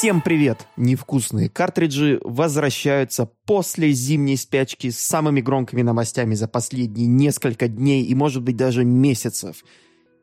[0.00, 0.66] Всем привет!
[0.78, 8.14] Невкусные картриджи возвращаются после зимней спячки с самыми громкими новостями за последние несколько дней и,
[8.14, 9.62] может быть, даже месяцев.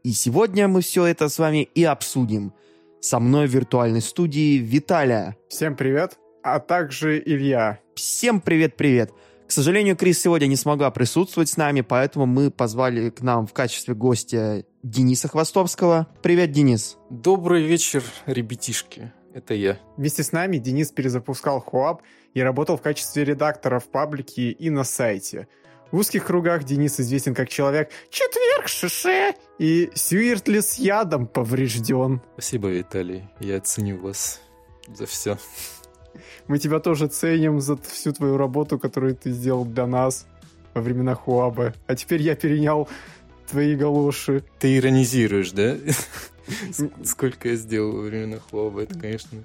[0.03, 2.53] И сегодня мы все это с вами и обсудим.
[3.01, 5.37] Со мной в виртуальной студии Виталия.
[5.47, 7.77] Всем привет, а также Илья.
[7.93, 9.11] Всем привет-привет!
[9.47, 13.53] К сожалению, Крис сегодня не смогла присутствовать с нами, поэтому мы позвали к нам в
[13.53, 16.07] качестве гостя Дениса Хвостовского.
[16.23, 16.97] Привет, Денис.
[17.11, 19.13] Добрый вечер, ребятишки.
[19.37, 19.77] Это я.
[19.97, 22.01] Вместе с нами Денис перезапускал Хуаб
[22.33, 25.47] и работал в качестве редактора в паблике и на сайте.
[25.91, 32.19] В узких кругах Денис известен как человек «Четверг, шише!» и «Сюиртли с ядом поврежден».
[32.33, 33.29] Спасибо, Виталий.
[33.39, 34.41] Я ценю вас
[34.87, 35.37] за все.
[36.47, 40.25] Мы тебя тоже ценим за всю твою работу, которую ты сделал для нас
[40.73, 41.75] во времена Хуаба.
[41.85, 42.89] А теперь я перенял
[43.49, 44.43] твои галоши.
[44.59, 45.75] Ты иронизируешь, да?
[47.03, 49.39] Сколько я сделал во времена Хуаба, это, конечно,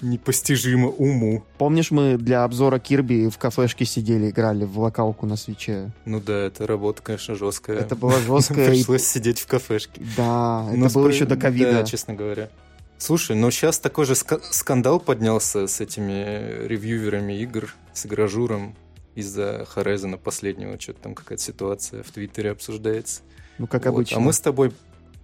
[0.00, 1.44] непостижимо уму.
[1.58, 5.92] Помнишь, мы для обзора Кирби в кафешке сидели, играли в локалку на свече?
[6.04, 7.78] Ну да, это работа, конечно, жесткая.
[7.78, 8.70] Это была жесткая.
[8.70, 10.00] Пришлось сидеть в кафешке.
[10.16, 11.72] Да, это было еще до ковида.
[11.72, 12.50] Да, честно говоря.
[12.98, 18.74] Слушай, но сейчас такой же скандал поднялся с этими ревьюверами игр, с игражуром
[19.14, 20.78] из-за Хорезона последнего.
[20.80, 23.22] Что-то там какая-то ситуация в Твиттере обсуждается.
[23.58, 23.90] Ну, как вот.
[23.90, 24.16] обычно.
[24.16, 24.72] А мы с тобой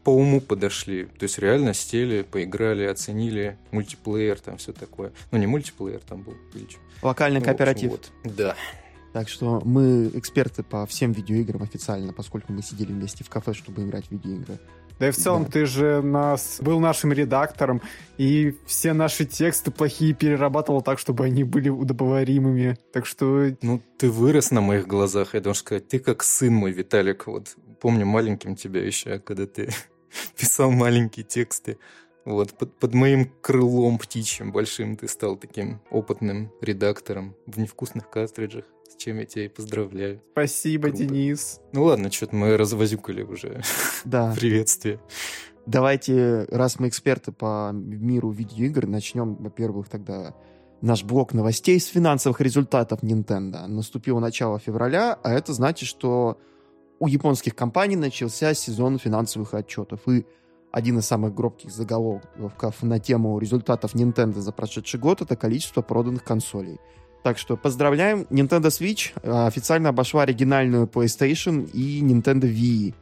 [0.05, 1.05] по уму подошли.
[1.05, 5.13] То есть реально сели, поиграли, оценили мультиплеер, там все такое.
[5.31, 6.35] Ну, не мультиплеер там был.
[6.55, 6.81] Или что.
[7.03, 7.93] Локальный ну, кооператив.
[7.93, 8.37] Общем, вот.
[8.37, 8.57] Да.
[9.13, 13.83] Так что мы эксперты по всем видеоиграм официально, поскольку мы сидели вместе в кафе, чтобы
[13.83, 14.59] играть в видеоигры.
[15.01, 15.51] Да и в целом да.
[15.51, 17.81] ты же нас был нашим редактором,
[18.19, 22.77] и все наши тексты плохие перерабатывал так, чтобы они были удобоваримыми.
[22.93, 23.51] Так что...
[23.63, 25.89] Ну, ты вырос на моих глазах, я должен сказать.
[25.89, 27.27] Ты как сын мой, Виталик.
[27.27, 29.71] Вот помню маленьким тебя еще, когда ты
[30.37, 31.79] писал маленькие тексты.
[32.25, 38.65] Вот, под, под моим крылом птичьим большим ты стал таким опытным редактором в невкусных картриджах
[39.01, 40.21] чем я тебя и поздравляю.
[40.33, 41.05] Спасибо, Круто.
[41.05, 41.61] Денис.
[41.73, 43.63] Ну ладно, что-то мы развозюкали уже.
[44.05, 44.35] Да.
[44.39, 45.01] Приветствие.
[45.67, 50.35] Давайте, раз мы эксперты по миру видеоигр, начнем, во-первых, тогда
[50.81, 53.67] наш блок новостей с финансовых результатов Nintendo.
[53.67, 56.39] Наступило начало февраля, а это значит, что
[56.99, 60.01] у японских компаний начался сезон финансовых отчетов.
[60.09, 60.27] И
[60.73, 66.25] один из самых громких заголовков на тему результатов Nintendo за прошедший год— это количество проданных
[66.25, 66.79] консолей—
[67.23, 68.27] так что поздравляем.
[68.31, 72.95] Nintendo Switch э, официально обошла оригинальную PlayStation и Nintendo Wii.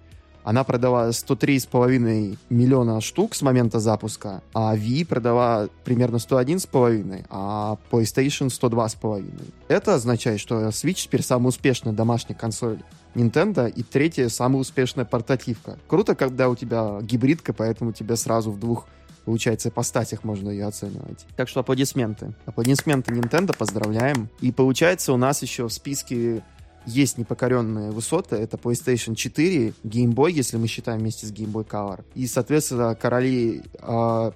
[0.49, 8.47] Она продала 103,5 миллиона штук с момента запуска, а Wii продала примерно 101,5, а PlayStation
[8.47, 9.31] 102,5.
[9.69, 12.79] Это означает, что Switch теперь самая успешная домашняя консоль
[13.15, 15.77] Nintendo и третья самая успешная портативка.
[15.87, 18.87] Круто, когда у тебя гибридка, поэтому тебе сразу в двух
[19.27, 21.27] Получается, по статях можно ее оценивать.
[21.37, 22.33] Так что аплодисменты.
[22.47, 24.31] Аплодисменты Nintendo, поздравляем.
[24.41, 26.43] И получается, у нас еще в списке
[26.89, 28.37] есть непокоренные высоты.
[28.37, 32.05] Это PlayStation 4, Game Boy, если мы считаем вместе с Game Boy Color.
[32.15, 34.31] И, соответственно, короли э,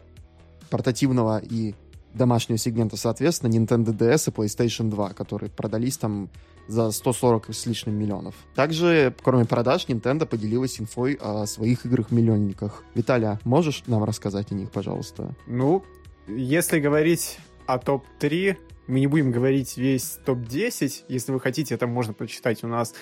[0.70, 1.74] портативного и
[2.14, 6.28] домашнего сегмента, соответственно, Nintendo DS и PlayStation 2, которые продались там
[6.68, 8.34] за 140 с лишним миллионов.
[8.54, 12.84] Также, кроме продаж, Nintendo поделилась инфой о своих играх-миллионниках.
[12.94, 15.34] Виталия, можешь нам рассказать о них, пожалуйста?
[15.46, 15.82] Ну,
[16.28, 18.56] если говорить о топ-3,
[18.86, 21.04] мы не будем говорить весь топ-10.
[21.08, 22.94] Если вы хотите, это можно почитать у нас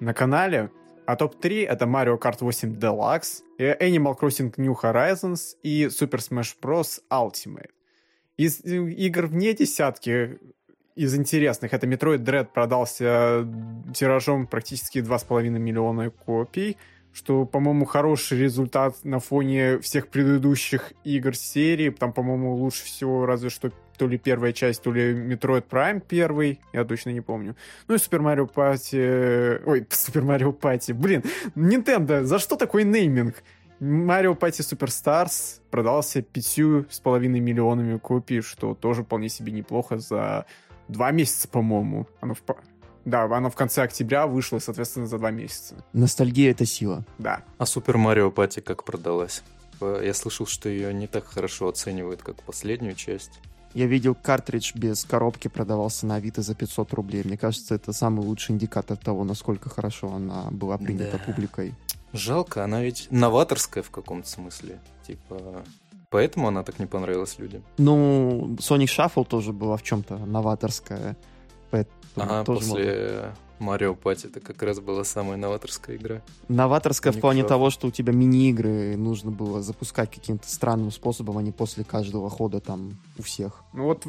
[0.00, 0.70] на канале.
[1.06, 7.00] А топ-3 это Mario Kart 8 Deluxe, Animal Crossing New Horizons и Super Smash Bros.
[7.10, 7.70] Ultimate.
[8.36, 10.38] Из игр вне десятки
[10.96, 11.72] из интересных.
[11.72, 13.46] Это Metroid Dread продался
[13.94, 16.76] тиражом практически 2,5 миллиона копий,
[17.12, 21.90] что, по-моему, хороший результат на фоне всех предыдущих игр серии.
[21.90, 26.60] Там, по-моему, лучше всего разве что то ли первая часть, то ли Metroid Prime первый,
[26.72, 27.56] я точно не помню.
[27.88, 29.62] Ну и Super Mario Party...
[29.64, 30.94] Ой, Super Mario Party.
[30.94, 31.22] Блин,
[31.54, 33.42] Nintendo, за что такой нейминг?
[33.80, 40.46] Mario Party Superstars продался пятью с половиной миллионами копий, что тоже вполне себе неплохо за
[40.88, 42.06] два месяца, по-моему.
[42.20, 42.42] Оно в...
[43.04, 45.84] Да, оно в конце октября вышло, соответственно, за два месяца.
[45.92, 47.04] Ностальгия— это сила.
[47.18, 47.42] Да.
[47.58, 49.42] А Супер Марио Пати как продалась?
[49.80, 53.40] Я слышал, что ее не так хорошо оценивают, как последнюю часть.
[53.76, 57.22] Я видел картридж без коробки продавался на Авито за 500 рублей.
[57.24, 61.24] Мне кажется, это самый лучший индикатор того, насколько хорошо она была принята да.
[61.24, 61.74] публикой.
[62.14, 64.80] Жалко, она ведь новаторская в каком-то смысле.
[65.06, 65.62] Типа,
[66.08, 67.64] Поэтому она так не понравилась людям.
[67.76, 71.14] Ну, Sonic Shuffle тоже была в чем-то новаторская.
[71.70, 76.22] Поэтому ага, тоже после Марио Пати это как раз была самая новаторская игра.
[76.48, 77.54] Новаторская в плане Никто.
[77.54, 82.28] того, что у тебя мини-игры нужно было запускать каким-то странным способом, а не после каждого
[82.30, 83.62] хода там у всех.
[83.72, 84.04] Ну вот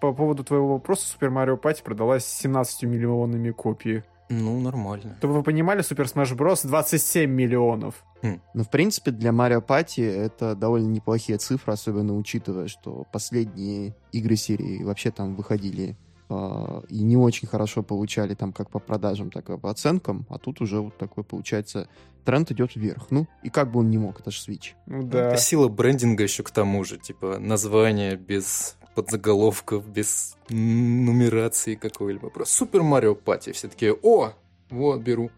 [0.00, 4.02] по поводу твоего вопроса, Super Mario Party продалась 17 миллионами копий.
[4.30, 5.16] Ну, нормально.
[5.18, 6.66] Чтобы вы понимали, Super Smash Bros.
[6.66, 8.04] 27 миллионов.
[8.52, 14.36] Но, в принципе, для Mario Party это довольно неплохие цифры, особенно учитывая, что последние игры
[14.36, 15.96] серии вообще там выходили
[16.30, 20.60] и не очень хорошо получали там как по продажам, так и по оценкам, а тут
[20.60, 21.88] уже вот такой, получается,
[22.24, 23.06] тренд идет вверх.
[23.10, 24.74] Ну, и как бы он не мог, это же Switch.
[24.86, 25.28] Ну да.
[25.28, 32.30] Это сила брендинга еще к тому же, типа название без подзаголовков, без нумерации какой-либо.
[32.30, 33.52] Просто Супер Марио Пати.
[33.52, 34.32] Все такие, о,
[34.70, 35.30] вот, беру.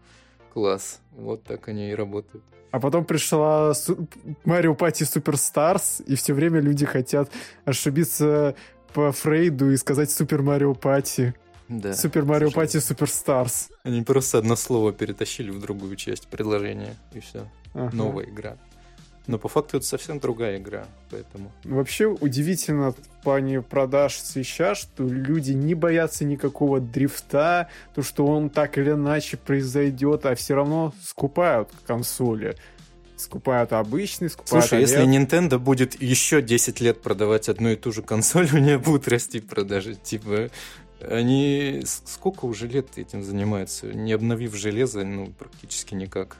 [0.53, 0.99] Класс.
[1.11, 2.43] Вот так они и работают.
[2.71, 4.07] А потом пришла Су-
[4.45, 7.29] Mario Party Superstars, и все время люди хотят
[7.65, 8.55] ошибиться
[8.93, 11.33] по Фрейду и сказать Super Mario Party.
[11.67, 11.91] Да.
[11.91, 13.71] Super Mario Party Superstars.
[13.83, 17.47] Они просто одно слово перетащили в другую часть предложения, и все.
[17.73, 17.95] Ага.
[17.95, 18.57] Новая игра.
[19.27, 21.51] Но по факту это совсем другая игра, поэтому...
[21.63, 28.49] Вообще удивительно в плане продаж свеча, что люди не боятся никакого дрифта, то, что он
[28.49, 32.57] так или иначе произойдет, а все равно скупают консоли.
[33.21, 35.27] Скупают обычные, скупают Слушай, если OLED.
[35.27, 39.39] Nintendo будет еще 10 лет продавать одну и ту же консоль, у нее будут расти
[39.39, 39.93] продажи.
[39.95, 40.49] Типа,
[40.99, 43.93] они сколько уже лет этим занимаются?
[43.93, 46.37] Не обновив железо, ну, практически никак.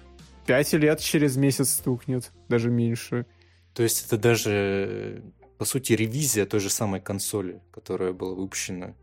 [0.47, 3.27] Пять лет через месяц стукнет, даже меньше.
[3.75, 5.21] То есть это даже,
[5.59, 8.95] по сути, ревизия той же самой консоли, которая была выпущена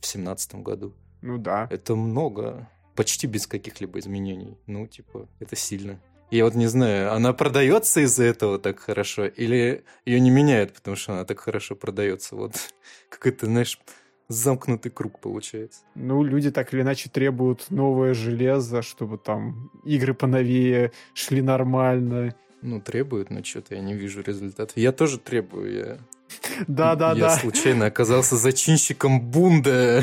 [0.00, 0.94] в семнадцатом году.
[1.20, 1.66] Ну да.
[1.70, 4.56] Это много, почти без каких-либо изменений.
[4.66, 5.98] Ну, типа, это сильно.
[6.34, 10.96] Я вот не знаю, она продается из-за этого так хорошо, или ее не меняют, потому
[10.96, 12.34] что она так хорошо продается.
[12.34, 12.54] Вот
[13.08, 13.78] какой-то, знаешь,
[14.26, 15.82] замкнутый круг получается.
[15.94, 22.34] Ну, люди так или иначе требуют новое железо, чтобы там игры поновее шли нормально.
[22.62, 24.76] Ну, требуют, но что-то я не вижу результатов.
[24.76, 25.72] Я тоже требую.
[25.72, 25.86] Я,
[26.58, 27.36] я Да-да-да.
[27.36, 30.02] случайно оказался зачинщиком бунда.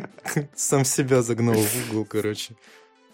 [0.54, 2.54] Сам себя загнал в угол, короче.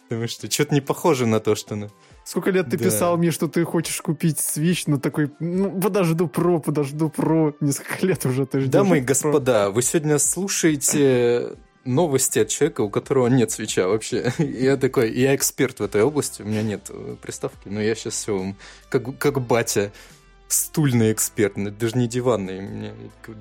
[0.09, 1.93] Потому что что-то не похоже на то, что...
[2.26, 2.84] Сколько лет ты Да.
[2.84, 7.55] писал мне, что ты хочешь купить Switch, но такой, ну, подожду про, подожду про.
[7.61, 8.73] Несколько лет уже ты ждешь.
[8.73, 11.52] Дамы и господа, вы сегодня слушаете
[11.84, 14.32] новости от человека, у которого нет свеча вообще.
[14.38, 18.14] Я такой, я эксперт в этой области, у меня нет э, приставки, но я сейчас
[18.14, 18.56] все вам,
[18.88, 19.93] как, как батя,
[20.49, 22.93] стульный эксперт, ну, даже не диванный, у меня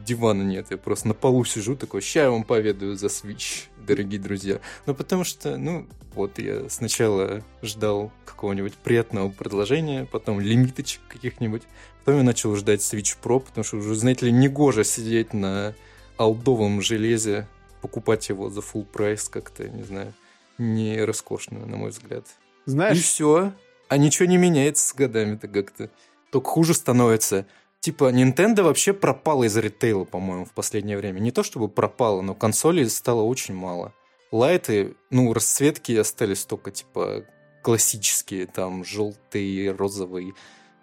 [0.05, 4.19] дивана нет, я просто на полу сижу такой, ща я вам поведаю за Switch, дорогие
[4.19, 4.59] друзья.
[4.85, 11.63] Ну, потому что, ну, вот я сначала ждал какого-нибудь приятного предложения, потом лимиточек каких-нибудь,
[11.99, 15.75] потом я начал ждать Switch Pro, потому что уже, знаете ли, негоже сидеть на
[16.17, 17.47] алдовом железе,
[17.81, 20.13] покупать его за full прайс как-то, не знаю,
[20.57, 22.25] не роскошно, на мой взгляд.
[22.65, 23.53] И Знаешь, все.
[23.87, 25.91] А ничего не меняется с годами-то как-то.
[26.35, 27.45] Только хуже становится.
[27.79, 31.19] Типа, Nintendo вообще пропала из ритейла, по-моему, в последнее время.
[31.19, 33.93] Не то чтобы пропала, но консолей стало очень мало.
[34.33, 37.23] Лайты, ну, расцветки остались только, типа,
[37.63, 40.33] классические, там, желтый, розовый,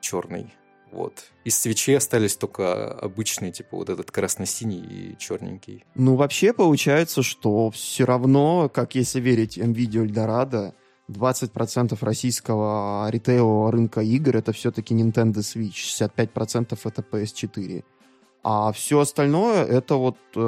[0.00, 0.54] черный.
[0.90, 1.24] Вот.
[1.44, 5.84] Из свечей остались только обычные, типа, вот этот красно-синий и черненький.
[5.94, 10.72] Ну, вообще получается, что все равно, как если верить NVIDIA Eldorado,
[11.08, 17.84] 20% российского ритейлового рынка игр это все-таки Nintendo Switch, 65% это PS4.
[18.44, 20.38] А все остальное это вот э,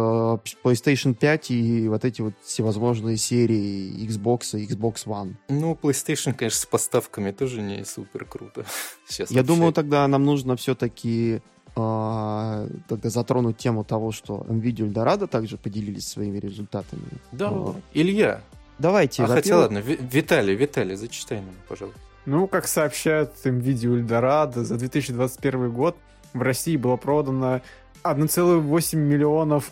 [0.64, 5.34] PlayStation 5 и вот эти вот всевозможные серии Xbox и Xbox One.
[5.49, 8.64] Ну, PlayStation, конечно, с поставками тоже не супер круто.
[9.06, 11.40] Сейчас Я вообще- думаю, тогда нам нужно все-таки
[11.76, 17.02] э, тогда затронуть тему того, что NVIDIA Eldorado также поделились своими результатами.
[17.30, 17.76] Да, Вот.
[17.92, 18.40] Илья.
[18.78, 22.00] Давайте, А хотя ладно, Ви- Виталий, Виталий, зачитай нам, пожалуйста.
[22.26, 25.97] ну, как сообщает NVIDIA Eldorado, за 2021 год
[26.33, 27.61] в России было продано
[28.02, 29.71] 1,8 миллионов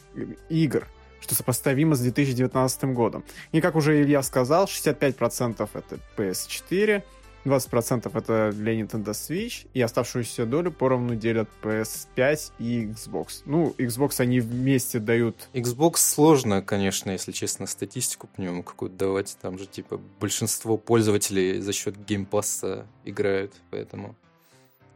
[0.49, 0.87] игр,
[1.21, 3.25] что сопоставимо с 2019 годом.
[3.53, 7.03] И, как уже Илья сказал, 65% это PS4,
[7.45, 13.43] 20% это для Nintendo Switch, и оставшуюся долю поровну делят PS5 и Xbox.
[13.45, 19.37] Ну, Xbox они вместе дают Xbox сложно, конечно, если честно, статистику по нему какую-то давать.
[19.41, 24.17] Там же, типа, большинство пользователей за счет геймпасса играют, поэтому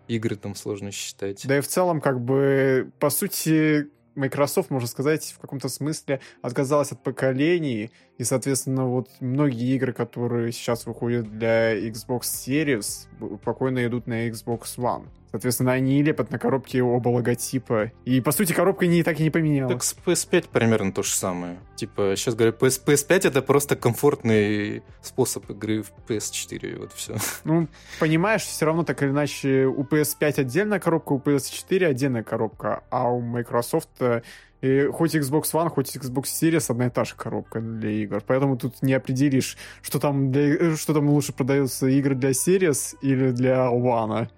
[0.09, 1.47] игры там сложно считать.
[1.47, 6.93] Да и в целом, как бы, по сути, Microsoft, можно сказать, в каком-то смысле отказалась
[6.93, 13.07] от поколений, и, соответственно, вот многие игры, которые сейчас выходят для Xbox Series,
[13.41, 15.07] спокойно идут на Xbox One.
[15.37, 17.93] Соответственно, они лепят на коробке оба логотипа.
[18.07, 19.75] И, по сути, коробка не так и не поменялась.
[19.75, 21.59] Так с PS5 примерно то же самое.
[21.77, 27.17] Типа, сейчас говорю, PS, PS5 это просто комфортный способ игры в PS4, и вот все.
[27.45, 27.69] Ну,
[28.01, 33.11] понимаешь, все равно так или иначе у PS5 отдельная коробка, у PS4 отдельная коробка, а
[33.11, 34.23] у Microsoft э,
[34.63, 38.23] и хоть Xbox One, хоть Xbox Series одна и та же коробка для игр.
[38.27, 43.33] Поэтому тут не определишь, что там, для, что там лучше продаются игры для Series или
[43.33, 44.29] для One.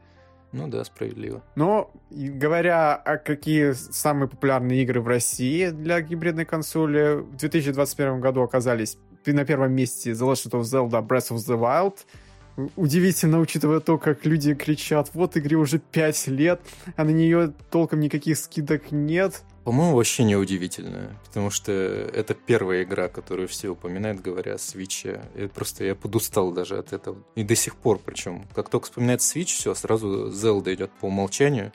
[0.52, 1.43] Ну да, справедливо.
[1.57, 8.43] Но, говоря о какие самые популярные игры в России для гибридной консоли, в 2021 году
[8.43, 11.97] оказались на первом месте The Legend of Zelda Breath of the Wild.
[12.76, 16.61] Удивительно, учитывая то, как люди кричат, вот игре уже 5 лет,
[16.97, 19.43] а на нее толком никаких скидок нет.
[19.69, 25.21] По-моему, вообще не удивительно, потому что это первая игра, которую все упоминают, говоря о Switch.
[25.37, 27.19] И просто я подустал даже от этого.
[27.35, 31.73] И до сих пор, причем, как только вспоминает Switch, все, сразу Zelda идет по умолчанию.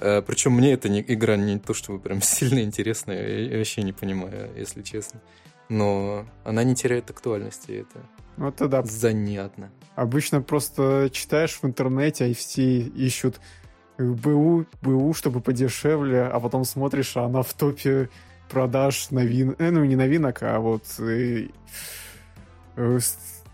[0.00, 3.92] Э, причем мне эта не, игра не то, чтобы прям сильно интересная, я вообще не
[3.92, 5.20] понимаю, если честно.
[5.68, 8.00] Но она не теряет актуальности, это
[8.38, 9.70] вот тогда занятно.
[9.94, 13.40] Обычно просто читаешь в интернете, а все ищут
[13.98, 18.08] БУ, БУ, чтобы подешевле, а потом смотришь, а она в топе
[18.48, 19.56] продаж новин...
[19.58, 20.84] Э, ну, не новинок, а вот...
[21.00, 21.50] И...
[22.76, 22.98] Э,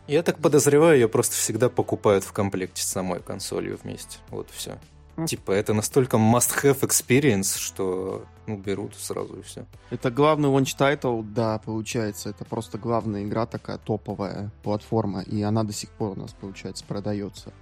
[0.06, 4.18] Я так подозреваю, ее просто всегда покупают в комплекте с самой консолью вместе.
[4.30, 4.78] Вот все.
[5.16, 5.26] Mm.
[5.26, 9.66] Типа, это настолько must-have experience, что ну, берут сразу и все.
[9.90, 12.30] Это главный launch title, да, получается.
[12.30, 16.84] Это просто главная игра такая топовая платформа, и она до сих пор у нас, получается,
[16.86, 17.52] продается.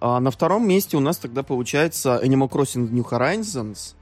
[0.00, 3.94] А на втором месте у нас тогда получается Animal Crossing New Horizons.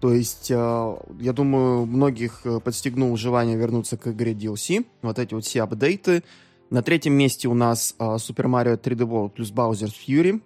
[0.00, 4.84] То есть, а, я думаю, многих э, подстегнул желание вернуться к игре DLC.
[5.02, 6.22] Вот эти вот все апдейты.
[6.70, 10.40] На третьем месте у нас а, Super Mario 3D World плюс Bowser's Fury.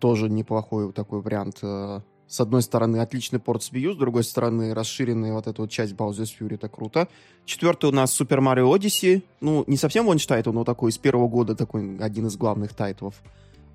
[0.00, 1.58] Тоже неплохой такой вариант.
[1.62, 5.70] Э, с одной стороны, отличный порт с Wii с другой стороны, расширенная вот эта вот
[5.70, 7.08] часть Bowser's Fury, это круто.
[7.44, 9.22] Четвертый у нас Super Mario Odyssey.
[9.40, 13.14] Ну, не совсем launch title, но такой из первого года, такой один из главных тайтлов.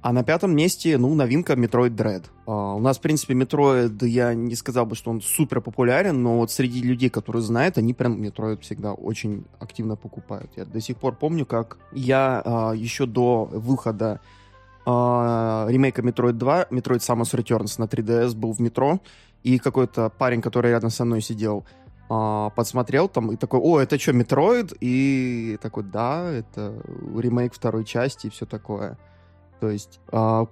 [0.05, 2.25] А на пятом месте, ну, новинка Metroid Dread.
[2.45, 6.37] Э, у нас, в принципе, Metroid, я не сказал бы, что он супер популярен, но
[6.37, 10.51] вот среди людей, которые знают, они прям Metroid всегда очень активно покупают.
[10.55, 14.19] Я до сих пор помню, как я э, еще до выхода
[14.85, 18.99] э, ремейка Metroid 2, Metroid Samus Returns на 3DS был в метро,
[19.41, 21.65] и какой-то парень, который рядом со мной сидел,
[22.07, 24.71] подсмотрел там и такой, о, это что, Metroid?
[24.81, 26.79] И такой, да, это
[27.17, 28.99] ремейк второй части и все такое.
[29.59, 30.47] То есть э,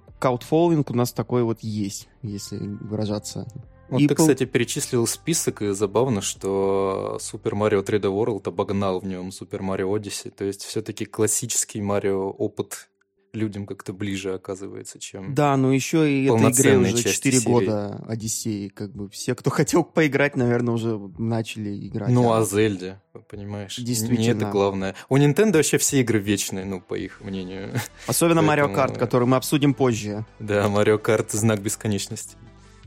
[0.90, 3.46] у нас такой вот есть, если выражаться.
[3.88, 9.06] Вот и ты, кстати, перечислил список, и забавно, что Super Mario 3D World обогнал в
[9.06, 10.30] нем Super Mario Odyssey.
[10.30, 12.88] То есть все-таки классический Марио опыт
[13.34, 17.44] людям как-то ближе оказывается, чем Да, но еще и этой игре уже 4 серии.
[17.44, 18.68] года Одиссеи.
[18.68, 22.10] Как бы все, кто хотел поиграть, наверное, уже начали играть.
[22.10, 23.76] Ну, а Зельде, понимаешь?
[23.76, 24.18] Действительно.
[24.18, 24.94] Не это главное.
[25.08, 27.70] У Nintendo вообще все игры вечные, ну, по их мнению.
[28.06, 30.24] Особенно Mario Kart, который мы обсудим позже.
[30.38, 32.36] Да, Mario Kart— знак бесконечности.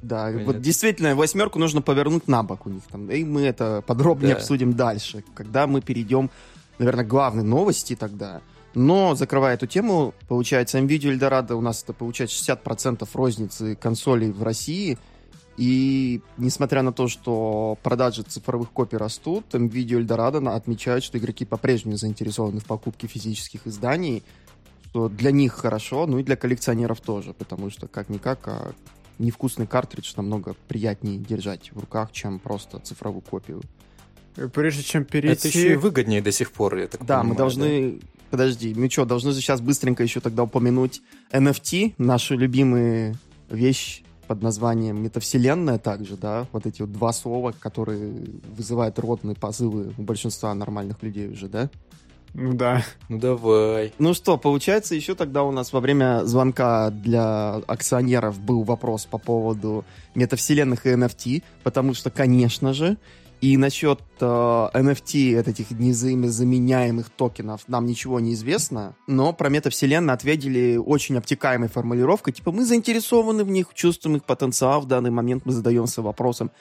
[0.01, 0.45] Да, Понятно.
[0.45, 3.09] вот действительно, восьмерку нужно повернуть на бок у них там.
[3.09, 4.39] И мы это подробнее да.
[4.39, 6.29] обсудим дальше, когда мы перейдем,
[6.77, 8.41] наверное, к главной новости тогда—
[8.77, 14.43] но, закрывая эту тему, получается, NVIDIA Eldorado у нас это получается 60% розницы консолей в
[14.43, 14.99] России.
[15.57, 21.97] И несмотря на то, что продажи цифровых копий растут, NVIDIA Eldorado отмечают, что игроки по-прежнему
[21.97, 24.21] заинтересованы в покупке физических изданий,
[24.89, 28.73] что для них хорошо, ну и для коллекционеров тоже, потому что как-никак а
[29.17, 33.63] невкусный картридж намного приятнее держать в руках, чем просто цифровую копию.
[34.53, 35.47] Прежде чем перейти...
[35.47, 37.91] Это еще и выгоднее до сих пор, я так Да, понимаю, мы должны...
[37.91, 38.07] Да?
[38.29, 43.15] Подожди, мы что, должны же сейчас быстренько еще тогда упомянуть NFT, нашу любимую
[43.49, 49.93] вещь под названием метавселенная также, да, вот эти вот два слова, которые вызывают родные позывы
[49.97, 51.69] у большинства нормальных людей уже, да?
[52.33, 52.83] Ну да.
[53.09, 53.93] Ну давай.
[53.97, 59.17] Ну что, получается, еще тогда у нас во время звонка для акционеров был вопрос по
[59.17, 62.97] поводу метавселенных и NFT, потому что, конечно же,
[63.39, 70.77] и насчет э, NFT, этих незаменяемых токенов, нам ничего не известно, но про метавселенные ответили
[70.77, 75.51] очень обтекаемой формулировкой, типа мы заинтересованы в них, чувствуем их потенциал, в данный момент мы
[75.51, 76.51] задаемся вопросом,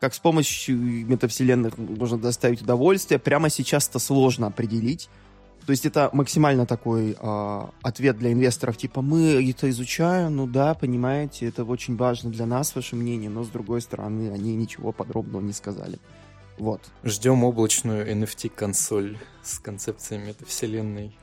[0.00, 5.08] как с помощью метавселенных можно доставить удовольствие, прямо сейчас это сложно определить.
[5.66, 10.74] То есть это максимально такой э, ответ для инвесторов, типа мы это изучаем, ну да,
[10.74, 15.40] понимаете, это очень важно для нас, ваше мнение, но с другой стороны они ничего подробного
[15.40, 15.98] не сказали.
[16.58, 16.80] Вот.
[17.02, 21.16] Ждем облачную NFT-консоль с концепцией метавселенной.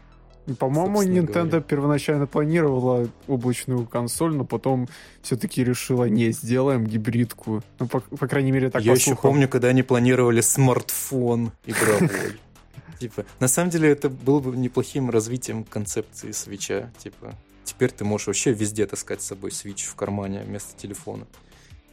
[0.57, 1.61] По-моему, собственно Nintendo говоря.
[1.61, 4.87] первоначально планировала облачную консоль, но потом
[5.21, 7.61] все-таки решила, не, сделаем гибридку.
[7.79, 9.31] Ну, по, по крайней мере, так Я по еще слухам.
[9.31, 12.09] помню, когда они планировали смартфон игровой.
[12.99, 16.91] Типа, на самом деле это было бы неплохим развитием концепции свеча.
[16.97, 21.27] Типа, теперь ты можешь вообще везде таскать с собой свич в кармане вместо телефона.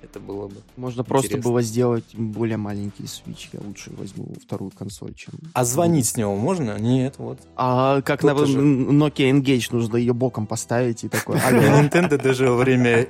[0.00, 0.56] Это было бы.
[0.76, 1.50] Можно просто Интересно.
[1.50, 3.48] было сделать более маленький Switch.
[3.52, 5.34] Я лучше возьму вторую консоль, чем...
[5.52, 6.78] А звонить с него можно?
[6.78, 7.40] Нет, вот.
[7.56, 11.38] А как на же- Nokia Engage нужно ее боком поставить и такой...
[11.40, 11.50] А.
[11.50, 13.08] Nintendo даже во время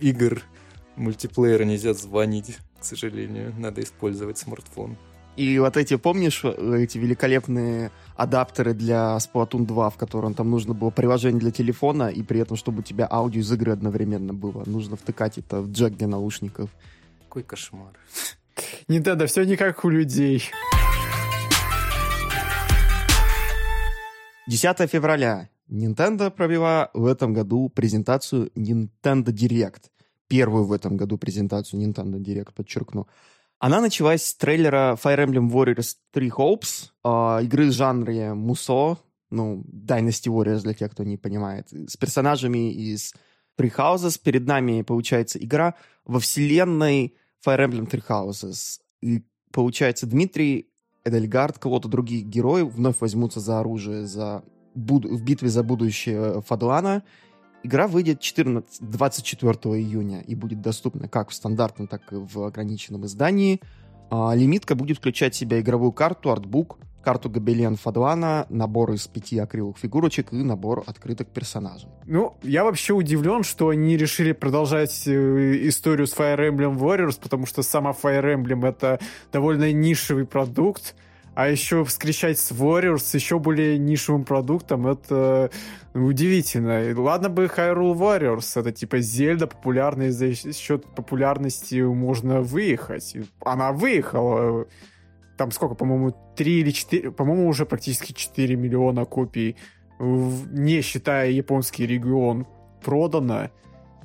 [0.00, 0.42] игр
[0.96, 3.54] мультиплеера нельзя звонить, к сожалению.
[3.58, 4.96] Надо использовать смартфон.
[5.36, 10.74] И вот эти, помнишь, э, эти великолепные адаптеры для Splatoon 2, в котором там нужно
[10.74, 14.62] было приложение для телефона, и при этом, чтобы у тебя аудио из игры одновременно было.
[14.66, 16.70] Нужно втыкать это в джек для наушников.
[17.24, 17.92] Какой кошмар.
[18.88, 20.50] Nintendo, все не как у людей.
[24.48, 25.48] 10 февраля.
[25.70, 29.84] Nintendo провела в этом году презентацию Nintendo Direct.
[30.28, 33.06] Первую в этом году презентацию Nintendo Direct, подчеркну.
[33.62, 38.98] Она началась с трейлера Fire Emblem Warriors 3 Hopes, а, игры в жанре Мусо,
[39.30, 43.14] ну, Dynasty Warriors для тех, кто не понимает, с персонажами из
[43.56, 44.20] Three Houses.
[44.20, 47.14] Перед нами, получается, игра во вселенной
[47.46, 48.80] Fire Emblem Three Houses.
[49.00, 50.68] И, получается, Дмитрий,
[51.04, 54.42] Эдельгард, кого-то других героев вновь возьмутся за оружие за
[54.74, 57.04] буд- в битве за будущее Фадлана.
[57.62, 63.06] Игра выйдет 14, 24 июня и будет доступна как в стандартном, так и в ограниченном
[63.06, 63.60] издании.
[64.10, 69.38] А, лимитка будет включать в себя игровую карту, артбук, карту Гобелен Фадлана, набор из пяти
[69.38, 71.88] акриловых фигурочек и набор открыток персонажей.
[72.06, 77.46] Ну, я вообще удивлен, что они решили продолжать э, историю с Fire Emblem Warriors, потому
[77.46, 78.98] что сама Fire Emblem это
[79.32, 80.94] довольно нишевый продукт,
[81.34, 85.50] а еще встречать с Warriors еще более нишевым продуктом, это
[85.94, 86.84] удивительно.
[86.84, 93.16] И Ладно бы Hyrule Warriors, это типа Зельда популярная, за счет популярности можно выехать.
[93.44, 94.66] Она выехала.
[95.38, 99.56] Там сколько, по-моему, 3 или 4, по-моему, уже практически 4 миллиона копий
[100.02, 102.46] не считая японский регион,
[102.84, 103.50] продано.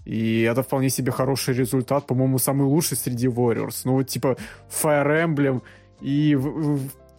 [0.05, 3.81] И это вполне себе хороший результат, по-моему, самый лучший среди Warriors.
[3.83, 4.37] Ну, вот типа
[4.69, 5.61] Fire Emblem
[5.99, 6.37] и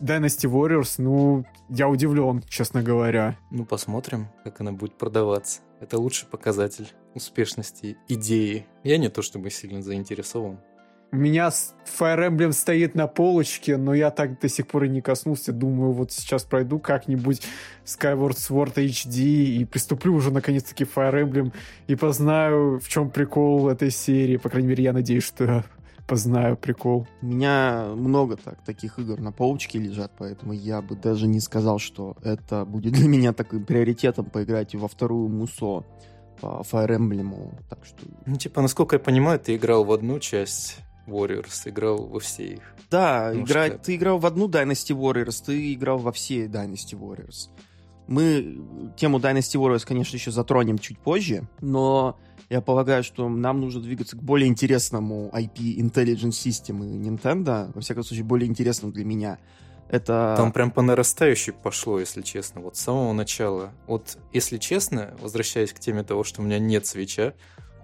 [0.00, 3.36] Dynasty Warriors, ну, я удивлен, честно говоря.
[3.50, 5.60] Ну, посмотрим, как она будет продаваться.
[5.80, 8.66] Это лучший показатель успешности идеи.
[8.84, 10.58] Я не то чтобы сильно заинтересован.
[11.10, 15.00] У меня Fire Emblem стоит на полочке, но я так до сих пор и не
[15.00, 15.52] коснулся.
[15.52, 17.42] Думаю, вот сейчас пройду как-нибудь
[17.86, 21.54] Skyward Sword HD и приступлю уже наконец-таки Fire Emblem
[21.86, 24.36] и познаю, в чем прикол этой серии.
[24.36, 25.64] По крайней мере, я надеюсь, что
[26.08, 27.06] познаю прикол.
[27.22, 31.78] У меня много так, таких игр на полочке лежат, поэтому я бы даже не сказал,
[31.78, 35.84] что это будет для меня таким приоритетом поиграть во вторую Мусо
[36.40, 37.54] по Fire Emblem.
[37.68, 42.20] Так что Ну, типа, насколько я понимаю, ты играл в одну часть Warriors, играл во
[42.20, 42.62] все их.
[42.90, 43.66] Да, Ну, игра...
[43.66, 47.50] что- ты играл в одну Dynasty Warriors, ты играл во все Dynasty Warriors.
[48.06, 48.58] Мы
[48.96, 52.16] тему Dynasty Warriors, конечно, еще затронем чуть позже, но
[52.50, 57.80] я полагаю, что нам нужно двигаться к более интересному IP Intelligent System и Nintendo, во
[57.80, 59.38] всяком случае, более интересному для меня.
[59.90, 60.34] Это...
[60.36, 63.72] Там прям по нарастающей пошло, если честно, вот с самого начала.
[63.86, 67.34] Вот, если честно, возвращаясь к теме того, что у меня нет свеча,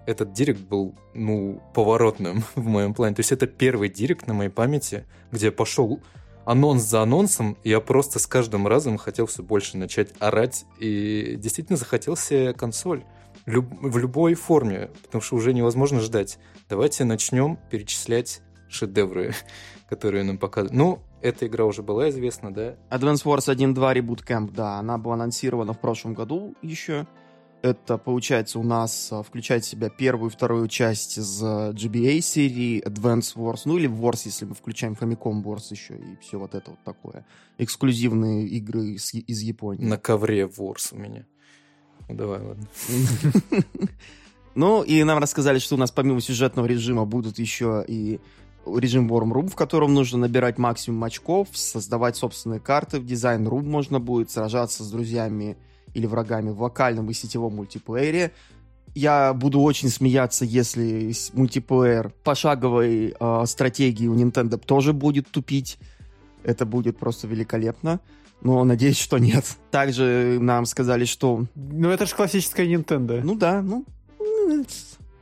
[0.05, 3.15] этот директ был, ну, поворотным в моем плане.
[3.15, 5.99] То есть это первый директ на моей памяти, где пошел
[6.45, 11.75] анонс за анонсом, я просто с каждым разом хотел все больше начать орать, и действительно
[11.75, 13.03] захотел себе консоль
[13.45, 16.39] Люб- в любой форме, потому что уже невозможно ждать.
[16.67, 19.33] Давайте начнем перечислять шедевры,
[19.89, 20.73] которые нам показывают.
[20.73, 22.75] Ну, эта игра уже была известна, да?
[22.89, 27.05] Advance Wars 1.2 Reboot Camp, да, она была анонсирована в прошлом году еще.
[27.61, 32.21] Это, получается, у нас а, включает в себя первую и вторую часть из а, GBA
[32.21, 36.53] серии Advance Wars, ну или Wars, если мы включаем Famicom Wars еще и все вот
[36.53, 37.25] это вот такое.
[37.57, 39.83] Эксклюзивные игры из, из Японии.
[39.83, 41.25] На ковре ворс у меня.
[42.09, 42.67] Ну, давай, ладно.
[44.55, 48.21] Ну, и нам рассказали, что у нас помимо сюжетного режима будут еще и
[48.65, 53.63] режим Warm Room, в котором нужно набирать максимум очков, создавать собственные карты в дизайн Room
[53.63, 55.57] можно будет, сражаться с друзьями
[55.93, 58.31] или врагами в локальном и сетевом мультиплеере.
[58.95, 65.77] Я буду очень смеяться, если мультиплеер пошаговой э, стратегии у Nintendo тоже будет тупить.
[66.43, 67.99] Это будет просто великолепно.
[68.41, 69.45] Но надеюсь, что нет.
[69.71, 73.21] Также нам сказали, что Ну, это же классическая Nintendo.
[73.23, 73.85] ну да, ну,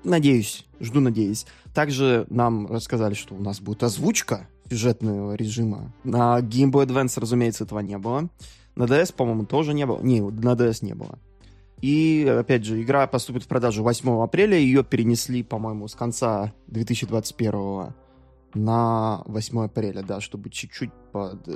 [0.04, 1.46] надеюсь, жду, надеюсь.
[1.74, 5.92] Также нам рассказали, что у нас будет озвучка сюжетного режима.
[6.04, 8.30] На Game Boy Advance, разумеется, этого не было.
[8.76, 10.02] На DS, по-моему, тоже не было.
[10.02, 11.20] Не, на DS не было.
[11.82, 14.58] И, опять же, игра поступит в продажу 8 апреля.
[14.58, 17.94] Ее перенесли, по-моему, с конца 2021
[18.54, 20.92] на 8 апреля, да, чтобы чуть-чуть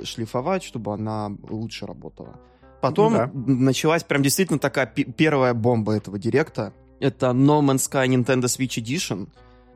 [0.04, 2.38] шлифовать, чтобы она лучше работала.
[2.80, 3.30] Потом да.
[3.34, 6.72] началась прям действительно такая первая бомба этого директа.
[7.00, 9.28] Это No Man's Sky Nintendo Switch Edition.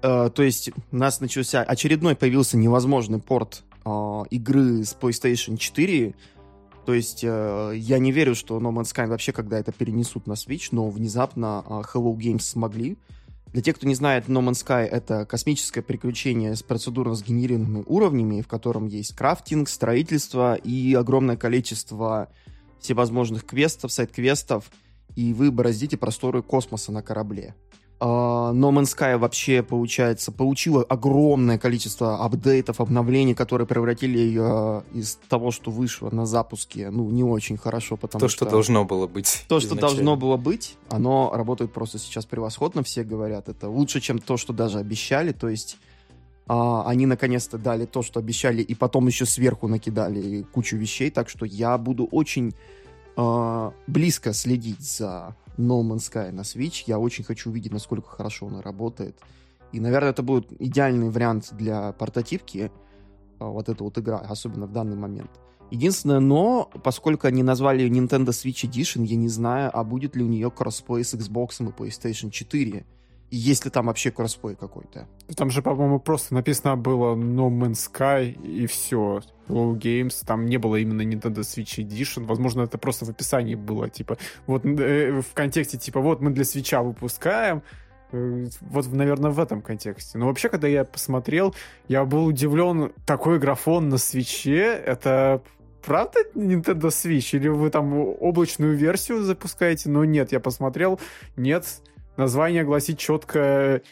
[0.02, 6.12] Uh, то есть у нас начался очередной появился невозможный порт uh, игры с PlayStation 4
[6.84, 10.32] то есть э, я не верю, что No Man's Sky вообще когда это перенесут на
[10.32, 12.98] Switch, но внезапно э, Hello Games смогли.
[13.52, 18.40] Для тех, кто не знает, No Man's Sky— это космическое приключение с процедурно сгенерированными уровнями,
[18.40, 22.30] в котором есть крафтинг, строительство и огромное количество
[22.80, 24.70] всевозможных квестов, сайт-квестов,
[25.16, 27.54] и вы бороздите просторы космоса на корабле.
[28.02, 35.20] Uh, no Man's Sky вообще, получается, получила огромное количество апдейтов, обновлений, которые превратили ее из
[35.28, 38.40] того, что вышло на запуске, ну, не очень хорошо, потому то, что...
[38.40, 39.44] То, что должно было быть.
[39.46, 43.48] То, что должно было быть, оно работает просто сейчас превосходно, все говорят.
[43.48, 45.78] Это лучше, чем то, что даже обещали, то есть
[46.48, 51.28] uh, они наконец-то дали то, что обещали, и потом еще сверху накидали кучу вещей, так
[51.28, 52.52] что я буду очень
[53.14, 56.84] uh, близко следить за No Man's Sky на Switch.
[56.86, 59.18] Я очень хочу увидеть, насколько хорошо она работает.
[59.72, 62.70] И, наверное, это будет идеальный вариант для портативки,
[63.38, 65.30] а, вот эта вот игра, особенно в данный момент.
[65.70, 70.28] Единственное, но, поскольку они назвали Nintendo Switch Edition, я не знаю, а будет ли у
[70.28, 72.84] нее crossplay с Xbox и PlayStation 4.
[73.32, 75.08] И есть ли там вообще crossplay какой-то?
[75.34, 79.22] Там же, по-моему, просто написано было No Man's Sky и все.
[79.48, 82.26] Hello Games, там не было именно Nintendo Switch Edition.
[82.26, 86.44] Возможно, это просто в описании было, типа, вот э, в контексте, типа, вот мы для
[86.44, 87.62] Switch а выпускаем,
[88.12, 90.18] э, вот, наверное, в этом контексте.
[90.18, 91.54] Но вообще, когда я посмотрел,
[91.88, 95.42] я был удивлен, такой графон на свече, это
[95.82, 97.34] правда Nintendo Switch?
[97.34, 99.88] Или вы там облачную версию запускаете?
[99.88, 101.00] Но нет, я посмотрел,
[101.36, 101.64] нет,
[102.16, 103.82] название гласит четко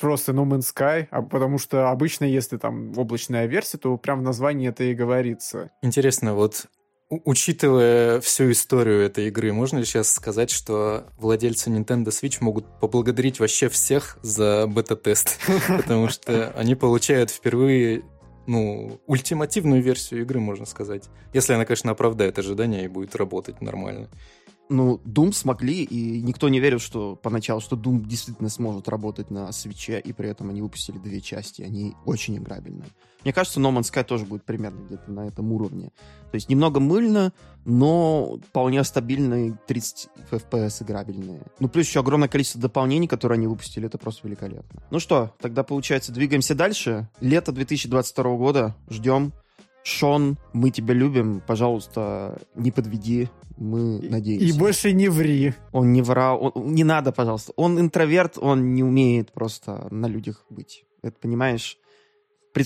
[0.00, 4.22] просто No Man's Sky, а потому что обычно, если там облачная версия, то прям в
[4.22, 5.70] названии это и говорится.
[5.82, 6.66] Интересно, вот
[7.08, 13.38] учитывая всю историю этой игры, можно ли сейчас сказать, что владельцы Nintendo Switch могут поблагодарить
[13.38, 15.38] вообще всех за бета-тест?
[15.68, 18.02] Потому что они получают впервые
[18.48, 21.04] ну, ультимативную версию игры, можно сказать.
[21.32, 24.08] Если она, конечно, оправдает ожидания и будет работать нормально
[24.68, 29.52] ну, Doom смогли, и никто не верил, что поначалу, что Doom действительно сможет работать на
[29.52, 32.88] свече, и при этом они выпустили две части, они очень играбельные.
[33.24, 35.90] Мне кажется, No Man's Sky тоже будет примерно где-то на этом уровне.
[36.30, 37.32] То есть немного мыльно,
[37.64, 41.40] но вполне стабильные 30 FPS играбельные.
[41.58, 44.80] Ну, плюс еще огромное количество дополнений, которые они выпустили, это просто великолепно.
[44.90, 47.08] Ну что, тогда, получается, двигаемся дальше.
[47.20, 49.32] Лето 2022 года, ждем.
[49.82, 54.46] Шон, мы тебя любим, пожалуйста, не подведи, мы надеемся.
[54.46, 55.54] И больше не ври.
[55.72, 57.52] Он не врал, он, не надо, пожалуйста.
[57.56, 60.84] Он интроверт, он не умеет просто на людях быть.
[61.02, 61.78] Это понимаешь?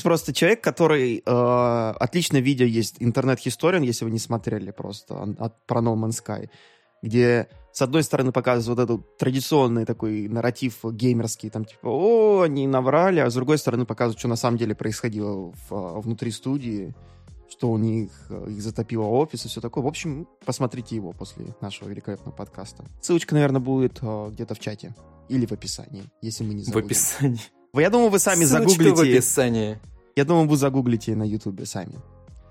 [0.03, 5.81] Просто человек, который э, отлично видео есть интернет-historian, если вы не смотрели просто от, про
[5.81, 6.49] No Man's Sky,
[7.03, 12.67] где с одной стороны показывают вот этот традиционный такой нарратив геймерский, там типа, о, они
[12.67, 16.95] наврали, а с другой стороны показывают, что на самом деле происходило в, а, внутри студии,
[17.51, 19.83] что у них э, их затопило офис и все такое.
[19.85, 22.85] В общем, посмотрите его после нашего великолепного подкаста.
[23.01, 24.95] Ссылочка, наверное, будет э, где-то в чате
[25.29, 26.83] или в описании, если мы не забудем.
[26.83, 27.41] В описании.
[27.75, 29.13] Я думаю, вы сами Ссылочка загуглите.
[29.13, 29.79] в описании.
[30.17, 31.95] Я думаю, вы загуглите на ютубе сами.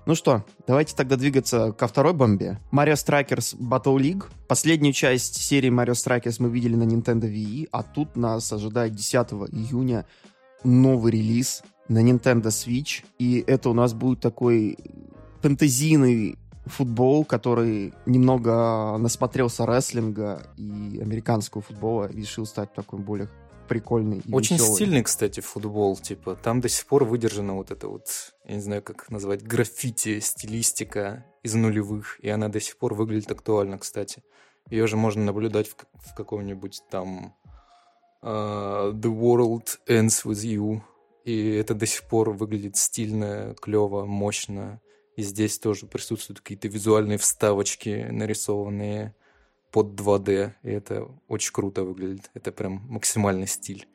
[0.06, 2.58] Ну что, давайте тогда двигаться ко второй бомбе.
[2.72, 4.24] Mario Strikers Battle League.
[4.48, 9.14] Последнюю часть серии Mario Strikers мы видели на Nintendo Wii, а тут нас ожидает 10
[9.52, 10.06] июня
[10.64, 13.04] новый релиз на Nintendo Switch.
[13.18, 14.78] И это у нас будет такой
[15.42, 23.28] фэнтезийный футбол, который немного насмотрелся рестлинга и американского футбола, решил стать такой более
[23.68, 24.74] прикольный и Очень веселый.
[24.74, 25.96] стильный, кстати, футбол.
[25.96, 28.06] Типа, там до сих пор выдержана вот эта вот,
[28.44, 32.18] я не знаю, как назвать, граффити, стилистика из нулевых.
[32.20, 34.22] И она до сих пор выглядит актуально, кстати.
[34.70, 37.34] Ее же можно наблюдать в, в каком-нибудь там
[38.22, 40.82] uh, The World Ends With You.
[41.24, 44.80] И это до сих пор выглядит стильно, клево, мощно.
[45.16, 49.14] И здесь тоже присутствуют какие-то визуальные вставочки нарисованные
[49.70, 52.30] под 2D, и это очень круто выглядит.
[52.34, 53.86] Это прям максимальный стиль.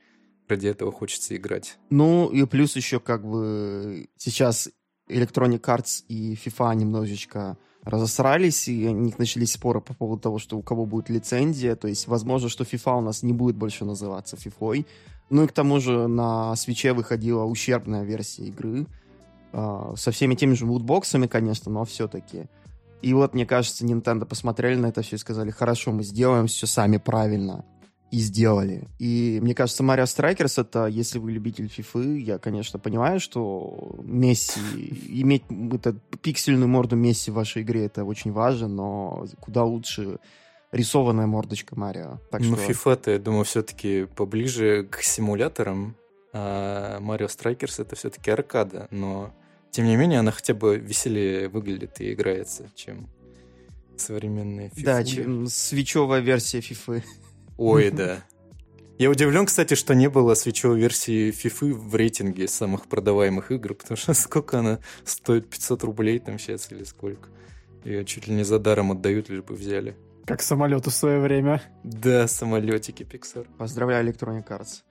[0.48, 1.78] Ради этого хочется играть.
[1.90, 4.70] Ну, и плюс еще как бы сейчас
[5.10, 10.58] Electronic Arts и FIFA немножечко разосрались, и у них начались споры по поводу того, что
[10.58, 14.36] у кого будет лицензия, то есть возможно, что FIFA у нас не будет больше называться
[14.36, 14.86] FIFA.
[15.30, 18.86] Ну и к тому же на свече выходила ущербная версия игры,
[19.54, 22.46] э, со всеми теми же лутбоксами, конечно, но все-таки.
[23.02, 26.68] И вот, мне кажется, Nintendo посмотрели на это все и сказали, хорошо, мы сделаем все
[26.68, 27.66] сами правильно.
[28.12, 28.88] И сделали.
[28.98, 34.62] И мне кажется, Mario Strikers это, если вы любитель FIFA, я, конечно, понимаю, что Месси,
[35.10, 40.20] иметь это, пиксельную морду Месси в вашей игре, это очень важно, но куда лучше
[40.76, 42.20] рисованная мордочка Марио.
[42.30, 42.72] Так ну, что...
[42.72, 45.96] FIFA-то, я думаю, все-таки поближе к симуляторам,
[46.34, 49.34] а Mario Strikers это все-таки аркада, но
[49.72, 53.10] тем не менее она хотя бы веселее выглядит и играется, чем
[53.98, 54.84] современные FIFA.
[54.84, 57.04] Да, чем свечевая версия FIFA.
[57.58, 58.24] Ой, да.
[58.98, 63.98] Я удивлен, кстати, что не было свечевой версии FIFA в рейтинге самых продаваемых игр, потому
[63.98, 65.50] что сколько она стоит?
[65.50, 67.30] 500 рублей там сейчас или сколько?
[67.84, 69.96] Ее чуть ли не за даром отдают, лишь бы взяли.
[70.26, 71.62] Как самолету в свое время.
[71.84, 73.48] Да, самолетики Pixar.
[73.58, 74.82] Поздравляю, Electronic Arts.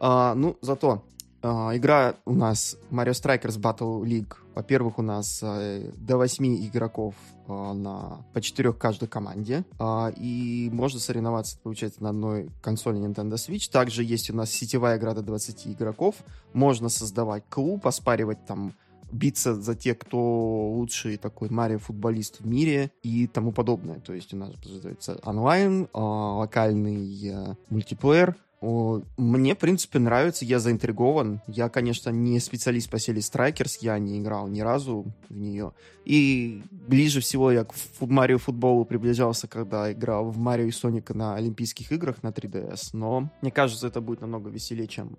[0.00, 1.04] А, ну, зато
[1.42, 4.34] а, игра у нас Mario Strikers Battle League.
[4.54, 7.14] Во-первых, у нас а, до 8 игроков
[7.46, 9.64] а, на, по 4 каждой команде.
[9.78, 13.70] А, и можно соревноваться, получается, на одной консоли Nintendo Switch.
[13.70, 16.16] Также есть у нас сетевая игра до 20 игроков.
[16.52, 18.74] Можно создавать клуб, оспаривать там
[19.12, 24.00] биться за те, кто лучший такой Марио-футболист в мире и тому подобное.
[24.00, 31.40] То есть у нас создается онлайн, локальный э, мультиплеер, мне, в принципе, нравится, я заинтригован.
[31.46, 35.72] Я, конечно, не специалист по серии Strikers, я не играл ни разу в нее.
[36.04, 41.36] И ближе всего я к Марио футболу приближался, когда играл в Марио и Соника на
[41.36, 42.90] Олимпийских играх на 3DS.
[42.92, 45.16] Но мне кажется, это будет намного веселее, чем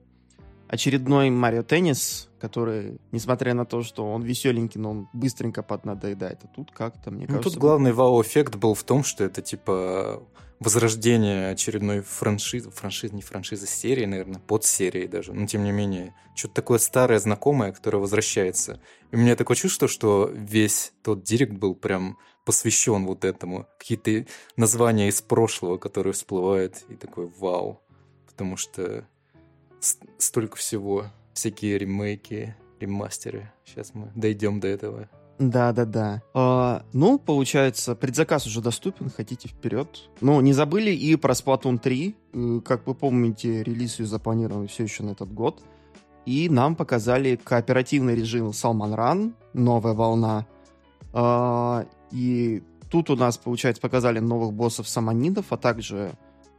[0.72, 6.40] очередной Марио Теннис, который, несмотря на то, что он веселенький, но он быстренько поднадоедает.
[6.44, 7.52] А тут как-то, мне ну, кажется...
[7.52, 10.24] Тут главный вау-эффект был в том, что это, типа,
[10.62, 16.16] возрождение очередной франшизы, франшизы, не франшизы, серии, наверное, под серией даже, но тем не менее,
[16.36, 18.80] что-то такое старое, знакомое, которое возвращается.
[19.12, 23.68] И у меня такое чувство, что весь тот директ был прям посвящен вот этому.
[23.78, 27.82] Какие-то названия из прошлого, которые всплывают, и такой вау.
[28.26, 29.06] Потому что
[30.18, 33.52] столько всего, всякие ремейки, ремастеры.
[33.66, 35.10] Сейчас мы дойдем до этого.
[35.40, 36.22] Да, да, да.
[36.36, 40.10] А, ну, получается, предзаказ уже доступен, хотите вперед.
[40.22, 42.16] Ну, не забыли и про Splatoon 3.
[42.34, 45.64] Э, как вы помните, релиз ее запланирован все еще на этот год.
[46.28, 50.46] И нам показали кооперативный режим Salman Run, новая волна.
[51.12, 56.12] А, и тут у нас, получается, показали новых боссов самонидов, а также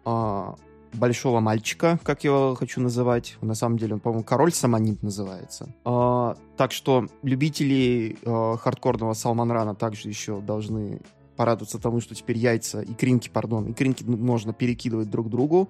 [0.05, 0.57] а,
[0.95, 3.37] большого мальчика, как я его хочу называть.
[3.41, 5.69] На самом деле он, по-моему, король самонит называется.
[5.85, 11.01] А, так что любители а, хардкорного Салманрана также еще должны
[11.37, 15.69] порадоваться тому, что теперь яйца и кринки, пардон, и кринки можно перекидывать друг другу.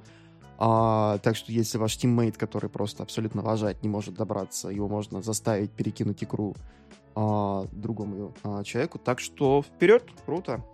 [0.58, 5.22] А, так что если ваш тиммейт, который просто абсолютно лажать не может добраться, его можно
[5.22, 6.54] заставить перекинуть икру
[7.14, 8.98] а, другому а, человеку.
[8.98, 10.64] Так что вперед, круто.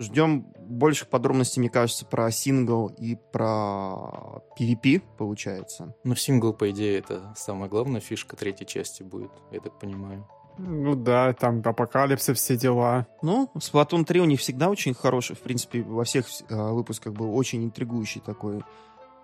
[0.00, 5.94] Ждем больших подробностей, мне кажется, про сингл и про PvP, получается.
[6.04, 10.26] Ну, сингл, по идее, это самая главная фишка третьей части будет, я так понимаю.
[10.58, 13.06] Ну да, там апокалипсы, все дела.
[13.22, 15.36] Ну, Splatoon 3 у них всегда очень хороший.
[15.36, 18.64] В принципе, во всех э, выпусках был очень интригующий такой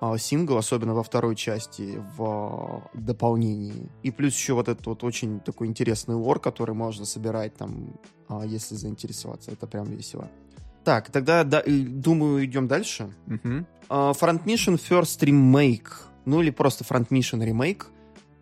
[0.01, 3.91] э, сингл, особенно во второй части, в э, дополнении.
[4.05, 8.43] И плюс еще вот этот вот очень такой интересный лор, который можно собирать там, э,
[8.47, 9.51] если заинтересоваться.
[9.51, 10.31] Это прям весело.
[10.85, 13.11] Так, тогда, да, думаю, идем дальше.
[13.27, 15.89] Uh, Front Mission First Remake,
[16.25, 17.85] ну или просто Front Mission Remake.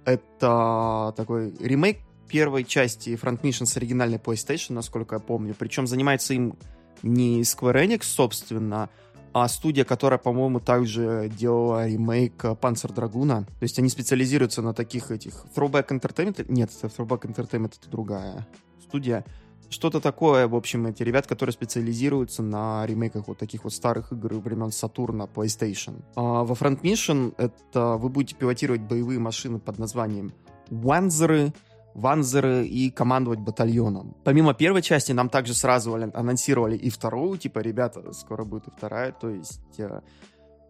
[0.04, 5.54] Это такой ремейк первой части Front Mission с оригинальной PlayStation, насколько я помню.
[5.56, 6.56] Причем занимается им
[7.02, 8.88] не Square Enix, собственно,
[9.32, 13.44] а студия, которая, по-моему, также делала ремейк Panzer Dragoon.
[13.44, 15.44] То есть они специализируются на таких этих...
[15.54, 16.44] Throwback Entertainment?
[16.48, 18.46] Нет, Throwback Entertainment это другая
[18.82, 19.24] студия
[19.72, 24.34] что-то такое, в общем, эти ребят, которые специализируются на ремейках вот таких вот старых игр
[24.34, 26.02] времен Сатурна, PlayStation.
[26.14, 30.32] А во Front Mission это вы будете пилотировать боевые машины под названием
[30.70, 31.52] Ванзеры,
[31.94, 34.16] ванзеры и командовать батальоном.
[34.24, 39.12] Помимо первой части, нам также сразу анонсировали и вторую, типа, ребята, скоро будет и вторая,
[39.12, 40.00] то есть э,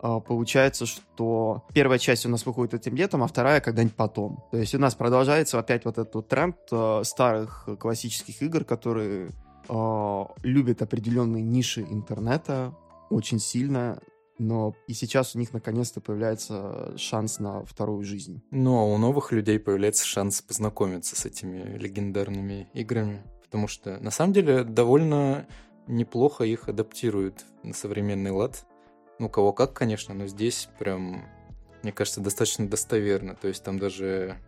[0.03, 4.45] получается, что первая часть у нас выходит этим летом, а вторая когда-нибудь потом.
[4.51, 9.31] То есть у нас продолжается опять вот этот тренд э, старых классических игр, которые
[9.69, 12.75] э, любят определенные ниши интернета
[13.11, 14.01] очень сильно,
[14.39, 18.43] но и сейчас у них наконец-то появляется шанс на вторую жизнь.
[18.51, 24.11] Ну, а у новых людей появляется шанс познакомиться с этими легендарными играми, потому что на
[24.11, 25.47] самом деле довольно
[25.87, 28.67] неплохо их адаптируют на современный лад.
[29.19, 31.25] Ну, кого как, конечно, но здесь прям,
[31.83, 33.35] мне кажется, достаточно достоверно.
[33.35, 34.39] То есть там даже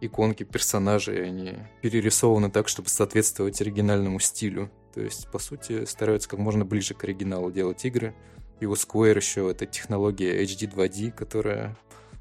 [0.00, 4.70] иконки персонажей, они перерисованы так, чтобы соответствовать оригинальному стилю.
[4.94, 8.14] То есть, по сути, стараются как можно ближе к оригиналу делать игры.
[8.58, 11.76] И у Square еще эта технология HD 2D, которая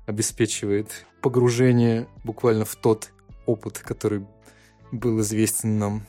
[0.06, 3.12] обеспечивает погружение буквально в тот
[3.46, 4.26] опыт, который
[4.92, 6.06] был известен нам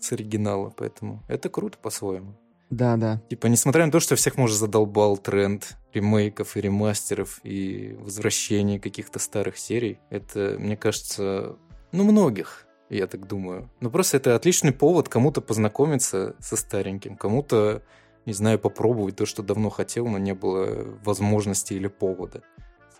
[0.00, 0.70] с оригинала.
[0.76, 2.34] Поэтому это круто по-своему.
[2.70, 3.20] Да, да.
[3.28, 9.18] Типа, несмотря на то, что всех, может, задолбал тренд ремейков и ремастеров и возвращений каких-то
[9.18, 11.56] старых серий, это, мне кажется,
[11.90, 13.68] ну, многих, я так думаю.
[13.80, 17.82] Но просто это отличный повод кому-то познакомиться со стареньким, кому-то,
[18.24, 22.42] не знаю, попробовать то, что давно хотел, но не было возможности или повода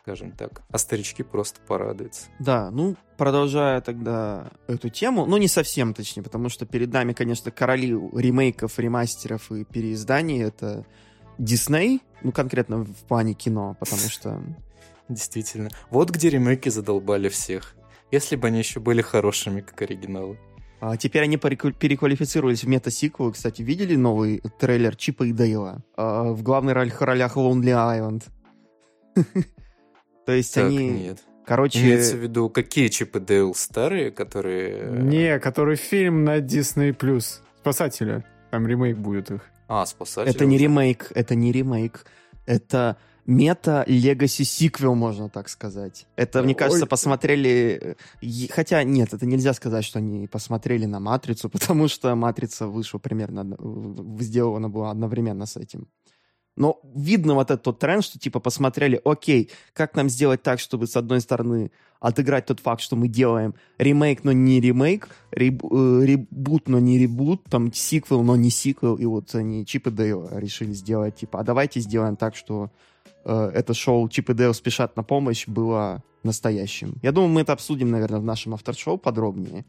[0.02, 0.62] скажем так.
[0.70, 2.26] А старички просто порадуются.
[2.38, 7.50] Да, ну, продолжая тогда эту тему, ну, не совсем точнее, потому что перед нами, конечно,
[7.50, 10.42] короли ремейков, ремастеров и переизданий.
[10.42, 10.84] Это
[11.38, 14.42] Дисней, ну, конкретно в плане кино, потому что...
[15.08, 15.70] Действительно.
[15.90, 17.74] Вот где ремейки задолбали всех.
[18.10, 20.38] Если бы они еще были хорошими, как оригиналы.
[20.80, 23.32] А теперь они переквалифицировались в мета-сиквелы.
[23.32, 25.82] Кстати, видели новый трейлер Чипа и Дейла?
[25.96, 28.24] А, в главной ролях Lonely Island.
[30.30, 30.88] То есть так, они...
[30.88, 31.18] нет.
[31.44, 31.80] Короче...
[31.80, 34.92] Имеется в виду, какие Чип и Дейл старые, которые...
[34.92, 36.94] Не, который фильм на Disney+.
[37.58, 38.24] Спасатели.
[38.52, 39.40] Там ремейк будет их.
[39.66, 40.32] А, Спасатели.
[40.32, 42.06] Это не ремейк, это не ремейк.
[42.46, 46.06] Это мета Legacy сиквел, можно так сказать.
[46.14, 47.96] Это, мне кажется, посмотрели...
[48.50, 53.56] Хотя нет, это нельзя сказать, что они посмотрели на Матрицу, потому что Матрица вышла примерно...
[54.20, 55.88] Сделана была одновременно с этим.
[56.60, 60.86] Но видно вот этот тот тренд, что типа посмотрели, окей, как нам сделать так, чтобы
[60.86, 61.70] с одной стороны
[62.00, 66.98] отыграть тот факт, что мы делаем ремейк, но не ремейк, реб, э, ребут, но не
[66.98, 71.40] ребут, там сиквел, но не сиквел, и вот они Чип и Дейл решили сделать, типа,
[71.40, 72.70] а давайте сделаем так, что
[73.24, 76.92] э, это шоу Чип и Дейл спешат на помощь было настоящим.
[77.00, 79.64] Я думаю, мы это обсудим, наверное, в нашем авторшоу подробнее.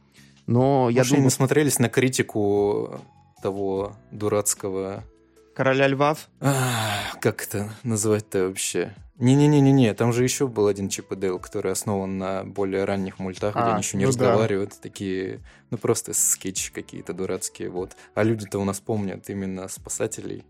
[0.45, 1.23] Но Может, я думаю...
[1.23, 2.99] мы смотрелись на критику
[3.41, 5.05] того дурацкого
[5.53, 6.29] Короля львов?
[6.39, 8.93] Как это называть-то вообще?
[9.21, 13.55] Не-не-не-не-не, там же еще был один Чип и Дейл, который основан на более ранних мультах,
[13.55, 14.75] а, где они еще не ну разговаривают, да.
[14.81, 17.95] такие, ну просто скетчи какие-то дурацкие, вот.
[18.15, 20.43] А люди-то у нас помнят именно спасателей,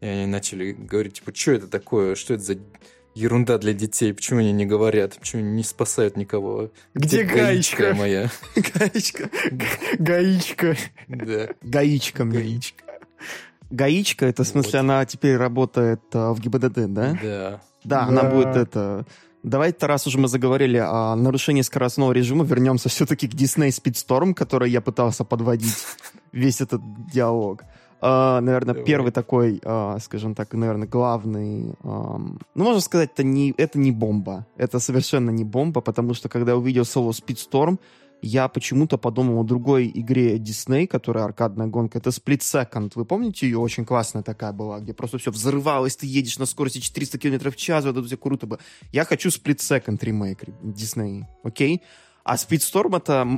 [0.00, 2.58] и они начали говорить, типа, что это такое, что это за
[3.14, 6.70] ерунда для детей, почему они не говорят, почему они не спасают никого?
[6.94, 7.94] Где, Где гаечка?
[7.94, 8.30] моя?
[8.74, 9.30] Гаечка.
[9.98, 10.76] Гаечка.
[11.08, 11.48] Да.
[11.62, 12.24] Гаечка.
[12.24, 12.84] Гаечка.
[13.70, 14.80] Гаичка, это в смысле вот.
[14.80, 17.18] она теперь работает а, в ГИБДД, да?
[17.22, 17.60] Да.
[17.84, 18.06] Да, да.
[18.06, 19.06] она будет это...
[19.42, 24.70] Давайте, раз уже мы заговорили о нарушении скоростного режима, вернемся все-таки к Disney Speedstorm, который
[24.70, 25.76] я пытался подводить
[26.32, 26.80] весь этот
[27.12, 27.62] диалог.
[28.02, 28.84] Uh, наверное, Давай.
[28.84, 31.74] первый такой, uh, скажем так, наверное, главный.
[31.82, 34.46] Um, ну, можно сказать, это не, это не бомба.
[34.56, 37.78] Это совершенно не бомба, потому что когда я увидел слово Speedstorm,
[38.22, 41.98] я почему-то подумал о другой игре Disney, которая аркадная гонка.
[41.98, 42.92] Это Split Second.
[42.94, 43.58] Вы помните ее?
[43.58, 47.56] Очень классная такая была, где просто все взрывалось, ты едешь на скорости 400 км в
[47.56, 48.60] час, вот это все круто было.
[48.92, 51.82] Я хочу Split Second ремейк Disney, окей?
[52.24, 53.28] А Speedstorm это,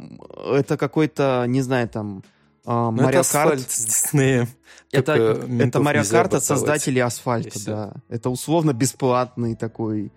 [0.51, 2.23] это какой-то, не знаю, там,
[2.65, 3.59] Mario это Kart.
[3.59, 4.49] с Диснеем.
[4.91, 7.93] Это, это Mario Kart от создателей асфальта, да.
[8.09, 10.13] Это условно бесплатный такой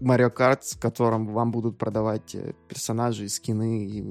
[0.00, 4.02] Mario Kart, в котором вам будут продавать э, персонажи, скины и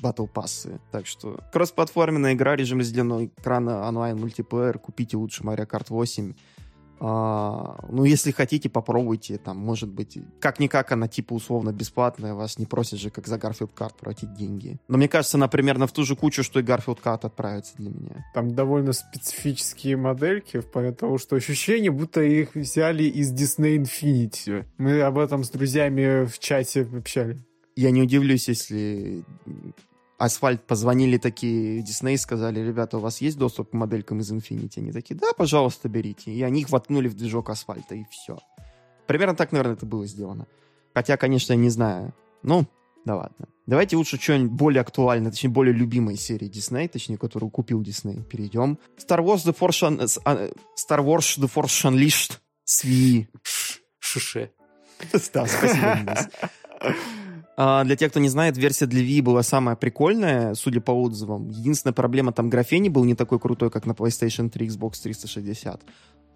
[0.00, 0.80] батл пассы.
[0.90, 4.78] Так что кроссплатформенная игра, режим разделенного экрана, онлайн, мультиплеер.
[4.78, 6.34] Купите лучше Mario Kart 8.
[7.04, 9.36] А, ну, если хотите, попробуйте.
[9.36, 12.34] Там, может быть, как-никак она типа условно бесплатная.
[12.34, 14.78] Вас не просят же, как за Garfield Kart, платить деньги.
[14.86, 17.90] Но мне кажется, она примерно в ту же кучу, что и Garfield Kart отправится для
[17.90, 18.24] меня.
[18.34, 24.64] Там довольно специфические модельки, в плане того, что ощущение, будто их взяли из Disney Infinity.
[24.78, 27.40] Мы об этом с друзьями в чате общались.
[27.74, 29.24] Я не удивлюсь, если
[30.22, 34.78] Асфальт позвонили такие Дисней, сказали, ребята, у вас есть доступ к моделькам из Infinity?
[34.78, 36.30] Они такие, да, пожалуйста, берите.
[36.30, 38.38] И они их воткнули в движок асфальта, и все.
[39.08, 40.46] Примерно так, наверное, это было сделано.
[40.94, 42.14] Хотя, конечно, я не знаю.
[42.44, 42.66] Ну,
[43.04, 43.48] да ладно.
[43.66, 48.22] Давайте лучше что-нибудь более актуальное, точнее, более любимой серии Disney, точнее, которую купил Disney.
[48.22, 48.78] Перейдем.
[48.98, 50.06] Star Wars The Force, Un...
[50.78, 53.26] Star Wars The Force Unleashed с Wii.
[53.98, 54.52] Шуше.
[55.34, 56.28] Да, спасибо,
[57.56, 61.48] а, для тех, кто не знает, версия для Wii была самая прикольная, судя по отзывам.
[61.50, 65.82] Единственная проблема, там графений был не такой крутой, как на PlayStation 3, Xbox 360.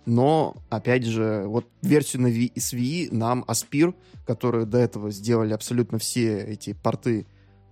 [0.05, 5.53] Но, опять же, вот версию на Wii, с Wii нам Aspir, которые до этого сделали
[5.53, 7.27] абсолютно все эти порты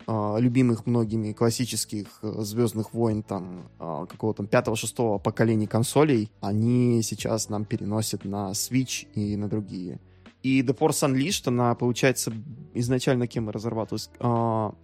[0.07, 7.51] э, любимых многими классических э, Звездных войн, там, э, какого-то пятого-шестого поколения консолей, они сейчас
[7.51, 10.01] нам переносят на Switch и на другие.
[10.45, 12.30] И The Force Unleashed, она, получается,
[12.74, 14.11] изначально кем разрабатывалась?
[14.20, 14.74] А,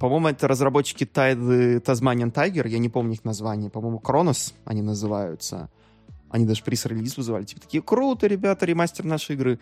[0.00, 5.70] По-моему, это разработчики Tide Tasmanian Tiger, я не помню их название, по-моему, Кронос они называются.
[6.30, 9.60] Они даже пресс-релиз вызывали, типа такие, круто, ребята, ремастер нашей игры.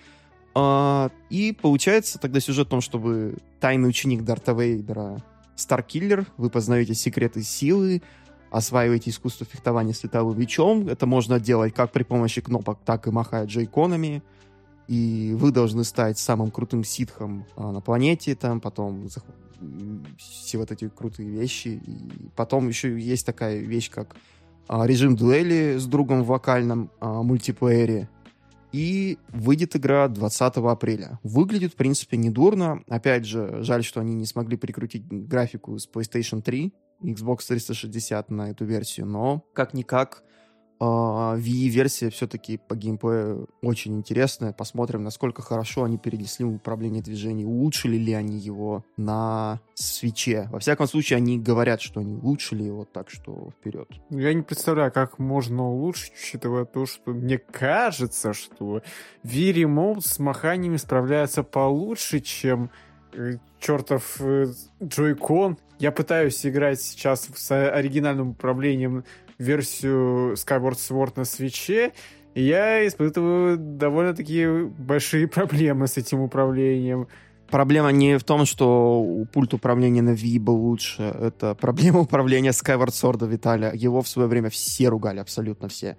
[0.55, 5.23] А, и получается тогда сюжет в том, чтобы тайный ученик Дарта Вейдера,
[5.55, 8.03] Старкиллер, вы познаете секреты силы,
[8.51, 10.89] осваиваете искусство фехтования с летовым мечом.
[10.89, 14.23] Это можно делать как при помощи кнопок, так и махая джейконами.
[14.89, 19.09] И вы должны стать самым крутым ситхом а, на планете, там потом
[20.19, 21.81] все вот эти крутые вещи.
[21.85, 24.17] И потом еще есть такая вещь, как
[24.69, 28.09] а, режим дуэли с другом в вокальном а, мультиплеере.
[28.73, 31.19] И выйдет игра 20 апреля.
[31.23, 32.83] Выглядит, в принципе, недурно.
[32.89, 38.51] Опять же, жаль, что они не смогли прикрутить графику с PlayStation 3, Xbox 360 на
[38.51, 40.23] эту версию, но как-никак
[40.79, 44.53] А, все-таки по геймплею очень интересная.
[44.53, 47.45] Посмотрим, насколько хорошо они перенесли управление движений.
[47.45, 50.49] Улучшили ли они его на свече.
[50.51, 53.89] Во всяком случае, они говорят, что они улучшили его, так что вперед.
[54.11, 58.83] Я не представляю, как можно улучшить, учитывая то, что мне кажется, что
[59.25, 62.71] Wii Remote с маханиями справляется получше, чем
[63.13, 64.47] э, чертов э,
[64.81, 65.59] Joy-Con.
[65.79, 69.05] Я пытаюсь играть сейчас с оригинальным управлением
[69.39, 71.93] версию Skyward Sword на свече,
[72.35, 77.09] я испытываю довольно-таки большие проблемы с этим управлением.
[77.49, 81.03] Проблема не в том, что пульт управления на Wii был лучше.
[81.03, 83.73] Это проблема управления Skyward Sword Виталия.
[83.73, 85.97] Его в свое время все ругали, абсолютно все.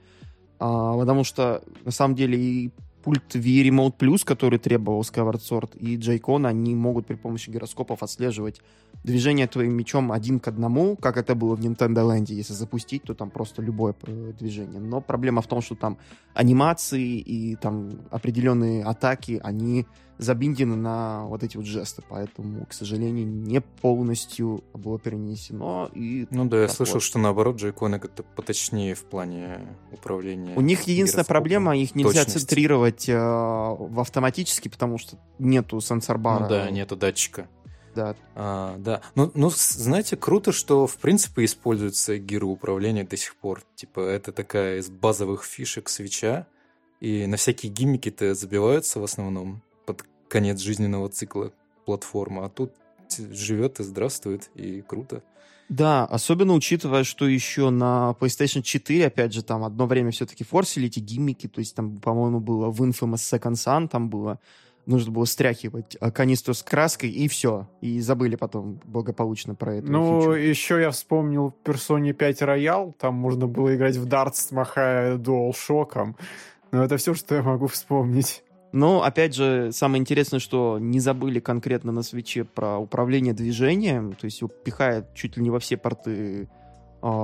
[0.59, 2.71] А, потому что, на самом деле, и
[3.01, 8.03] пульт Wii Remote Plus, который требовал Skyward Sword, и Joy-Con, они могут при помощи гироскопов
[8.03, 8.61] отслеживать
[9.07, 12.33] движение твоим мечом один к одному, как это было в Nintendo Land.
[12.33, 14.79] Если запустить, то там просто любое э, движение.
[14.79, 15.97] Но проблема в том, что там
[16.33, 19.87] анимации и там определенные атаки, они
[20.17, 25.89] забиндены на вот эти вот жесты, поэтому, к сожалению, не полностью было перенесено.
[25.93, 27.03] И ну да, я слышал, вот.
[27.03, 30.55] что наоборот джейконы как-то поточнее в плане управления.
[30.55, 32.39] У них единственная проблема, их нельзя точности.
[32.39, 36.43] центрировать э, автоматически, потому что нету сенсор-бара.
[36.43, 37.47] Ну да, нету датчика.
[37.97, 38.15] Да.
[38.35, 39.01] А, да.
[39.15, 43.63] Ну, ну, знаете, круто, что в принципе используется гироуправление до сих пор.
[43.75, 46.45] Типа, это такая из базовых фишек свеча.
[46.99, 51.51] И на всякие гиммики-то забиваются в основном под конец жизненного цикла
[51.85, 52.71] платформа, а тут
[53.17, 55.23] живет и здравствует, и круто.
[55.67, 60.87] Да, особенно учитывая, что еще на PlayStation 4, опять же, там одно время все-таки форсили
[60.87, 64.39] эти гиммики, то есть там, по-моему, было в Infamous Second Son, там было
[64.87, 67.67] нужно было стряхивать а, канистру с краской, и все.
[67.81, 69.91] И забыли потом благополучно про это.
[69.91, 70.31] Ну, фичу.
[70.31, 76.15] еще я вспомнил Persona 5 Royal, там можно было играть в дартс, махая DualShock.
[76.71, 78.43] Но это все, что я могу вспомнить.
[78.71, 84.25] Но, опять же, самое интересное, что не забыли конкретно на свече про управление движением, то
[84.25, 86.49] есть его пихает чуть ли не во все порты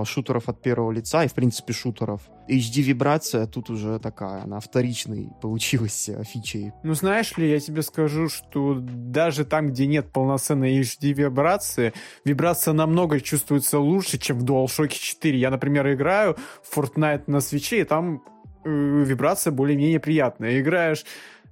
[0.05, 2.21] шутеров от первого лица, и, в принципе, шутеров.
[2.47, 6.71] HD-вибрация тут уже такая, она вторичной получилась фичей.
[6.83, 11.93] Ну, знаешь ли, я тебе скажу, что даже там, где нет полноценной HD-вибрации,
[12.25, 15.37] вибрация намного чувствуется лучше, чем в DualShock 4.
[15.37, 18.23] Я, например, играю в Fortnite на свече, и там
[18.63, 20.59] э, вибрация более-менее приятная.
[20.59, 21.05] Играешь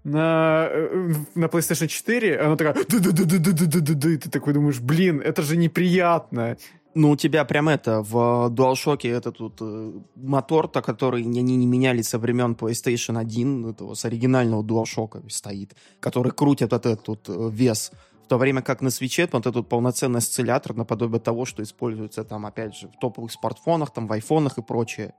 [0.04, 2.74] на, э, на PlayStation 4, она такая...
[2.74, 6.58] Ты такой думаешь, блин, это же неприятно.
[6.94, 12.02] Ну, у тебя прям это, в DualShock этот вот э, мотор-то, который они не меняли
[12.02, 17.92] со времен PlayStation 1, этого, с оригинального DualShock стоит, который крутит этот вот э, вес.
[18.26, 22.46] В то время как на свече вот этот полноценный осциллятор наподобие того, что используется там,
[22.46, 25.14] опять же, в топовых смартфонах, там, в айфонах и прочее.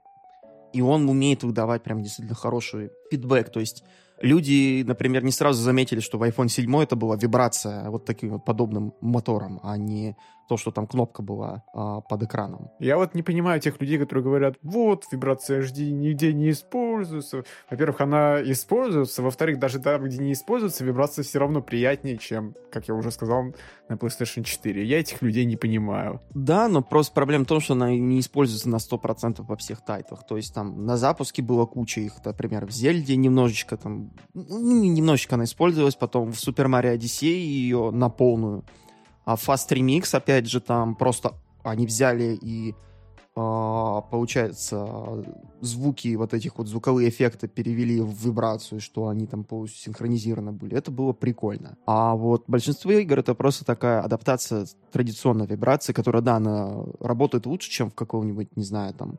[0.73, 3.51] И он умеет выдавать прям действительно хороший фидбэк.
[3.51, 3.83] То есть
[4.21, 8.45] люди, например, не сразу заметили, что в iPhone 7 это была вибрация вот таким вот
[8.45, 10.15] подобным мотором, а не
[10.47, 12.71] то, что там кнопка была а, под экраном.
[12.79, 17.43] Я вот не понимаю тех людей, которые говорят, вот, вибрация HD нигде не используется.
[17.69, 22.87] Во-первых, она используется, во-вторых, даже там, где не используется, вибрация все равно приятнее, чем, как
[22.87, 23.53] я уже сказал,
[23.89, 24.83] на PlayStation 4.
[24.83, 26.21] Я этих людей не понимаю.
[26.33, 30.25] Да, но просто проблема в том, что она не используется на 100% во всех тайтлах.
[30.25, 35.35] То есть там на запуске было куча их, например, в Зельде немножечко там, ну, немножечко
[35.35, 38.63] она использовалась, потом в Super Mario Odyssey ее на полную
[39.25, 42.75] а Fast Remix, опять же, там просто они взяли и
[43.35, 45.25] а, получается,
[45.59, 50.77] звуки, вот этих вот звуковые эффекты перевели в вибрацию, что они там полностью синхронизированы были.
[50.77, 51.75] Это было прикольно.
[51.87, 57.71] А вот большинство игр это просто такая адаптация традиционной вибрации, которая, да, она работает лучше,
[57.71, 59.17] чем в каком-нибудь, не знаю, там,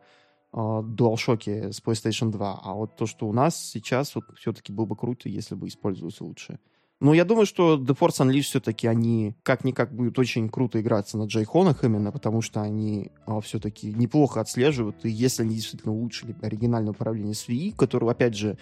[0.53, 2.61] а, DualShock с PlayStation 2.
[2.63, 6.21] А вот то, что у нас сейчас, вот все-таки было бы круто, если бы использовалось
[6.21, 6.61] лучше.
[7.05, 11.25] Но я думаю, что The Force Unleashed все-таки они как-никак будут очень круто играться на
[11.25, 16.93] джейхонах именно, потому что они а, все-таки неплохо отслеживают, и если они действительно улучшили оригинальное
[16.93, 18.57] управление с Wii, которое, опять же,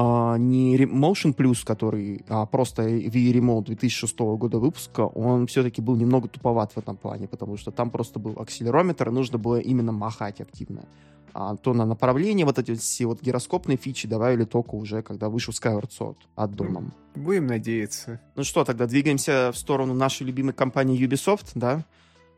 [0.00, 5.96] а, не Motion Plus, который а просто Wii Remote 2006 года выпуска, он все-таки был
[5.96, 9.90] немного туповат в этом плане, потому что там просто был акселерометр, и нужно было именно
[9.90, 10.84] махать активно.
[11.34, 15.52] А то на направление вот эти все вот гироскопные фичи добавили только уже, когда вышел
[15.52, 16.92] Skyward Sword от домом.
[17.16, 18.20] Будем надеяться.
[18.36, 21.84] Ну что, тогда двигаемся в сторону нашей любимой компании Ubisoft, да?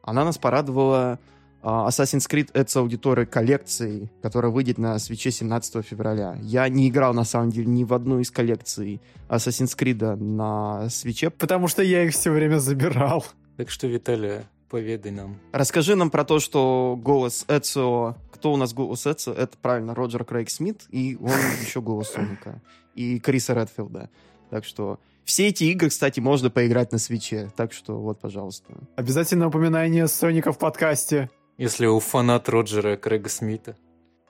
[0.02, 1.18] Она нас порадовала
[1.62, 6.38] Assassin's Creed Ezio Auditore коллекцией, которая выйдет на свече 17 февраля.
[6.42, 11.30] Я не играл, на самом деле, ни в одну из коллекций Assassin's Creed на свече.
[11.30, 13.24] Потому что я их все время забирал.
[13.56, 15.36] Так что, Виталия, поведай нам.
[15.52, 18.16] Расскажи нам про то, что голос Эцио...
[18.32, 19.34] Кто у нас голос Эцио?
[19.34, 21.30] Это, правильно, Роджер Крейг Смит, и он
[21.62, 22.62] еще голос Соника.
[22.94, 24.08] И Криса Редфилда.
[24.48, 27.52] Так что все эти игры, кстати, можно поиграть на свече.
[27.54, 28.72] Так что вот, пожалуйста.
[28.96, 31.30] Обязательно упоминание Соника в подкасте.
[31.60, 33.76] Если у фанат Роджера Крэга Смита.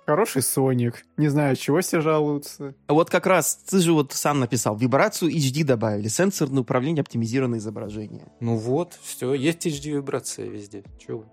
[0.04, 1.04] Хороший Соник.
[1.16, 2.74] Не знаю, чего все жалуются.
[2.88, 7.60] А вот как раз, ты же вот сам написал, вибрацию HD добавили, сенсорное управление, оптимизированное
[7.60, 8.26] изображение.
[8.40, 10.82] Ну вот, все, есть HD-вибрация везде.
[10.98, 11.24] Чего вы?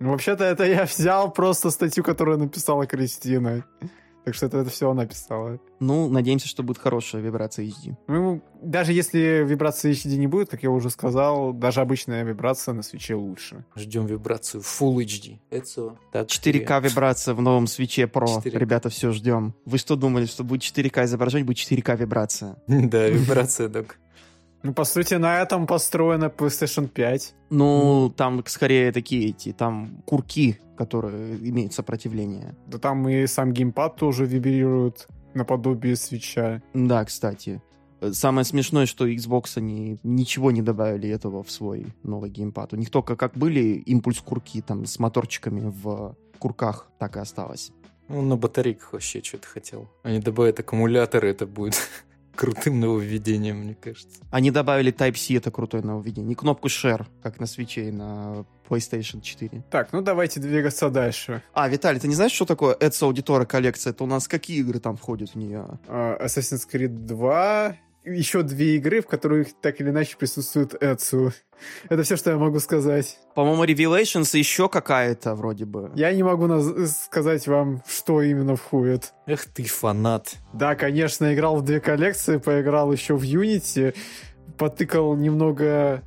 [0.00, 3.64] Ну, вообще-то это я взял просто статью, которую написала Кристина.
[4.24, 5.58] Так что это, это все она писала.
[5.80, 7.94] Ну, надеемся, что будет хорошая вибрация HD.
[8.08, 12.82] Ну, даже если вибрации HD не будет, как я уже сказал, даже обычная вибрация на
[12.82, 13.64] свече лучше.
[13.76, 15.38] Ждем вибрацию Full HD.
[15.50, 18.42] Это так 4К вибрация в новом свече Pro.
[18.42, 18.58] 4K.
[18.58, 19.54] Ребята, все ждем.
[19.66, 22.56] Вы что думали, что будет 4К изображение, будет 4К вибрация?
[22.66, 23.98] Да, вибрация, так.
[24.64, 27.34] Ну, по сути, на этом построена PlayStation 5.
[27.50, 32.56] Ну, там скорее такие эти, там курки, которые имеют сопротивление.
[32.66, 36.62] Да там и сам геймпад тоже вибрирует наподобие свеча.
[36.72, 37.60] Да, кстати.
[38.12, 42.72] Самое смешное, что Xbox они ничего не добавили этого в свой новый геймпад.
[42.72, 47.70] У них только как были импульс-курки там с моторчиками в курках, так и осталось.
[48.08, 49.90] Ну, на батарейках вообще что-то хотел.
[50.02, 51.76] Они добавят аккумуляторы, это будет
[52.34, 54.20] крутым нововведением, мне кажется.
[54.30, 56.32] Они добавили Type-C, это крутое нововведение.
[56.32, 59.64] И кнопку Share, как на свече и на PlayStation 4.
[59.70, 61.42] Так, ну давайте двигаться дальше.
[61.52, 63.92] А, Виталий, ты не знаешь, что такое Ezio Auditore коллекция?
[63.92, 65.78] Это у нас какие игры там входят в нее?
[65.86, 71.32] Uh, Assassin's Creed 2, еще две игры, в которых так или иначе присутствует Эцу.
[71.88, 73.18] Это все, что я могу сказать.
[73.34, 75.90] По-моему, Revelations еще какая-то вроде бы.
[75.94, 76.48] Я не могу
[76.86, 79.12] сказать вам, что именно входит.
[79.26, 80.36] Эх ты фанат.
[80.52, 83.94] Да, конечно, играл в две коллекции, поиграл еще в Unity,
[84.58, 86.02] потыкал немного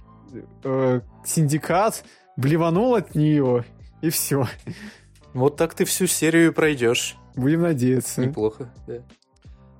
[0.63, 2.03] э, Синдикат,
[2.35, 3.65] блеванул от нее,
[4.01, 4.47] и все.
[5.33, 7.17] Вот так ты всю серию пройдешь.
[7.35, 8.21] Будем надеяться.
[8.21, 9.03] Неплохо, да.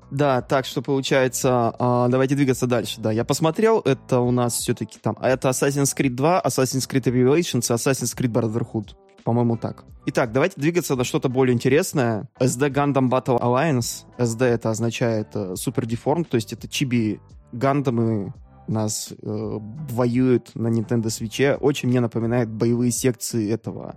[0.10, 3.01] Да, так что получается, э, давайте двигаться дальше.
[3.01, 7.03] Да, я посмотрел, это у нас все-таки там, а это Assassin's Creed 2, Assassin's Creed
[7.03, 8.95] Revelations и Assassin's Creed Brotherhood.
[9.24, 9.84] По-моему, так.
[10.05, 12.30] Итак, давайте двигаться на что-то более интересное.
[12.39, 14.05] SD Gundam Battle Alliance.
[14.18, 17.20] SD это означает э, Super Deformed, то есть это чиби
[17.51, 18.34] Гандамы
[18.68, 21.58] нас э, воюют на Nintendo Switch.
[21.58, 23.95] Очень мне напоминает боевые секции этого.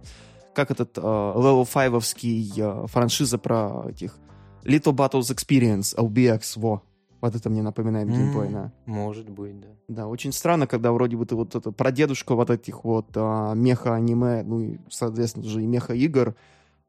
[0.54, 4.16] Как этот э, Level 5-овский э, франшиза про этих
[4.64, 6.82] Little Battles Experience, LBX, во.
[7.20, 8.72] Вот это мне напоминает mm, геймплей, да.
[8.86, 9.68] Может быть, да.
[9.88, 14.42] Да, очень странно, когда вроде бы ты вот это прадедушка вот этих вот а, меха-аниме,
[14.42, 16.34] ну и, соответственно же, и меха-игр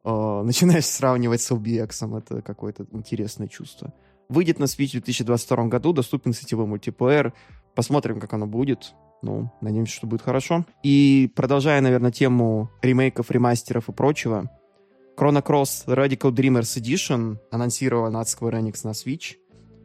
[0.03, 2.17] а, начинаешь сравнивать с LBX.
[2.17, 3.93] Это какое-то интересное чувство.
[4.29, 7.33] Выйдет на Switch в 2022 году, доступен сетевой мультиплеер.
[7.75, 8.93] Посмотрим, как оно будет.
[9.21, 10.65] Ну, надеемся, что будет хорошо.
[10.83, 14.49] И продолжая, наверное, тему ремейков, ремастеров и прочего,
[15.17, 19.35] Chrono Cross Radical Dreamers Edition анонсирован от Square Enix на Switch.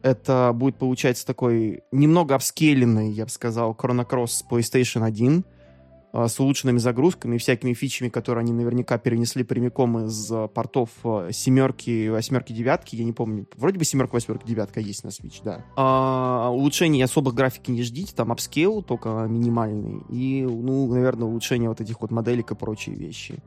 [0.01, 5.43] Это будет, получается, такой немного апскейленный, я бы сказал, Chrono Cross с PlayStation 1
[6.13, 10.89] а, с улучшенными загрузками и всякими фичами, которые они наверняка перенесли прямиком из а, портов
[11.03, 13.47] а, семерки, восьмерки, девятки, я не помню.
[13.57, 15.65] Вроде бы семерка, восьмерка, девятка есть на Switch, да.
[15.75, 20.03] А, улучшений особых графики не ждите, там upscale только минимальный.
[20.09, 23.43] И, ну, наверное, улучшение вот этих вот моделек и прочие вещи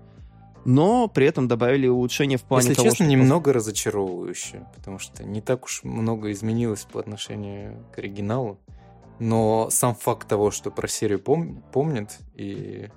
[0.65, 3.13] но при этом добавили улучшения в плане Если того, честно, что...
[3.13, 8.59] немного разочаровывающе, потому что не так уж много изменилось по отношению к оригиналу.
[9.19, 12.89] Но сам факт того, что про серию пом- помнят и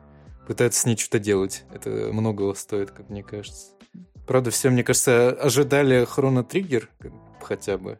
[0.47, 3.71] пытаются с ней что-то делать, это многого стоит, как мне кажется.
[4.25, 6.89] Правда, все, мне кажется, ожидали Хроно Триггер
[7.41, 7.99] хотя бы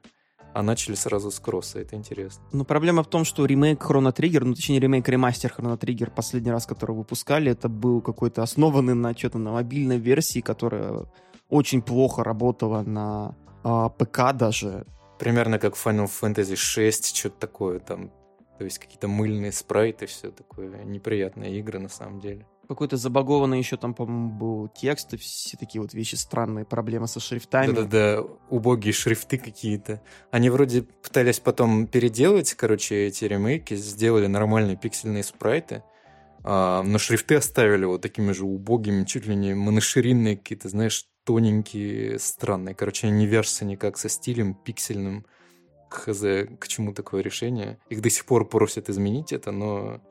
[0.54, 2.44] а начали сразу с кросса, это интересно.
[2.52, 6.52] Но проблема в том, что ремейк Chrono Trigger, ну точнее ремейк ремастер Chrono Trigger, последний
[6.52, 11.08] раз, который выпускали, это был какой-то основанный на что-то на мобильной версии, которая
[11.50, 14.86] очень плохо работала на а, ПК даже.
[15.20, 18.12] Примерно как Final Fantasy 6, что-то такое там
[18.58, 22.46] То есть какие-то мыльные спрайты, все такое неприятные игры на самом деле.
[22.68, 27.20] Какой-то забагованный еще там, по-моему, был текст и все такие вот вещи странные, проблемы со
[27.20, 27.74] шрифтами.
[27.74, 30.02] Да-да-да, убогие шрифты какие-то.
[30.32, 35.84] Они вроде пытались потом переделать, короче, эти ремейки, сделали нормальные пиксельные спрайты,
[36.44, 42.20] а, но шрифты оставили вот такими же убогими, чуть ли не моноширинные какие-то, знаешь, тоненькие,
[42.20, 42.76] странные.
[42.76, 45.26] Короче, они не вяжутся никак со стилем пиксельным.
[45.90, 46.22] Хз,
[46.60, 47.78] к чему такое решение.
[47.90, 50.02] Их до сих пор просят изменить это, но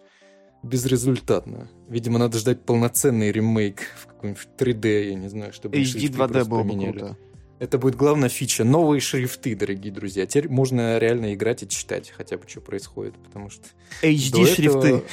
[0.63, 1.69] безрезультатно.
[1.89, 6.63] Видимо, надо ждать полноценный ремейк в каком-нибудь 3D, я не знаю, чтобы HD 2D было
[6.63, 7.17] бы круто.
[7.59, 8.65] Это будет главная фича.
[8.65, 10.27] Новые шрифты, дорогие друзья.
[10.27, 13.65] Теперь можно реально играть и читать хотя бы, что происходит, потому что...
[14.03, 15.05] HD-шрифты.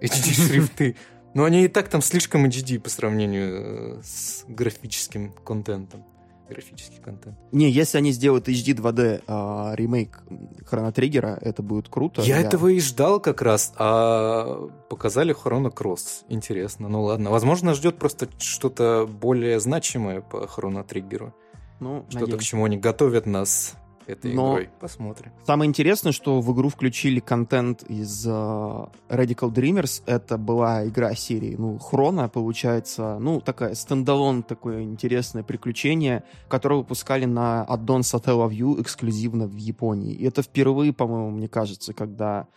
[0.00, 0.96] HD-шрифты.
[1.34, 6.06] Но они и так там слишком HD по сравнению э, с графическим контентом.
[6.48, 7.36] Графический контент.
[7.52, 10.22] Не, если они сделают HD 2D а, ремейк
[10.66, 12.22] Хроно Триггера, это будет круто.
[12.22, 16.24] Я, я этого и ждал как раз, а показали Хроно Кросс.
[16.28, 17.30] Интересно, ну ладно.
[17.30, 21.34] Возможно, ждет просто что-то более значимое по Хроно Триггеру.
[21.80, 23.76] Ну, что-то, к чему они готовят нас
[24.08, 24.70] этой Но игрой.
[24.80, 25.32] Посмотрим.
[25.46, 30.02] Самое интересное, что в игру включили контент из uh, Radical Dreamers.
[30.06, 33.18] Это была игра серии, ну, Хрона, получается.
[33.20, 40.14] Ну, такая стендалон, такое интересное приключение, которое выпускали на аддон Satellaview эксклюзивно в Японии.
[40.14, 42.48] И это впервые, по-моему, мне кажется, когда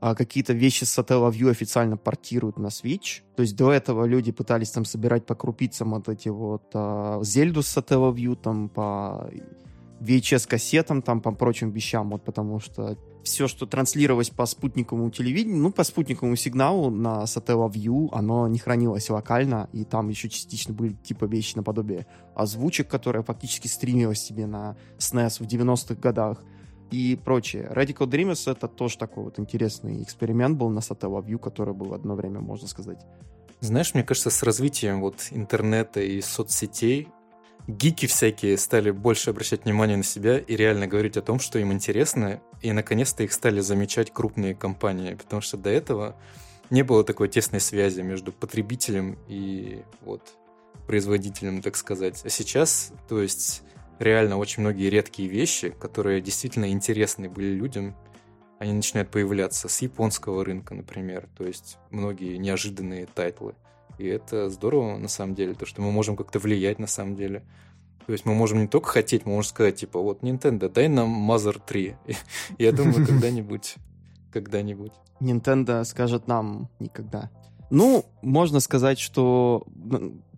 [0.00, 3.22] а, какие-то вещи с Satellaview официально портируют на Switch.
[3.34, 7.62] То есть до этого люди пытались там собирать по крупицам вот эти вот а, Зельду
[7.62, 9.30] с Satellaview, там по
[10.00, 15.72] VHS-кассетам, там, по прочим вещам, вот потому что все, что транслировалось по спутниковому телевидению, ну,
[15.72, 21.24] по спутниковому сигналу на Satellaview, оно не хранилось локально, и там еще частично были типа
[21.24, 26.42] вещи наподобие озвучек, которые фактически стримилось себе на SNES в 90-х годах
[26.90, 27.70] и прочее.
[27.74, 32.40] Radical Dreamers— это тоже такой вот интересный эксперимент был на Satellaview, который был одно время,
[32.40, 33.04] можно сказать,
[33.60, 37.08] знаешь, мне кажется, с развитием вот интернета и соцсетей
[37.66, 41.72] гики всякие стали больше обращать внимание на себя и реально говорить о том, что им
[41.72, 46.16] интересно, и наконец-то их стали замечать крупные компании, потому что до этого
[46.70, 50.22] не было такой тесной связи между потребителем и вот
[50.86, 52.22] производителем, так сказать.
[52.24, 53.62] А сейчас, то есть
[53.98, 57.96] реально очень многие редкие вещи, которые действительно интересны были людям,
[58.58, 61.28] они начинают появляться с японского рынка, например.
[61.36, 63.54] То есть многие неожиданные тайтлы.
[63.98, 67.42] И это здорово, на самом деле, то, что мы можем как-то влиять, на самом деле.
[68.06, 71.30] То есть мы можем не только хотеть, мы можем сказать, типа, вот, Nintendo, дай нам
[71.30, 71.96] Mother 3.
[72.58, 73.76] Я думаю, когда-нибудь,
[74.32, 74.92] когда-нибудь.
[75.20, 77.30] Nintendo скажет нам никогда.
[77.70, 79.66] Ну, можно сказать, что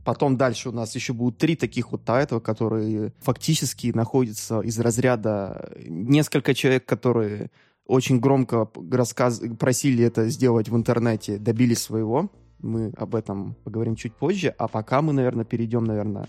[0.04, 5.70] потом дальше у нас еще будут три таких вот тайтла, которые фактически находятся из разряда
[5.86, 7.50] несколько человек, которые
[7.86, 9.42] очень громко рассказ...
[9.58, 12.30] просили это сделать в интернете, добились своего
[12.60, 16.28] мы об этом поговорим чуть позже, а пока мы, наверное, перейдем, наверное,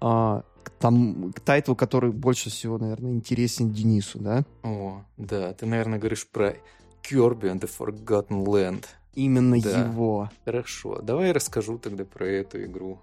[0.00, 4.44] а, к, там, к тайтлу, который больше всего, наверное, интересен Денису, да?
[4.62, 6.56] О, да, ты, наверное, говоришь про
[7.02, 8.84] Kirby and the Forgotten Land.
[9.14, 9.84] Именно да.
[9.84, 10.30] его.
[10.44, 13.00] Хорошо, давай я расскажу тогда про эту игру.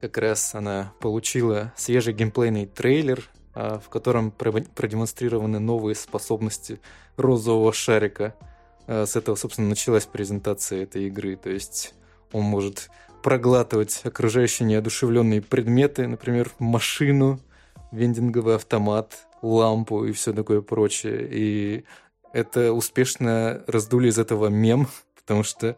[0.00, 6.78] Как раз она получила свежий геймплейный трейлер, а, в котором продемонстрированы новые способности
[7.16, 8.34] розового шарика.
[8.86, 11.36] А, с этого, собственно, началась презентация этой игры.
[11.36, 11.94] То есть
[12.32, 12.90] он может
[13.22, 17.40] проглатывать окружающие неодушевленные предметы, например, машину,
[17.90, 21.28] вендинговый автомат, лампу и все такое прочее.
[21.30, 21.84] И
[22.32, 25.76] это успешно раздули из этого мем, потому что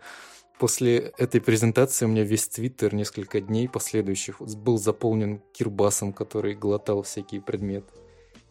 [0.59, 7.03] после этой презентации у меня весь твиттер несколько дней последующих был заполнен кирбасом, который глотал
[7.03, 7.93] всякие предметы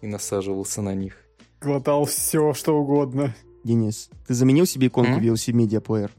[0.01, 1.17] и насаживался на них.
[1.61, 3.35] Глотал все, что угодно.
[3.63, 5.23] Денис, ты заменил себе иконку mm?
[5.23, 6.11] VLC Media Player?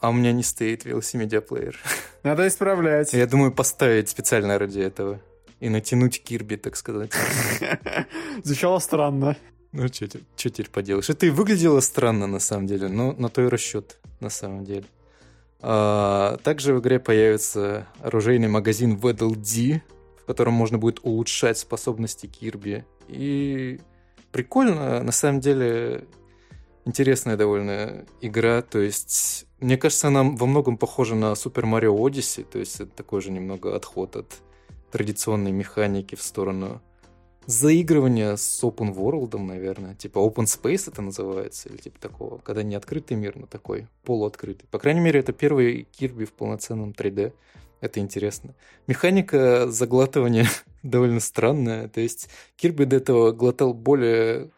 [0.00, 1.74] А у меня не стоит VLC Player.
[2.22, 3.12] Надо исправлять.
[3.12, 5.20] Я думаю, поставить специально ради этого.
[5.60, 7.12] И натянуть Кирби, так сказать.
[8.42, 9.36] Звучало странно.
[9.72, 10.06] Ну, что
[10.36, 11.10] теперь поделаешь?
[11.10, 14.84] Это и выглядело странно, на самом деле, но на то и расчет, на самом деле.
[15.60, 19.82] А, также в игре появится оружейный магазин Weddle D,
[20.22, 22.84] в котором можно будет улучшать способности Кирби.
[23.08, 23.80] И
[24.30, 26.04] прикольно, на самом деле,
[26.84, 28.62] интересная довольно игра.
[28.62, 32.44] То есть, мне кажется, она во многом похожа на Super Mario Odyssey.
[32.44, 34.34] То есть, это такой же немного отход от
[34.90, 36.80] традиционной механики в сторону
[37.46, 39.94] заигрывания с open world, наверное.
[39.94, 42.38] Типа open space это называется, или типа такого.
[42.38, 44.68] Когда не открытый мир, но такой полуоткрытый.
[44.70, 47.32] По крайней мере, это первый Кирби в полноценном 3D.
[47.80, 48.54] Это интересно.
[48.86, 50.46] Механика заглатывания
[50.82, 51.88] довольно странная.
[51.88, 54.50] То есть Кирби до этого глотал более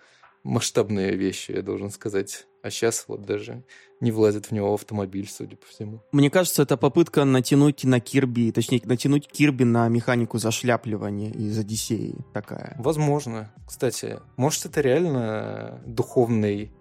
[0.45, 2.47] масштабные вещи, я должен сказать.
[2.63, 3.65] А сейчас вот даже
[4.01, 6.03] не влазит в него автомобиль, судя по всему.
[6.13, 12.17] Мне кажется, это попытка натянуть на Кирби, точнее, натянуть Кирби на механику зашляпливания из Одиссеи
[12.33, 12.75] такая.
[12.79, 13.53] Возможно.
[13.67, 16.73] Кстати, может, это реально духовный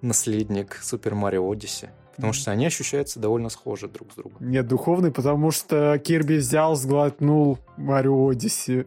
[0.00, 1.92] наследник Супер Марио Одиссе?
[2.16, 4.36] Потому что они ощущаются довольно схожи друг с другом.
[4.40, 8.86] Нет, духовный, потому что Кирби взял, сглотнул Марио Одиссе.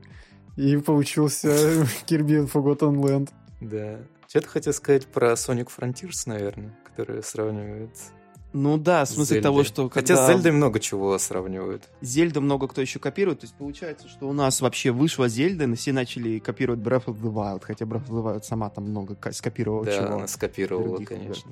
[0.55, 3.30] И получился Кирби Forgotten Land.
[3.61, 3.97] Да.
[4.30, 7.91] Что ты хотел сказать про Sonic Frontiers, наверное, которые сравнивают
[8.56, 9.43] ну да, в смысле Зельдой.
[9.43, 9.89] того, что...
[9.89, 11.89] Хотя когда с Зельдой много чего сравнивают.
[12.00, 15.76] Зельда много кто еще копирует, то есть получается, что у нас вообще вышла Зельда, и
[15.76, 19.18] все начали копировать Breath of the Wild, хотя Breath of the Wild сама там много
[19.34, 20.16] скопировала да, чего.
[20.16, 21.52] она скопировала, других конечно.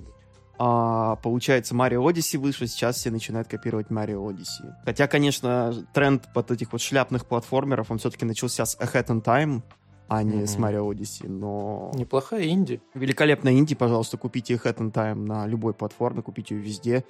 [0.57, 4.71] А, получается, Mario Odyssey вышла, сейчас все начинают копировать Mario Odyssey.
[4.85, 9.21] Хотя, конечно, тренд под этих вот шляпных платформеров, он все-таки начался с A Hat in
[9.21, 9.61] Time,
[10.07, 10.47] а не Мгм.
[10.47, 11.91] с Mario Odyssey, но...
[11.95, 12.81] Неплохая инди.
[12.93, 17.03] Великолепная инди, пожалуйста, купите Hat in Time на любой платформе, купите ее везде.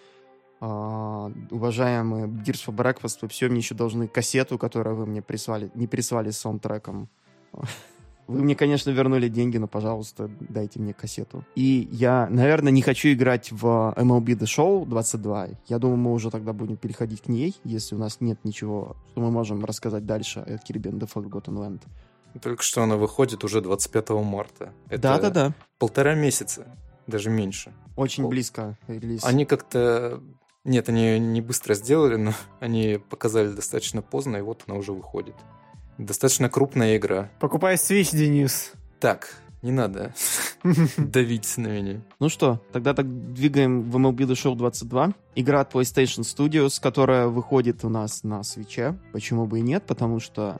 [0.61, 5.69] А, уважаемые Gears for Breakfast, вы все мне еще должны кассету, которую вы мне прислали,
[5.75, 7.09] не прислали с саундтреком.
[8.25, 11.43] Вы мне, конечно, вернули деньги, но, пожалуйста, дайте мне кассету.
[11.55, 15.47] И я, наверное, не хочу играть в MLB The Show 22.
[15.67, 19.19] Я думаю, мы уже тогда будем переходить к ней, если у нас нет ничего, что
[19.19, 21.81] мы можем рассказать дальше о Kirby and the Forgotten Land.
[22.41, 24.73] Только что она выходит уже 25 марта.
[24.89, 25.53] Это Да-да-да.
[25.79, 26.67] полтора месяца,
[27.07, 27.73] даже меньше.
[27.95, 29.23] Очень Пол- близко релиз.
[29.23, 30.21] Они как-то...
[30.65, 35.35] Нет, они не быстро сделали, но они показали достаточно поздно, и вот она уже выходит.
[35.97, 37.29] Достаточно крупная игра.
[37.39, 38.71] Покупай Switch, Денис.
[38.99, 40.13] Так, не надо
[40.97, 42.01] давить на меня.
[42.19, 45.13] Ну что, тогда так двигаем в MLB The Show 22.
[45.35, 48.97] Игра от PlayStation Studios, которая выходит у нас на свече.
[49.11, 49.83] Почему бы и нет?
[49.85, 50.59] Потому что,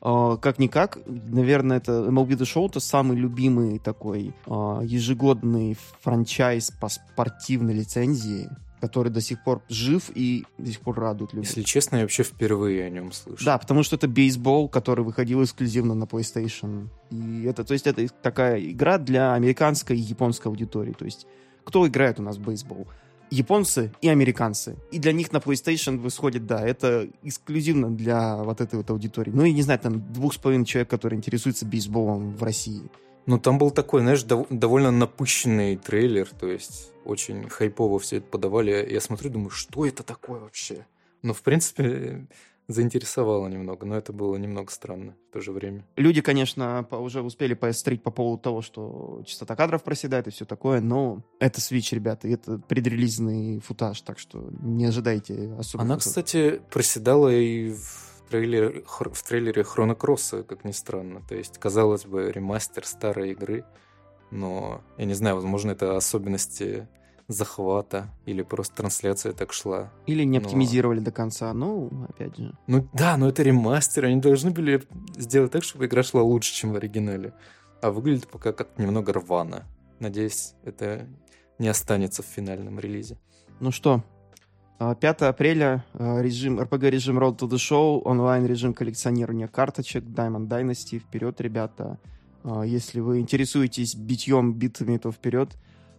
[0.00, 7.74] как-никак, наверное, это MLB The Show это самый любимый такой э, ежегодный франчайз по спортивной
[7.74, 8.48] лицензии,
[8.80, 11.48] который до сих пор жив и до сих пор радует людей.
[11.48, 13.44] Если честно, я вообще впервые о нем слышу.
[13.44, 16.88] Да, потому что это бейсбол, который выходил эксклюзивно на PlayStation.
[17.10, 20.92] И это, то есть, это такая игра для американской и японской аудитории.
[20.92, 21.26] То есть,
[21.64, 22.86] кто играет у нас в бейсбол?
[23.30, 24.76] Японцы и американцы.
[24.92, 29.32] И для них на PlayStation выходит, да, это эксклюзивно для вот этой вот аудитории.
[29.34, 32.82] Ну, и не знаю, там двух с половиной человек, которые интересуются бейсболом в России.
[33.26, 38.26] Ну, там был такой, знаешь, дов- довольно напыщенный трейлер, то есть очень хайпово все это
[38.26, 38.88] подавали.
[38.88, 40.86] Я смотрю, думаю, что это такое вообще?
[41.22, 42.26] Ну, в принципе,
[42.68, 45.86] заинтересовало немного, но это было немного странно в то же время.
[45.96, 50.80] Люди, конечно, уже успели поострить по поводу того, что частота кадров проседает и все такое,
[50.80, 55.84] но это Switch, ребята, это предрелизный футаж, так что не ожидайте особо.
[55.84, 61.22] Она, кстати, проседала и в трейлере, в трейлере Хронокросса, как ни странно.
[61.28, 63.64] То есть, казалось бы, ремастер старой игры,
[64.32, 66.88] но, я не знаю, возможно, это особенности
[67.28, 69.92] захвата или просто трансляция так шла.
[70.06, 72.56] Или не но- оптимизировали до конца, ну, опять же.
[72.66, 74.82] Ну да, но это ремастер, они должны были
[75.16, 77.32] сделать так, чтобы игра шла лучше, чем в оригинале.
[77.82, 79.64] А выглядит пока как немного рвано.
[80.00, 81.06] Надеюсь, это
[81.58, 83.18] не останется в финальном релизе.
[83.60, 84.02] Ну что,
[84.78, 90.98] а, 5 апреля, а, режим, RPG-режим Road to the Show, онлайн-режим коллекционирования карточек, Diamond Dynasty,
[90.98, 91.98] вперед, ребята.
[92.44, 95.56] А, Если вы интересуетесь битьем битами, то вперед.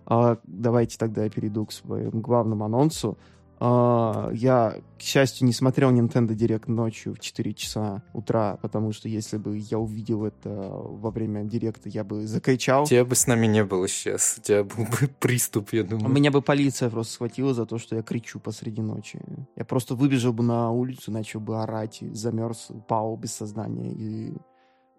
[0.09, 3.17] А, Давайте тогда я перейду к своему главному анонсу.
[3.59, 9.09] А, Я, к счастью, не смотрел Nintendo Direct ночью в 4 часа утра, потому что
[9.09, 12.85] если бы я увидел это во время Директа, я бы закричал.
[12.85, 14.37] Тебя бы с нами не было сейчас.
[14.37, 16.13] У тебя был бы приступ, я думаю.
[16.13, 19.19] Меня бы полиция просто схватила за то, что я кричу посреди ночи.
[19.55, 24.37] Я просто выбежал бы на улицу, начал бы орать, замерз, упал без сознания и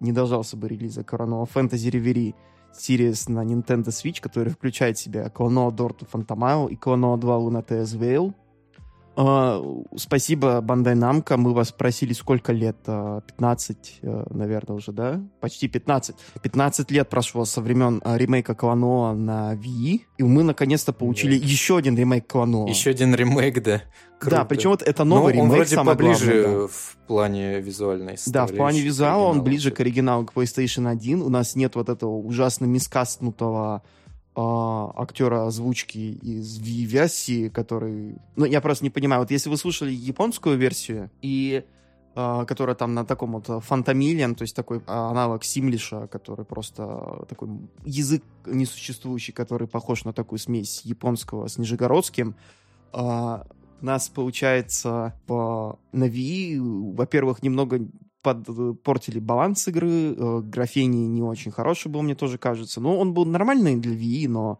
[0.00, 2.34] не дождался бы релиза Coronal Fantasy Reverie
[2.78, 7.98] Series на Nintendo Switch, который включает в себя Clonoa to Phantomile и Clonoa 2 Lunates
[7.98, 8.32] Veil.
[8.32, 8.47] А,
[9.96, 11.36] спасибо, Бандай Намка.
[11.36, 12.76] Мы вас просили сколько лет?
[12.86, 15.20] А, 15, э, наверное, уже, да?
[15.40, 16.14] Почти 15.
[16.40, 21.44] 15 лет прошло со времен а, ремейка Кланоа на Wii, и мы наконец-то получили Да.
[21.46, 22.68] еще один ремейк Кланоа.
[22.68, 23.82] Еще один ремейк, да.
[24.20, 24.36] Круто.
[24.36, 26.66] Да, причем вот это Но новый он ремейк, вроде самое поближе главное, да.
[26.68, 31.22] в плане визуальной Да, в плане визуала он ближе к оригиналу, к PlayStation 1.
[31.22, 33.82] У нас нет вот этого ужасно мискастнутого
[34.40, 38.18] а, актера озвучки из Wii-версии, который...
[38.36, 39.22] Ну, я просто не понимаю.
[39.22, 41.64] Вот если вы слушали японскую версию, и
[42.14, 47.26] а, которая там на таком вот фантомилиан, то есть такой а, аналог Симлиша, который просто
[47.28, 47.48] такой
[47.84, 52.36] язык несуществующий, который похож на такую смесь японского с нижегородским,
[52.92, 53.44] а,
[53.80, 57.80] нас получается по на Wii, во-первых, немного
[58.22, 62.80] подпортили баланс игры, э, графений не очень хороший был, мне тоже кажется.
[62.80, 64.58] Ну, он был нормальный для Wii, но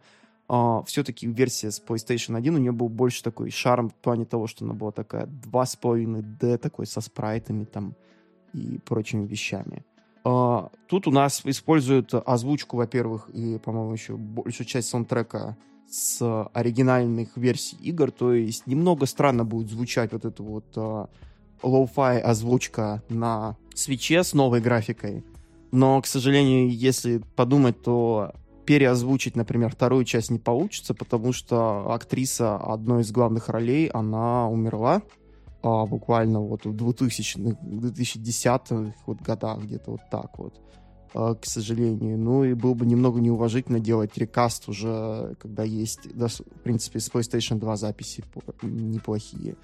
[0.51, 4.47] а, все-таки версия с PlayStation 1, у нее был больше такой шарм в плане того,
[4.47, 7.93] что она была такая 2,5D, такой со спрайтами там
[8.53, 9.85] и прочими вещами.
[10.23, 15.55] А, тут у нас используют озвучку, во-первых, и, по-моему, еще большую часть саундтрека
[15.87, 21.09] с оригинальных версий игр, то есть немного странно будет звучать вот эта вот э,
[21.61, 25.23] lo-fi озвучка на Switch е с новой графикой,
[25.71, 28.33] но, к сожалению, если подумать, то
[28.65, 35.01] переозвучить, например, вторую часть не получится, потому что актриса одной из главных ролей, она умерла
[35.61, 40.53] а, буквально вот в 2000-х, 2010-х вот годах, где-то вот так вот,
[41.13, 42.17] а, к сожалению.
[42.17, 47.55] Ну и было бы немного неуважительно делать рекаст уже, когда есть, в принципе, с PlayStation
[47.57, 48.23] 2 записи
[48.61, 49.55] неплохие.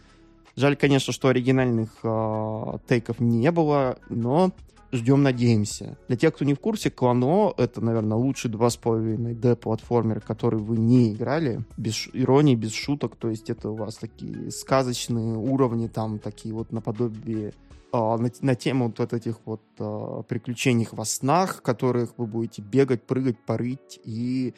[0.55, 4.51] Жаль, конечно, что оригинальных э, тейков не было, но
[4.91, 5.97] ждем, надеемся.
[6.07, 11.13] Для тех, кто не в курсе, Клано— это, наверное, лучший 2,5D платформер, который вы не
[11.13, 16.53] играли, без иронии, без шуток, то есть это у вас такие сказочные уровни, там такие
[16.53, 17.53] вот наподобие
[17.91, 22.61] а, на, на тему вот этих вот а, приключений во снах, в которых вы будете
[22.61, 24.53] бегать, прыгать, парить и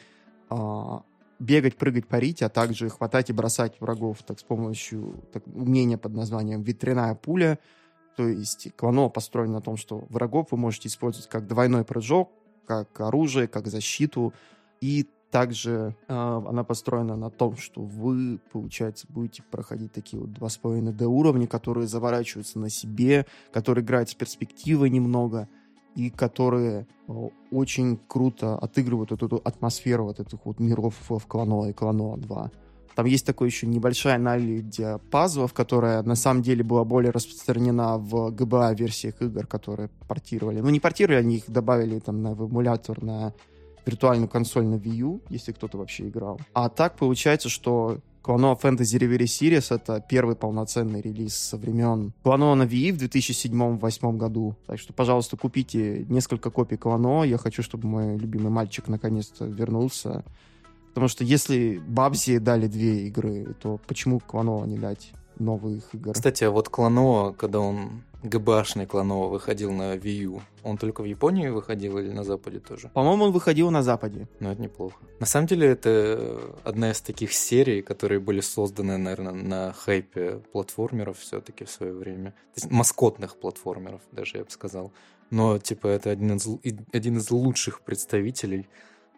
[0.48, 1.02] а,
[1.38, 6.14] бегать, прыгать, парить, а также хватать и бросать врагов так, с помощью так, умения под
[6.14, 7.58] названием «Ветряная пуля»,
[8.16, 12.32] то есть клано построено на том, что врагов вы можете использовать как двойной прыжок,
[12.66, 14.34] как оружие, как защиту.
[14.80, 21.04] И также э, она построена на том, что вы, получается, будете проходить такие вот 2,5D
[21.04, 25.48] уровня, которые заворачиваются на себе, которые играют с перспективой немного,
[25.94, 27.12] и которые э,
[27.50, 32.50] очень круто отыгрывают вот эту атмосферу вот этих вот миров в Клано и Клано 2.
[32.98, 38.32] Там есть такая еще небольшая наличие пазлов, которая на самом деле была более распространена в
[38.32, 40.60] GBA-версиях игр, которые портировали.
[40.60, 43.34] Ну, не портировали, они их добавили там на, в эмулятор на
[43.86, 46.40] виртуальную консоль на Wii U, если кто-то вообще играл.
[46.54, 52.54] А так получается, что Клано Fantasy Reverie Series— это первый полноценный релиз со времен Клано
[52.54, 54.56] на Wii в 2007-2008 году.
[54.66, 57.24] Так что, пожалуйста, купите несколько копий Клано.
[57.24, 60.24] Я хочу, чтобы мой любимый мальчик наконец-то вернулся.
[60.88, 66.12] Потому что если Бабзи дали две игры, то почему Кланова не дать новых игр?
[66.12, 71.04] Кстати, а вот Кланова, когда он ГБАшный Кланова выходил на Wii U, он только в
[71.04, 72.90] Японии выходил или на Западе тоже?
[72.94, 74.28] По-моему, он выходил на Западе.
[74.40, 74.96] Ну, это неплохо.
[75.20, 81.18] На самом деле, это одна из таких серий, которые были созданы, наверное, на хайпе платформеров
[81.18, 82.30] все-таки в свое время.
[82.54, 84.92] То есть маскотных платформеров, даже я бы сказал.
[85.30, 86.48] Но, типа, это один из,
[86.92, 88.68] один из лучших представителей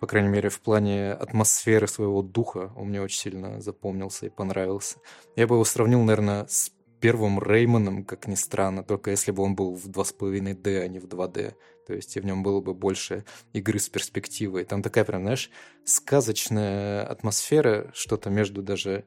[0.01, 4.96] по крайней мере, в плане атмосферы своего духа он мне очень сильно запомнился и понравился.
[5.36, 9.55] Я бы его сравнил, наверное, с первым Реймоном, как ни странно, только если бы он
[9.55, 11.55] был в 2,5D, а не в 2D.
[11.86, 14.64] То есть и в нем было бы больше игры с перспективой.
[14.64, 15.51] Там такая прям, знаешь,
[15.84, 19.05] сказочная атмосфера, что-то между даже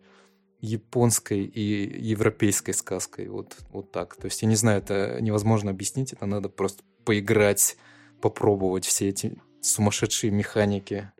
[0.60, 3.28] японской и европейской сказкой.
[3.30, 4.16] Вот, вот так.
[4.16, 7.78] То есть я не знаю, это невозможно объяснить, это надо просто поиграть,
[8.22, 11.12] попробовать все эти сумасшедшие механики.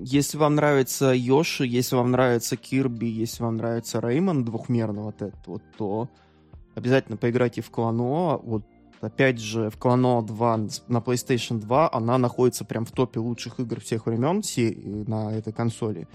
[0.00, 5.46] Если вам нравится Йоши, если вам нравится Кирби, если вам нравится Реймон двухмерный вот этот
[5.46, 6.08] вот, то
[6.74, 8.38] обязательно поиграйте в Клано.
[8.38, 8.64] Вот
[9.00, 10.56] опять же, в Клано 2
[10.88, 14.42] на PlayStation 2 она находится прям в топе лучших игр всех времен
[15.06, 16.06] на этой консоли.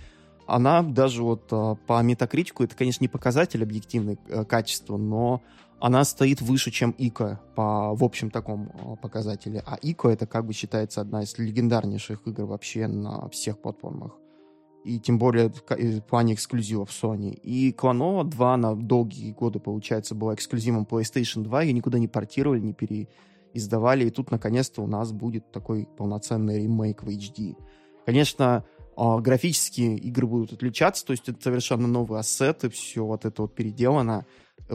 [0.45, 5.41] Она даже вот а, по метакритику, это, конечно, не показатель объективной э, качества, но
[5.83, 9.61] она стоит выше, чем Ика по в общем таком а, показателе.
[9.65, 14.13] А Ико это как бы считается одна из легендарнейших игр вообще на всех платформах.
[14.85, 17.33] И тем более в плане эксклюзивов Sony.
[17.33, 21.63] И Кланова 2 на долгие годы, получается, была эксклюзивом PlayStation 2.
[21.63, 24.05] Ее никуда не портировали, не переиздавали.
[24.05, 27.57] И тут, наконец-то, у нас будет такой полноценный ремейк в HD.
[28.05, 28.63] Конечно,
[28.95, 33.53] а, графические игры будут отличаться, то есть это совершенно новые ассеты, все вот это вот
[33.53, 34.25] переделано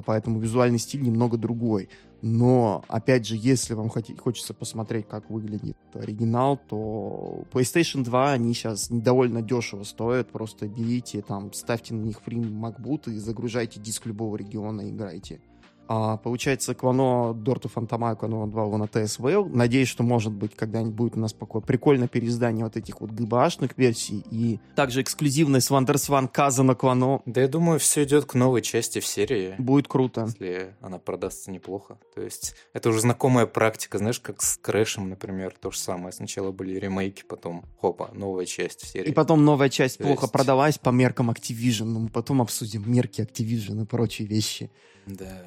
[0.04, 1.88] поэтому визуальный стиль немного другой.
[2.20, 8.88] Но, опять же, если вам хочется посмотреть, как выглядит оригинал, то PlayStation 2, они сейчас
[8.88, 10.30] довольно дешево стоят.
[10.30, 15.40] Просто берите, там, ставьте на них фри MacBook и загружайте диск любого региона и играйте.
[15.88, 19.46] А, получается, Клано Дорту Фантома, Клано 2 Луна ТСВЛ.
[19.46, 23.72] Надеюсь, что, может быть, когда-нибудь будет у нас такое прикольное переиздание вот этих вот GBA-шных
[23.78, 27.22] версий и также эксклюзивность Вандерсван Каза на Клано.
[27.24, 29.54] Да я думаю, все идет к новой части в серии.
[29.58, 30.26] Будет круто.
[30.26, 31.98] Если она продастся неплохо.
[32.14, 36.12] То есть это уже знакомая практика, знаешь, как с Крэшем, например, то же самое.
[36.12, 39.08] Сначала были ремейки, потом, хопа, новая часть в серии.
[39.08, 40.32] И потом новая часть то плохо есть...
[40.32, 41.84] продалась по меркам Activision.
[41.84, 44.70] Но мы потом обсудим мерки Activision и прочие вещи.
[45.06, 45.44] Да.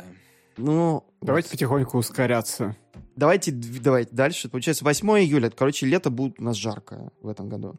[0.58, 1.52] Ну, давайте вот.
[1.52, 2.76] потихоньку ускоряться.
[3.16, 4.50] Давайте, давайте дальше.
[4.50, 5.50] Получается, 8 июля.
[5.50, 7.76] Короче, лето будет у нас жарко в этом году.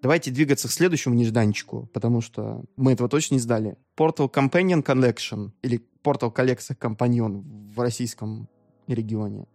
[0.00, 3.76] Давайте двигаться к следующему нежданчику, потому что мы этого точно не сдали.
[3.96, 7.42] Portal Companion Collection или Portal Collection Companion
[7.74, 8.48] в российском
[8.86, 9.46] регионе.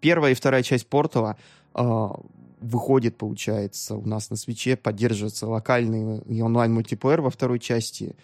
[0.00, 1.38] Первая и вторая часть Портала
[1.74, 2.08] э,
[2.60, 8.16] выходит, получается, у нас на свече, поддерживается локальный и онлайн-мультиплеер во второй части.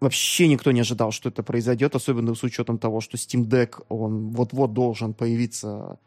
[0.00, 4.30] Вообще никто не ожидал, что это произойдет, особенно с учетом того, что Steam Deck, он
[4.30, 5.98] вот-вот должен появиться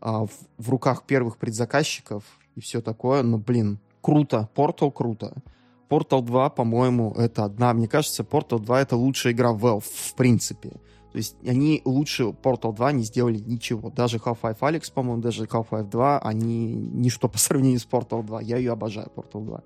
[0.00, 2.22] а, в, в руках первых предзаказчиков
[2.54, 3.22] и все такое.
[3.22, 4.48] Но, блин, круто.
[4.54, 5.42] Portal круто.
[5.88, 7.74] Portal 2, по-моему, это одна...
[7.74, 10.70] Мне кажется, Portal 2 это лучшая игра Valve, в принципе.
[11.10, 13.90] То есть они лучше Portal 2 не сделали ничего.
[13.90, 18.42] Даже Half-Life Alyx, по-моему, даже Half-Life 2, они ничто по сравнению с Portal 2.
[18.42, 19.62] Я ее обожаю, Portal 2.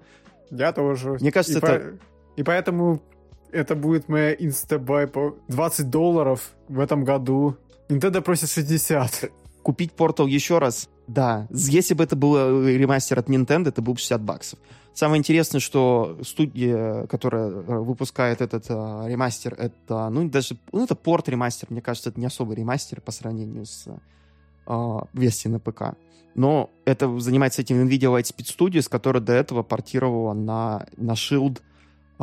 [0.53, 1.18] Я тоже.
[1.20, 1.66] Мне кажется, и это...
[1.66, 2.41] По...
[2.41, 3.03] И поэтому
[3.55, 7.57] это будет моя инстабай по 20 долларов в этом году.
[7.88, 9.30] Nintendo просит 60.
[9.62, 10.88] Купить Portal еще раз?
[11.07, 11.46] Да.
[11.50, 14.59] Если бы это был э, ремастер от Nintendo, это был бы 60 баксов.
[14.94, 20.94] Самое интересное, что студия, которая э, выпускает этот э, ремастер, это, ну, даже, ну, это
[20.94, 23.86] порт ремастер, мне кажется, это не особый ремастер по сравнению с
[24.66, 25.96] э, версией на ПК.
[26.34, 31.61] Но это занимается этим NVIDIA Lightspeed Studios, которая до этого портировала на, на Shield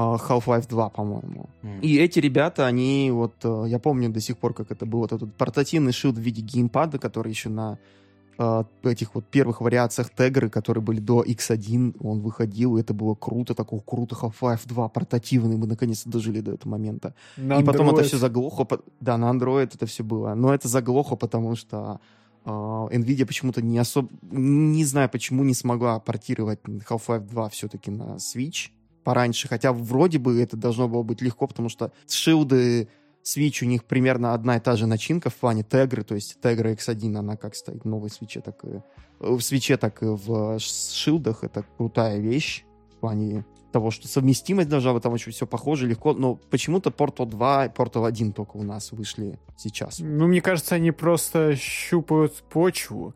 [0.02, 1.50] Half-Life 2, по-моему.
[1.64, 1.82] Mm.
[1.82, 5.12] И эти ребята, они вот, э, я помню до сих пор, как это был вот
[5.12, 7.78] этот портативный Shield в виде геймпада, который еще на
[8.38, 13.16] э, этих вот первых вариациях Тегры, которые были до X1, он выходил, и это было
[13.16, 17.14] круто, такого круто Half-Life 2 портативный, мы наконец-то дожили до этого момента.
[17.38, 18.68] На и потом это все заглохло,
[19.00, 22.00] да, на Android это все было, но это заглохло, потому что
[22.46, 28.16] э, Nvidia почему-то не особо, не знаю почему, не смогла портировать Half-Life 2 все-таки на
[28.16, 28.70] Switch
[29.04, 32.88] пораньше, хотя вроде бы это должно было быть легко, потому что шилды
[33.24, 36.76] Switch у них примерно одна и та же начинка в плане Tegra, то есть Tegra
[36.76, 38.82] X1, она как стоит в новой свече, так и
[39.20, 41.44] в свече, так и в шилдах.
[41.44, 42.64] Это крутая вещь
[42.96, 47.26] в плане того, что совместимость должна быть, там очень все похоже, легко, но почему-то Portal
[47.26, 50.00] 2 и Portal 1 только у нас вышли сейчас.
[50.00, 53.16] Ну, мне кажется, они просто щупают почву,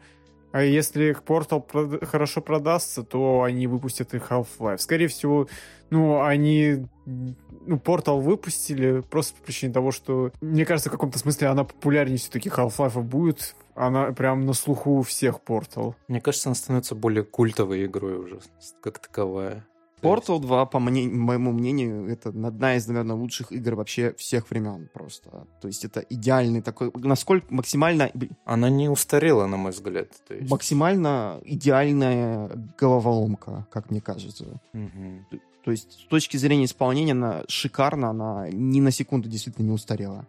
[0.56, 2.06] а если их Portal прод...
[2.06, 4.78] хорошо продастся, то они выпустят и Half-Life.
[4.78, 5.49] Скорее всего,
[5.89, 11.49] ну, они ну, Portal выпустили просто по причине того, что, мне кажется, в каком-то смысле
[11.49, 13.53] она популярнее все-таки Half-Life будет.
[13.76, 15.95] Она прям на слуху у всех Portal.
[16.08, 18.39] Мне кажется, она становится более культовой игрой уже,
[18.82, 19.68] как таковая.
[20.06, 24.89] Portal 2, по мне, моему мнению, это одна из, наверное, лучших игр вообще всех времен
[24.93, 25.47] просто.
[25.62, 26.91] То есть это идеальный такой...
[26.95, 28.12] Насколько максимально...
[28.45, 30.10] Она не устарела, на мой взгляд.
[30.28, 30.49] То есть...
[30.49, 34.45] Максимально идеальная головоломка, как мне кажется.
[34.74, 35.39] Угу.
[35.64, 40.28] То есть с точки зрения исполнения она шикарна, она ни на секунду действительно не устарела.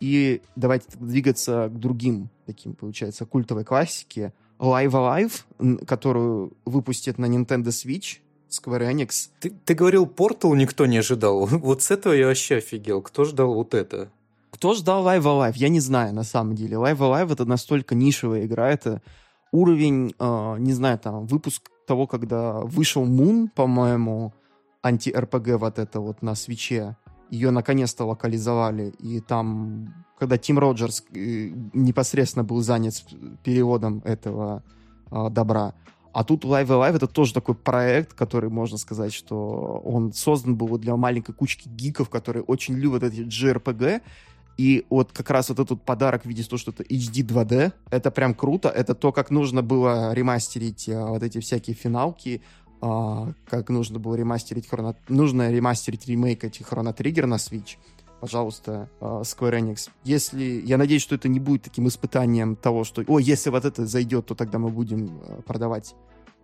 [0.00, 4.32] И давайте двигаться к другим таким, получается, культовой классике.
[4.58, 8.18] Live Alive, которую выпустят на Nintendo Switch,
[8.50, 9.28] Square Enix.
[9.40, 11.46] Ты, ты говорил, Portal никто не ожидал.
[11.50, 13.02] Вот с этого я вообще офигел.
[13.02, 14.10] Кто ждал вот это?
[14.50, 15.54] Кто ждал Live Alive?
[15.56, 16.76] Я не знаю, на самом деле.
[16.76, 18.70] Live Alive— это настолько нишевая игра.
[18.70, 19.02] Это
[19.52, 24.32] уровень, э, не знаю, там, выпуск того, когда вышел Moon, по-моему,
[24.82, 26.96] анти-РПГ вот это вот на свече.
[27.30, 28.94] Ее наконец-то локализовали.
[28.98, 33.04] И там, когда Тим Роджерс э, непосредственно был занят
[33.42, 34.62] переводом этого
[35.10, 35.74] э, добра,
[36.16, 40.78] а тут Live Alive это тоже такой проект, который, можно сказать, что он создан был
[40.78, 44.00] для маленькой кучки гиков, которые очень любят эти JRPG.
[44.56, 48.10] И вот как раз вот этот подарок в виде того, что это HD 2D, это
[48.10, 48.70] прям круто.
[48.70, 52.40] Это то, как нужно было ремастерить а, вот эти всякие финалки,
[52.80, 54.96] а, как нужно было ремастерить хроно...
[55.10, 57.76] Нужно ремастерить ремейк этих Chrono Trigger на Switch
[58.20, 59.90] пожалуйста, а, Square Enix.
[60.04, 63.86] Если, я надеюсь, что это не будет таким испытанием того, что, о, если вот это
[63.86, 65.94] зайдет, то тогда мы будем а, продавать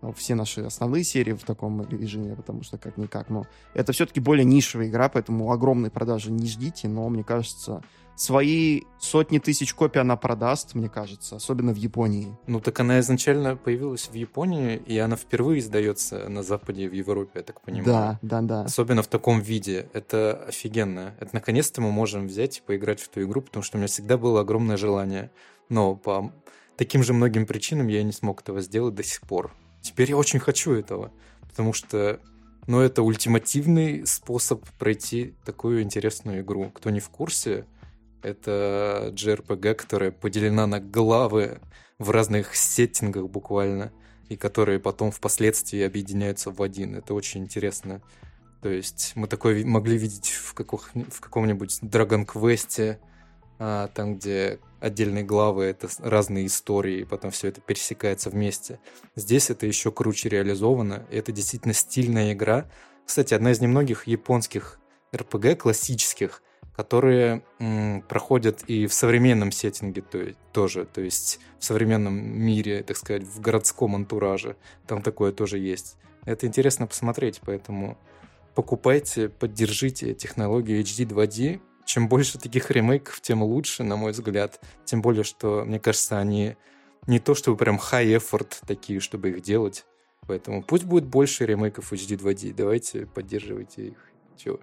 [0.01, 4.45] а, все наши основные серии в таком режиме, потому что как-никак, но это все-таки более
[4.45, 7.83] нишевая игра, поэтому огромной продажи не ждите, но мне кажется,
[8.17, 12.37] свои сотни тысяч копий она продаст, мне кажется, особенно в Японии.
[12.47, 16.93] Ну так она изначально появилась в Японии, и она впервые издается на Западе и в
[16.93, 17.85] Европе, я так понимаю.
[17.85, 18.65] Да, да, да.
[18.65, 19.89] Особенно в таком виде.
[19.93, 21.15] Это офигенно.
[21.21, 24.17] Это наконец-то мы можем взять и поиграть в эту игру, потому что у меня всегда
[24.17, 25.31] было огромное желание.
[25.69, 26.33] Но по
[26.77, 29.55] таким же многим причинам я не смог этого сделать до сих пор.
[29.81, 31.11] Теперь я очень хочу этого,
[31.49, 32.21] потому что
[32.67, 36.71] ну, это ультимативный способ пройти такую интересную игру.
[36.71, 37.67] Кто не в курсе,
[38.23, 41.61] это JRPG, которая поделена на главы
[41.99, 43.93] в разных сеттингах буквально,
[44.29, 46.95] и которые потом впоследствии объединяются в один.
[46.97, 48.01] Это очень интересно.
[48.62, 52.99] То есть мы такое могли видеть в, каких, в каком-нибудь Dragon Quest,
[53.59, 58.81] а, там, где отдельные главы, это разные истории, и потом все это пересекается вместе.
[59.14, 62.68] Здесь это еще круче реализовано, и это действительно стильная игра.
[63.07, 64.81] Кстати, одна из немногих японских
[65.14, 66.43] РПГ классических,
[66.77, 72.97] которые м, проходят и в современном сеттинге то, тоже, то есть в современном мире, так
[72.97, 74.57] сказать, в городском антураже.
[74.87, 75.97] Там такое тоже есть.
[76.25, 77.99] Это интересно посмотреть, поэтому
[78.55, 84.61] покупайте, поддержите технологию HD 2D, чем больше таких ремейков, тем лучше, на мой взгляд.
[84.85, 86.57] Тем более, что, мне кажется, они
[87.07, 89.85] не то чтобы прям high effort такие, чтобы их делать.
[90.27, 92.55] Поэтому пусть будет больше ремейков HD 2D.
[92.55, 94.11] Давайте поддерживайте их.
[94.37, 94.61] Чего?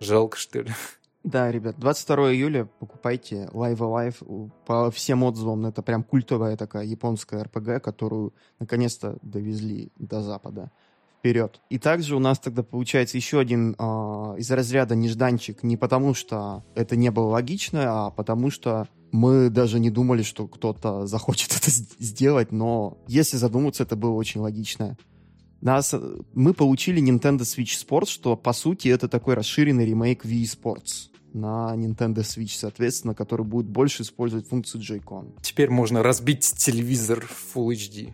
[0.00, 0.70] Жалко, что ли?
[1.24, 4.50] Да, ребят, 22 июля покупайте Live Alive.
[4.66, 10.70] По всем отзывам, это прям культовая такая японская РПГ, которую наконец-то довезли до Запада
[11.18, 11.60] вперед.
[11.68, 13.82] И также у нас тогда получается еще один э,
[14.38, 19.80] из разряда нежданчик не потому, что это не было логично, а потому что мы даже
[19.80, 24.96] не думали, что кто-то захочет это сделать, но если задуматься, это было очень логично.
[25.60, 25.94] Нас,
[26.34, 31.74] мы получили Nintendo Switch Sports, что по сути это такой расширенный ремейк Wii Sports на
[31.74, 35.40] Nintendo Switch, соответственно, который будет больше использовать функцию Joy-Con.
[35.42, 38.12] Теперь можно разбить телевизор в Full HD.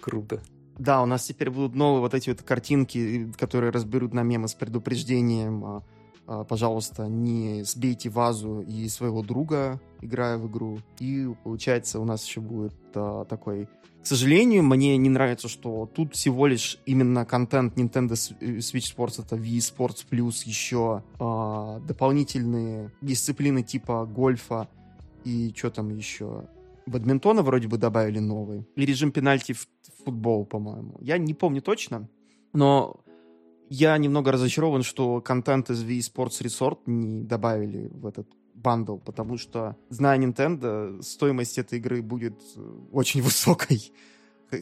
[0.00, 0.42] Круто.
[0.78, 4.54] Да, у нас теперь будут новые вот эти вот картинки, которые разберут на мемы с
[4.54, 5.64] предупреждением.
[5.64, 5.82] А,
[6.26, 10.80] а, пожалуйста, не сбейте вазу и своего друга, играя в игру.
[10.98, 13.68] И получается, у нас еще будет а, такой...
[14.04, 19.24] К сожалению, мне не нравится, что тут всего лишь именно контент Nintendo э, Switch Sports,
[19.24, 24.68] это Wii Sports Plus, еще а, дополнительные дисциплины типа гольфа
[25.24, 26.44] и что там еще
[26.84, 28.68] бадминтона вроде бы добавили новый.
[28.76, 29.66] И режим пенальти в
[30.04, 30.98] футбол, по-моему.
[31.00, 32.06] Я не помню точно,
[32.52, 33.00] но
[33.70, 39.36] я немного разочарован, что контент из Wii Sports Resort не добавили в этот бандл, потому
[39.36, 42.60] что, зная Nintendo, стоимость этой игры будет э,
[42.92, 43.92] очень высокой.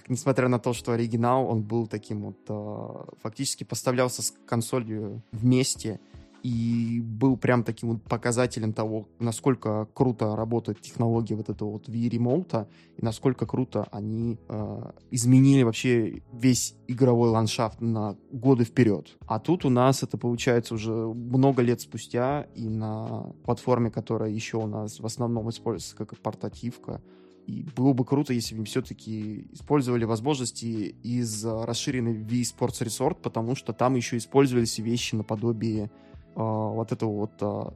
[0.08, 2.38] Несмотря на то, что оригинал, он был таким вот...
[2.48, 6.00] Э, фактически поставлялся с консолью вместе,
[6.42, 12.68] и был прям таким вот показателем того, насколько круто работает технология вот этого вот V-ремоута,
[12.96, 19.16] и насколько круто они э, изменили вообще весь игровой ландшафт на годы вперед.
[19.26, 24.56] А тут у нас это получается уже много лет спустя, и на платформе, которая еще
[24.56, 27.00] у нас в основном используется как портативка,
[27.46, 33.56] и было бы круто, если бы все-таки использовали возможности из расширенной Wii Sports Resort, потому
[33.56, 35.90] что там еще использовались вещи наподобие
[36.34, 37.74] вот этого вот а,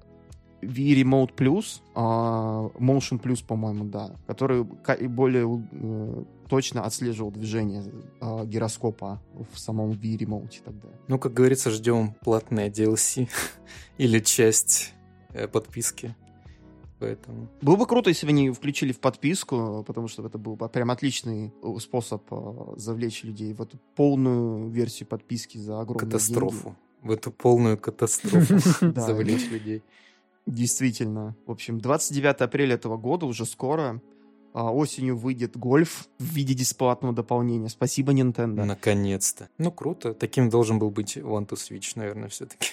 [0.63, 7.85] V-Remote Plus, а, Motion Plus, по-моему, да, который более э, точно отслеживал движение
[8.21, 9.21] гироскопа
[9.53, 10.89] в самом V-Remote тогда.
[11.09, 13.29] Ну, как говорится, ждем платное DLC
[13.99, 14.95] или часть
[15.33, 16.15] э, подписки.
[16.99, 17.49] Поэтому.
[17.61, 20.91] Было бы круто, если бы они включили в подписку, потому что это был бы прям
[20.91, 22.23] отличный э, способ
[22.77, 26.71] завлечь людей в эту полную версию подписки за огромные Катастрофу.
[26.71, 28.59] деньги в эту полную катастрофу
[29.01, 29.83] завлечь людей.
[30.47, 31.37] Действительно.
[31.47, 34.01] В общем, 29 апреля этого года, уже скоро,
[34.53, 37.69] а, осенью выйдет гольф в виде бесплатного дополнения.
[37.69, 38.65] Спасибо, Nintendo.
[38.65, 39.49] Наконец-то.
[39.59, 40.15] Ну, круто.
[40.15, 42.71] Таким должен был быть One to Switch, наверное, все-таки.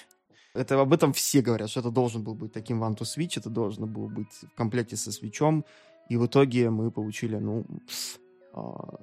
[0.54, 3.50] Это об этом все говорят, что это должен был быть таким One to Switch, это
[3.50, 5.66] должно было быть в комплекте со свечом.
[6.10, 7.66] И в итоге мы получили, ну,
[8.54, 9.00] а,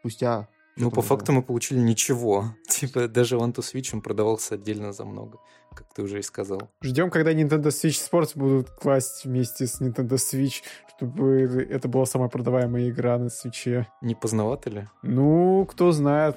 [0.00, 0.48] спустя
[0.78, 2.54] ну, по факту мы получили ничего.
[2.68, 5.38] Типа, даже One to Switch он продавался отдельно за много,
[5.74, 6.70] как ты уже и сказал.
[6.82, 10.62] Ждем, когда Nintendo Switch Sports будут класть вместе с Nintendo Switch,
[10.96, 13.86] чтобы это была самая продаваемая игра на свече.
[14.02, 14.86] Не поздновато ли?
[15.02, 16.36] Ну, кто знает.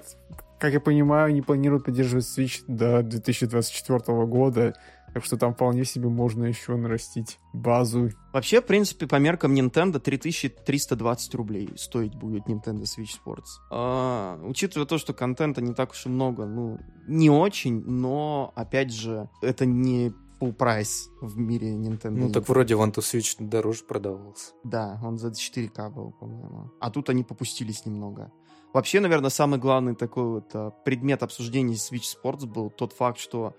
[0.59, 4.75] Как я понимаю, они планируют поддерживать Switch до 2024 года.
[5.13, 8.11] Так что там вполне себе можно еще нарастить базу.
[8.33, 13.59] Вообще, в принципе, по меркам Nintendo 3320 рублей стоить будет Nintendo Switch Sports.
[13.69, 18.93] А, учитывая то, что контента не так уж и много, ну, не очень, но, опять
[18.93, 22.11] же, это не full прайс в мире Nintendo.
[22.11, 24.53] Ну, так вроде One to Switch дороже продавался.
[24.63, 26.71] Да, он за 4К был, по-моему.
[26.79, 28.31] А тут они попустились немного.
[28.73, 33.53] Вообще, наверное, самый главный такой вот а, предмет обсуждения Switch Sports был тот факт, что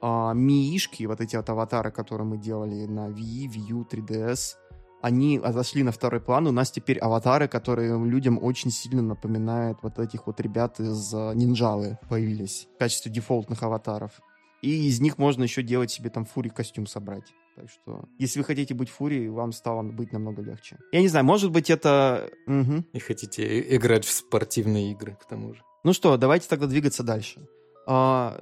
[0.00, 4.56] а, миишки, вот эти вот аватары, которые мы делали на Wii, Wii U, 3DS,
[5.00, 6.46] они отошли на второй план.
[6.46, 11.34] У нас теперь аватары, которые людям очень сильно напоминают вот этих вот ребят из uh,
[11.34, 14.20] Нинджалы появились в качестве дефолтных аватаров.
[14.60, 17.32] И из них можно еще делать себе там фури костюм собрать.
[17.54, 20.78] Так что, если вы хотите быть фурией, вам стало быть намного легче.
[20.92, 22.28] Я не знаю, может быть это...
[22.46, 22.84] Угу.
[22.92, 25.62] И хотите играть в спортивные игры, к тому же.
[25.84, 27.46] Ну что, давайте тогда двигаться дальше.
[27.86, 28.40] А,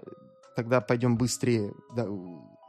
[0.57, 1.73] тогда пойдем быстрее.
[1.95, 2.07] Да,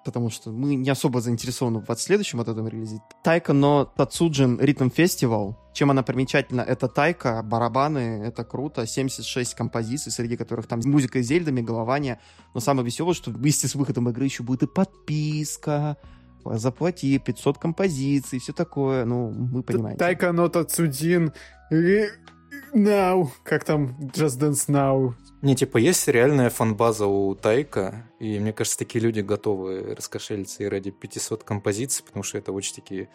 [0.06, 3.02] потому что мы не особо заинтересованы в следующем от этом релизе.
[3.24, 5.56] Тайка но Тацуджин Rhythm Festival.
[5.74, 6.62] Чем она примечательна?
[6.62, 8.88] Это тайка, барабаны, это круто.
[8.88, 12.20] 76 композиций, среди которых там музыка из Зельда, мегалования.
[12.54, 15.98] Но самое веселое, что вместе с выходом игры еще будет и подписка,
[16.46, 20.00] заплати 500 композиций, все такое, ну, вы понимаете.
[20.00, 21.34] Тайка но Тацудин
[22.74, 25.14] Now, как там Just Dance Now.
[25.42, 30.68] Не, типа, есть реальная фанбаза у Тайка, и мне кажется, такие люди готовы раскошелиться и
[30.68, 33.10] ради 500 композиций, потому что это очень такие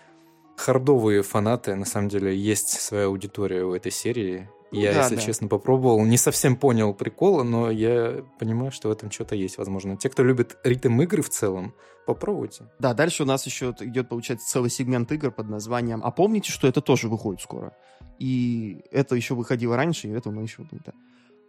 [0.56, 1.74] хардовые фанаты.
[1.74, 4.48] На самом деле, есть своя аудитория у этой серии.
[4.70, 5.20] Я, да, если да.
[5.20, 6.02] честно, попробовал.
[6.04, 9.96] Не совсем понял прикола, но я понимаю, что в этом что-то есть, возможно.
[9.96, 11.74] Те, кто любит ритм игры в целом,
[12.06, 12.70] попробуйте.
[12.78, 16.68] Да, дальше у нас еще идет, получается, целый сегмент игр под названием «А помните, что
[16.68, 17.76] это тоже выходит скоро?»
[18.18, 20.94] И это еще выходило раньше, и это мы еще вот это.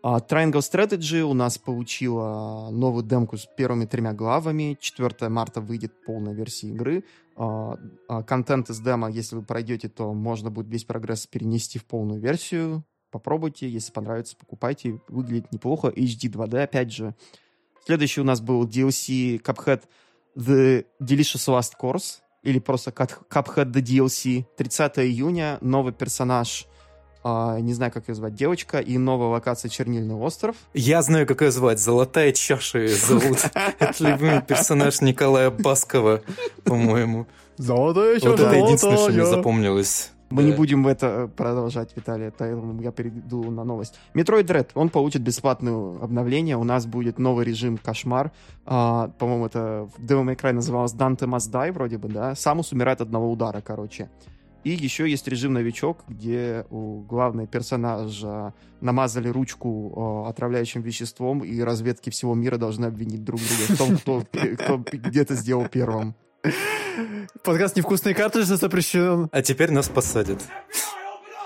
[0.04, 4.78] А Triangle Strategy у нас получила новую демку с первыми тремя главами.
[4.80, 7.04] 4 марта выйдет полная версия игры.
[7.36, 7.78] А,
[8.08, 12.20] а контент из демо, если вы пройдете, то можно будет весь прогресс перенести в полную
[12.20, 15.00] версию попробуйте, если понравится, покупайте.
[15.08, 15.90] Выглядит неплохо.
[15.90, 17.16] HD 2D, опять же.
[17.86, 19.84] Следующий у нас был DLC Cuphead
[20.36, 24.46] The Delicious Last Course, или просто Cuphead The DLC.
[24.58, 26.66] 30 июня, новый персонаж,
[27.24, 30.58] Uh, не знаю, как ее звать, девочка, и новая локация Чернильный остров.
[30.74, 31.80] Я знаю, как ее звать.
[31.80, 33.38] Золотая чаша ее зовут.
[33.80, 36.22] Это любимый персонаж Николая Баскова,
[36.66, 37.26] по-моему.
[37.58, 40.12] Золотая чаша, Вот это единственное, что мне запомнилось.
[40.34, 40.50] Мы да.
[40.50, 44.00] не будем в это э, продолжать, Виталий, поэтому я перейду на новость.
[44.16, 48.32] Metroid Dread, он получит бесплатное обновление, у нас будет новый режим Кошмар,
[48.66, 52.72] а, по-моему, это в Devil May Cry называлось Dante Must Die, вроде бы, да, Самус
[52.72, 54.10] умирает от одного удара, короче.
[54.64, 61.60] И еще есть режим новичок, где у главного персонажа намазали ручку э, отравляющим веществом, и
[61.62, 64.24] разведки всего мира должны обвинить друг друга в том, кто,
[64.58, 66.16] кто где-то сделал первым.
[67.44, 69.30] Подкаст «Невкусные картриджи» запрещен.
[69.32, 70.42] А теперь нас посадят.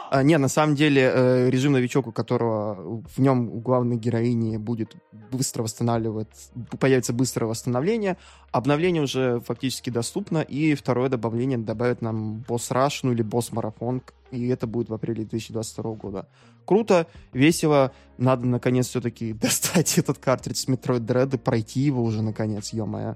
[0.09, 4.57] А, не, на самом деле, э, режим новичок, у которого в нем у главной героини
[4.57, 4.95] будет
[5.31, 8.17] быстро восстанавливать, появится быстрое восстановление.
[8.51, 14.01] Обновление уже фактически доступно, и второе добавление добавит нам босс-раш, ну или босс-марафон,
[14.31, 16.27] и это будет в апреле 2022 года.
[16.65, 22.21] Круто, весело, надо наконец все-таки достать этот картридж с Metroid Dread и пройти его уже
[22.21, 23.15] наконец, ё-моё.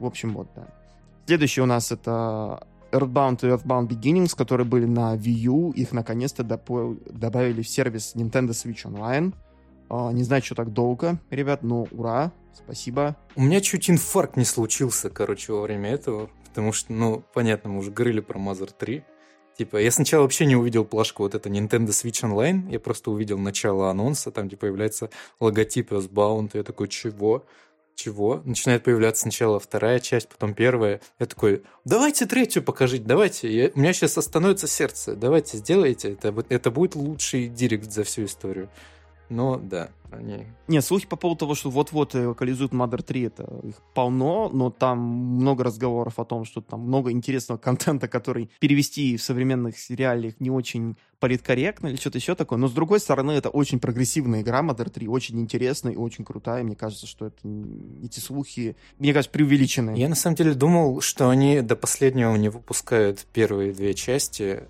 [0.00, 0.66] В общем, вот, да.
[1.26, 5.70] Следующий у нас это Earthbound и Earthbound Beginnings, которые были на Wii U.
[5.72, 9.34] Их наконец-то добавили в сервис Nintendo Switch Online.
[9.90, 13.16] Uh, не знаю, что так долго, ребят, но ура, спасибо.
[13.36, 17.80] У меня чуть инфаркт не случился, короче, во время этого, потому что, ну, понятно, мы
[17.80, 19.04] уже говорили про Mother 3.
[19.58, 23.38] Типа, я сначала вообще не увидел плашку вот это Nintendo Switch Online, я просто увидел
[23.38, 25.96] начало анонса, там, где появляется логотип и
[26.54, 27.44] я такой, чего?
[27.94, 28.42] Чего?
[28.44, 31.00] Начинает появляться сначала вторая часть, потом первая.
[31.18, 33.50] Я такой, давайте третью покажите, давайте.
[33.50, 35.14] Я, у меня сейчас остановится сердце.
[35.14, 36.34] Давайте, сделайте это.
[36.48, 38.68] Это будет лучший директ за всю историю.
[39.28, 40.46] Но да, они...
[40.68, 44.98] Не, слухи по поводу того, что вот-вот локализуют Mother 3, это их полно, но там
[44.98, 50.50] много разговоров о том, что там много интересного контента, который перевести в современных сериалах не
[50.50, 52.58] очень политкорректно или что-то еще такое.
[52.58, 56.62] Но, с другой стороны, это очень прогрессивная игра Mother 3, очень интересная и очень крутая.
[56.62, 57.38] Мне кажется, что это,
[58.02, 59.96] эти слухи, мне кажется, преувеличены.
[59.96, 64.64] Я на самом деле думал, что они до последнего не выпускают первые две части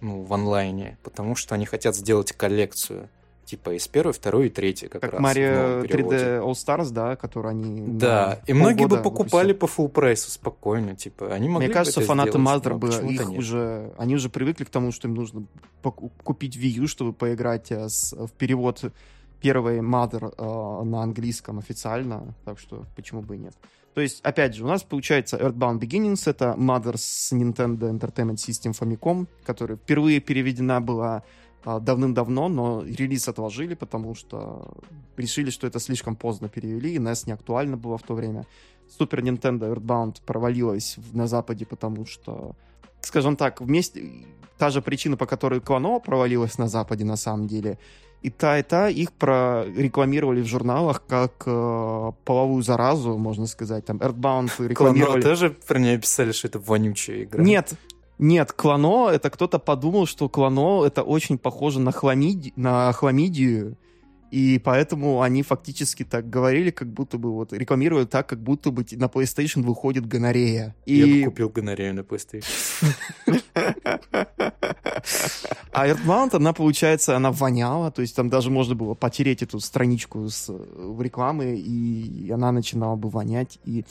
[0.00, 3.08] ну, в онлайне, потому что они хотят сделать коллекцию
[3.44, 5.22] типа из первой, второй и третьей как, как раз.
[5.22, 7.98] Mario 3D All Stars, да, который они...
[7.98, 9.76] Да, и многие бы покупали выпустят.
[9.76, 13.38] по full прайсу спокойно, типа, они могли Мне кажется, фанаты Mother бы их нет.
[13.38, 13.92] уже...
[13.98, 15.44] Они уже привыкли к тому, что им нужно
[15.82, 18.82] купить Wii U, чтобы поиграть э, с, в перевод
[19.40, 23.54] первой Mother э, на английском официально, так что почему бы и нет.
[23.94, 28.72] То есть, опять же, у нас получается Earthbound Beginnings, это Mother с Nintendo Entertainment System
[28.72, 31.22] Famicom, которая впервые переведена была
[31.64, 34.74] давным-давно, но релиз отложили, потому что
[35.16, 38.46] решили, что это слишком поздно перевели, и NES не актуально было в то время.
[38.98, 42.54] Super Nintendo Earthbound провалилась на Западе, потому что,
[43.00, 44.26] скажем так, вместе
[44.58, 47.78] та же причина, по которой Клано провалилась на Западе на самом деле,
[48.22, 53.84] и та, и та их прорекламировали в журналах как э, половую заразу, можно сказать.
[53.84, 55.20] Там Earthbound рекламировали...
[55.20, 57.44] Клано тоже про нее писали, что это вонючая игра.
[57.44, 57.74] Нет,
[58.18, 63.76] нет, клано, это кто-то подумал, что клано это очень похоже на, хламиди, на хламидию,
[64.34, 68.84] и поэтому они фактически так говорили, как будто бы вот рекламировали так, как будто бы
[68.92, 70.74] на PlayStation выходит гонорея.
[70.86, 70.96] И...
[70.96, 72.44] Я бы купил гонорею на PlayStation.
[75.72, 80.28] А Earthbound, она, получается, она воняла, то есть там даже можно было потереть эту страничку
[80.28, 83.58] с, в рекламы, и она начинала бы вонять.
[83.64, 83.84] И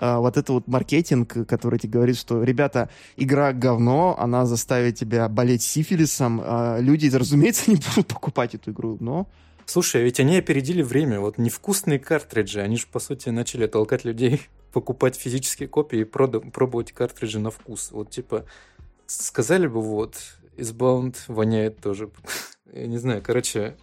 [0.00, 5.28] а, вот это вот маркетинг, который тебе говорит, что, ребята, игра говно, она заставит тебя
[5.28, 9.28] болеть сифилисом, а люди, разумеется, не будут покупать эту игру, но...
[9.66, 11.20] Слушай, ведь они опередили время.
[11.20, 14.40] Вот невкусные картриджи, они же, по сути, начали толкать людей
[14.72, 17.92] покупать физические копии и пробовать картриджи на вкус.
[17.92, 18.46] Вот, типа,
[19.06, 20.16] сказали бы, вот,
[20.56, 22.10] Isbound воняет тоже.
[22.72, 23.76] Я не знаю, короче,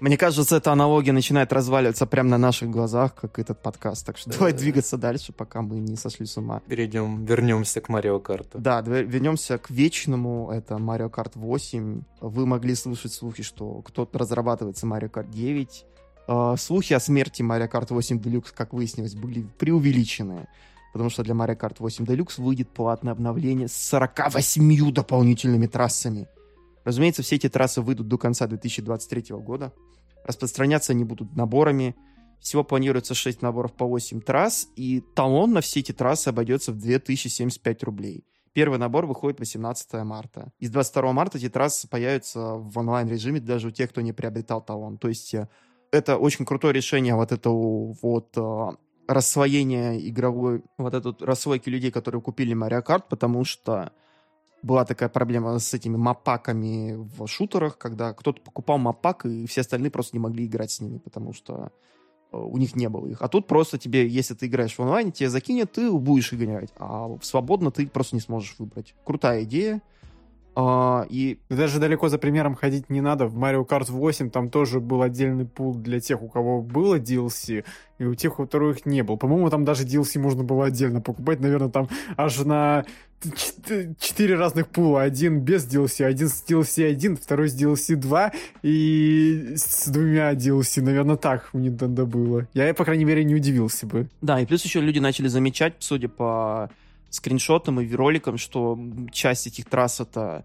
[0.00, 4.06] мне кажется, эта аналогия начинает разваливаться прямо на наших глазах, как этот подкаст.
[4.06, 4.58] Так что да, давай да.
[4.58, 6.62] двигаться дальше, пока мы не сошли с ума.
[6.68, 8.58] Перейдем, вернемся к Марио Карту.
[8.58, 10.50] Да, вернемся к вечному.
[10.52, 12.02] Это Марио Карт 8.
[12.20, 15.84] Вы могли слышать слухи, что кто-то разрабатывается Марио Карт 9.
[16.58, 20.46] Слухи о смерти Марио Карт 8 Deluxe, как выяснилось, были преувеличены.
[20.92, 26.26] Потому что для Mario Kart 8 Deluxe выйдет платное обновление с 48 дополнительными трассами.
[26.84, 29.72] Разумеется, все эти трассы выйдут до конца 2023 года.
[30.24, 31.96] Распространяться они будут наборами.
[32.40, 36.78] Всего планируется 6 наборов по 8 трасс, и талон на все эти трассы обойдется в
[36.78, 38.24] 2075 рублей.
[38.52, 40.52] Первый набор выходит 18 марта.
[40.58, 44.98] Из 22 марта эти трассы появятся в онлайн-режиме даже у тех, кто не приобретал талон.
[44.98, 45.48] То есть э,
[45.90, 48.66] это очень крутое решение вот этого вот э,
[49.06, 53.92] рассвоения игровой, вот этой рассвойки людей, которые купили Mario Kart, потому что
[54.62, 59.90] была такая проблема с этими мапаками в шутерах, когда кто-то покупал мапак, и все остальные
[59.90, 61.70] просто не могли играть с ними, потому что
[62.32, 63.22] э, у них не было их.
[63.22, 66.70] А тут просто тебе, если ты играешь в онлайне, тебе закинет, ты будешь играть.
[66.78, 68.94] А свободно ты просто не сможешь выбрать.
[69.04, 69.82] Крутая идея.
[70.60, 71.38] А, и...
[71.48, 73.28] Даже далеко за примером ходить не надо.
[73.28, 77.64] В Mario Kart 8 там тоже был отдельный пул для тех, у кого было DLC,
[77.98, 79.14] и у тех, у которых не было.
[79.14, 81.38] По-моему, там даже DLC можно было отдельно покупать.
[81.38, 82.84] Наверное, там аж на
[84.00, 85.02] четыре разных пула.
[85.02, 88.32] Один без DLC, один с DLC 1, второй с DLC 2
[88.62, 90.82] и с двумя DLC.
[90.82, 92.48] Наверное, так у Nintendo было.
[92.52, 94.08] Я, по крайней мере, не удивился бы.
[94.22, 96.68] Да, и плюс еще люди начали замечать, судя по
[97.10, 98.78] скриншотам и роликам, что
[99.12, 100.44] часть этих трасс это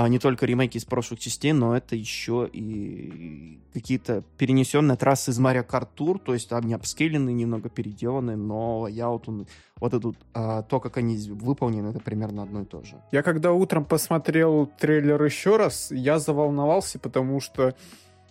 [0.00, 5.40] а, не только ремейки из прошлых частей, но это еще и какие-то перенесенные трассы из
[5.40, 9.48] Mario Kart Tour, то есть они апскейлены, немного переделаны, но вот, он,
[9.80, 13.02] вот это, а, то, как они выполнены, это примерно одно и то же.
[13.10, 17.74] Я когда утром посмотрел трейлер еще раз, я заволновался, потому что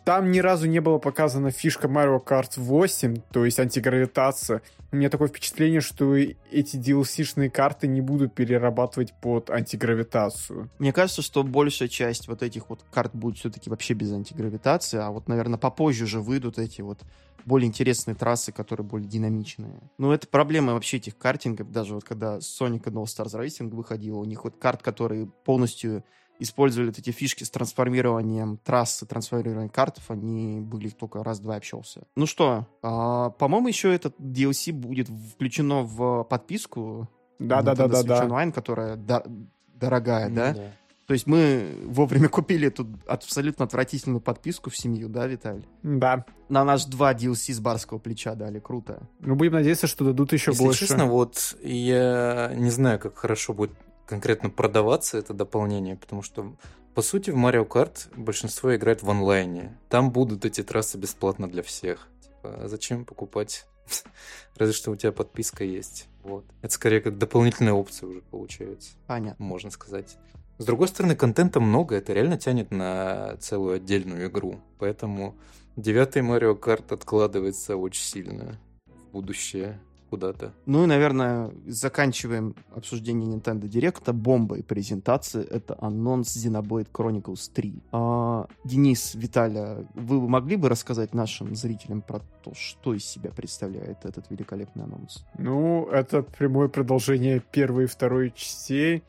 [0.08, 4.62] там ни разу не было показана фишка Mario Kart 8, то есть антигравитация.
[4.90, 10.70] У меня такое впечатление, что эти DLC-шные карты не будут перерабатывать под антигравитацию.
[10.80, 15.12] Мне кажется, что большая часть вот этих вот карт будет все-таки вообще без антигравитации, а
[15.12, 17.00] вот, наверное, попозже уже выйдут эти вот
[17.44, 19.82] более интересные трассы, которые более динамичные.
[19.98, 24.24] Ну, это проблема вообще этих картингов, даже вот когда Sonic No Stars Racing выходил, у
[24.24, 26.06] них вот карт, которые полностью
[26.40, 32.04] использовали эти фишки с трансформированием трассы, трансформированием картов, они были только раз-два общался.
[32.16, 37.10] Ну что, а, по-моему, еще этот DLC будет включено в подписку.
[37.40, 38.24] Да-да-да-да-да.
[38.24, 39.26] онлайн, которая до-
[39.74, 40.54] дорогая, да?
[40.54, 40.72] да?
[41.08, 45.66] То есть мы вовремя купили эту абсолютно отвратительную подписку в семью, да, Виталий?
[45.82, 46.26] Да.
[46.50, 49.08] На наш два DLC с барского плеча дали, круто.
[49.20, 50.80] Ну, будем надеяться, что дадут еще Если больше.
[50.82, 53.72] честно, вот я не знаю, как хорошо будет
[54.08, 56.56] конкретно продаваться это дополнение, потому что
[56.96, 59.78] по сути в Mario Kart большинство играет в онлайне.
[59.90, 62.08] Там будут эти трассы бесплатно для всех.
[62.22, 63.68] Типа, а зачем покупать?
[64.56, 66.08] Разве что у тебя подписка есть.
[66.24, 66.46] Вот.
[66.62, 68.92] Это скорее как дополнительная опция уже получается.
[69.06, 69.46] Понятно.
[69.46, 70.18] Можно сказать.
[70.58, 74.60] С другой стороны, контента много, это реально тянет на целую отдельную игру.
[74.80, 75.36] Поэтому
[75.76, 79.80] девятый Mario Kart откладывается очень сильно в будущее
[80.10, 80.54] куда-то.
[80.66, 84.12] Ну и, наверное, заканчиваем обсуждение Nintendo Direct.
[84.14, 85.46] Бомба и презентации.
[85.46, 87.84] Это анонс Xenoblade Chronicles 3.
[87.92, 94.06] А, Денис, Виталя, вы могли бы рассказать нашим зрителям про то, что из себя представляет
[94.06, 95.26] этот великолепный анонс?
[95.38, 99.04] Ну, это прямое продолжение первой и второй частей.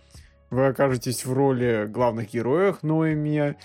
[0.51, 3.57] Вы окажетесь в роли главных героев Ноэми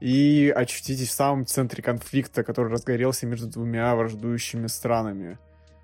[0.00, 5.38] и очутитесь в самом центре конфликта, который разгорелся между двумя враждующими странами.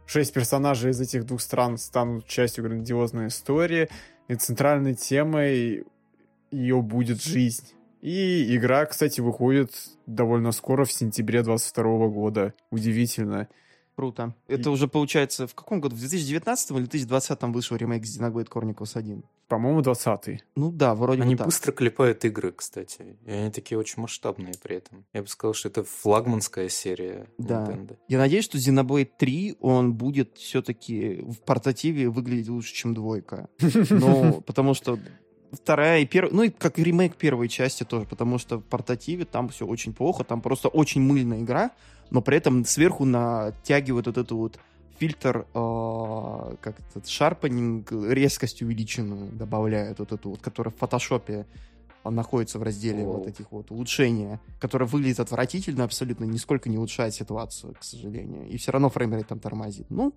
[0.06, 3.88] Шесть персонажей из этих двух стран станут частью грандиозной истории,
[4.28, 5.84] и центральной темой
[6.50, 7.72] ее будет жизнь.
[8.00, 9.70] И игра, кстати, выходит
[10.06, 12.52] довольно скоро, в сентябре 22 года.
[12.70, 13.48] Удивительно.
[13.96, 14.34] Круто.
[14.48, 14.72] Это и...
[14.72, 15.96] уже получается в каком году?
[15.96, 19.22] В 2019 или 2020 вышел ремейк Xenoblade Chronicles 1?
[19.48, 20.42] По-моему, 20-й.
[20.56, 21.46] Ну да, вроде Они бы так.
[21.48, 23.16] быстро клепают игры, кстати.
[23.26, 25.04] И они такие очень масштабные при этом.
[25.12, 27.66] Я бы сказал, что это флагманская серия да.
[27.66, 27.98] Nintendo.
[28.08, 33.48] Я надеюсь, что Xenoblade 3, он будет все-таки в портативе выглядеть лучше, чем двойка.
[34.04, 34.98] Ну, потому что
[35.54, 39.48] вторая и первая, ну и как ремейк первой части тоже, потому что в портативе там
[39.48, 41.70] все очень плохо, там просто очень мыльная игра,
[42.10, 44.58] но при этом сверху натягивают вот эту вот
[44.98, 51.46] фильтр, э, как этот sharpening, резкость увеличенную добавляют, вот эту вот, которая в фотошопе
[52.04, 53.18] он находится в разделе Воу.
[53.18, 58.46] вот этих вот улучшения, которое выглядит отвратительно абсолютно, нисколько не улучшает ситуацию, к сожалению.
[58.46, 59.86] И все равно framerate там тормозит.
[59.88, 60.12] Ну,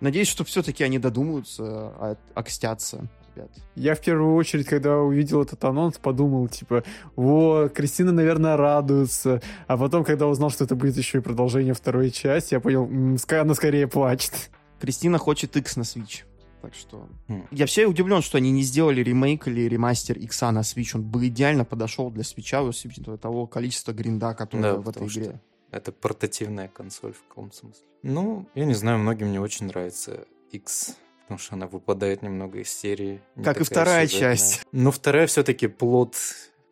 [0.00, 3.50] надеюсь, что все-таки они додумаются, а- окстятся, ребят.
[3.74, 6.84] Я в первую очередь, когда увидел этот анонс, подумал, типа,
[7.16, 9.42] о, Кристина, наверное, радуется.
[9.66, 12.88] А потом, когда узнал, что это будет еще и продолжение второй части, я понял,
[13.30, 14.50] она скорее плачет.
[14.80, 16.24] Кристина хочет X на Switch.
[16.62, 17.08] Так что...
[17.28, 17.46] Хм.
[17.50, 20.90] Я все удивлен, что они не сделали ремейк или ремастер X на Switch.
[20.94, 25.08] Он бы идеально подошел для Switch, с учетом того количества гринда, которое Да, в этой
[25.08, 25.40] что игре.
[25.70, 27.84] Это портативная консоль в каком смысле.
[28.02, 30.96] Ну, я не знаю, многим не очень нравится X,
[31.26, 33.20] потому что она выпадает немного из серии.
[33.34, 34.36] не Как и вторая сюжетная.
[34.36, 34.62] часть.
[34.70, 36.14] Но вторая все-таки плод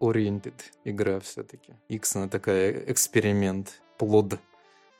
[0.00, 0.54] oriented
[0.84, 1.72] игра все-таки.
[1.88, 4.38] X она такая эксперимент, плод.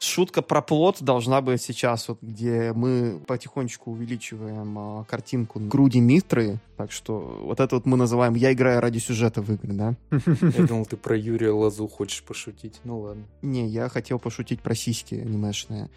[0.01, 6.59] Шутка про плод должна быть сейчас, вот, где мы потихонечку увеличиваем а, картинку груди Митры.
[6.76, 9.94] Так что вот это вот мы называем «Я играю ради сюжета в игры», да?
[10.10, 12.81] Я думал, ты про Юрия Лазу хочешь пошутить.
[12.82, 13.24] Ну ладно.
[13.40, 15.89] Не, я хотел пошутить про сиськи анимешные.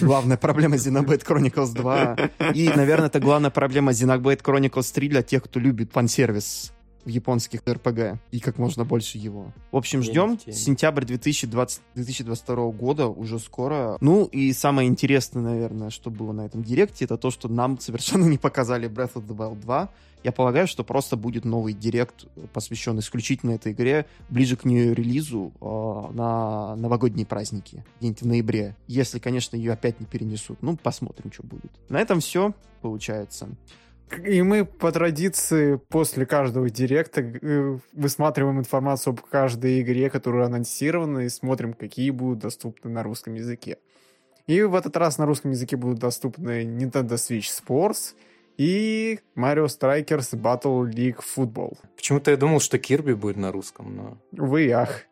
[0.00, 2.52] Главная проблема Xenoblade Chronicles 2.
[2.54, 6.72] И, наверное, это главная проблема Xenoblade Chronicles 3 для тех, кто любит фан-сервис
[7.06, 9.52] японских РПГ и как можно больше его.
[9.72, 13.96] В общем, ждем в сентябрь 2020, 2022 года, уже скоро.
[14.00, 18.24] Ну и самое интересное, наверное, что было на этом директе, это то, что нам совершенно
[18.28, 19.90] не показали Breath of the Wild 2.
[20.24, 25.52] Я полагаю, что просто будет новый директ, посвященный исключительно этой игре, ближе к нее релизу
[25.60, 28.76] э, на новогодние праздники, где-нибудь в ноябре.
[28.88, 30.58] Если, конечно, ее опять не перенесут.
[30.62, 31.70] Ну, посмотрим, что будет.
[31.88, 33.48] На этом все, получается.
[34.24, 41.20] И мы по традиции после каждого директа э, высматриваем информацию об каждой игре, которая анонсирована,
[41.20, 43.78] и смотрим, какие будут доступны на русском языке.
[44.46, 48.14] И в этот раз на русском языке будут доступны Nintendo Switch Sports
[48.56, 51.76] и Mario Strikers Battle League Football.
[51.96, 54.18] Почему-то я думал, что Кирби будет на русском, но...
[54.32, 55.02] Увы ах.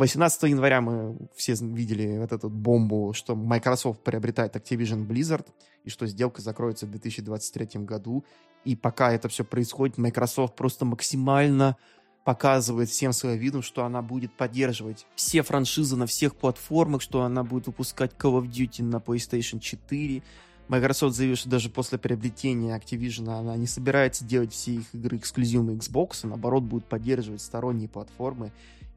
[0.00, 5.46] 18 января мы все видели вот эту бомбу, что Microsoft приобретает Activision Blizzard,
[5.84, 8.24] и что сделка закроется в 2023 году.
[8.64, 11.76] И пока это все происходит, Microsoft просто максимально
[12.24, 17.44] показывает всем своим видом, что она будет поддерживать все франшизы на всех платформах, что она
[17.44, 20.22] будет выпускать Call of Duty на PlayStation 4.
[20.68, 25.76] Microsoft заявил, что даже после приобретения Activision она не собирается делать все их игры эксклюзивами
[25.76, 28.50] Xbox, а наоборот будет поддерживать сторонние платформы.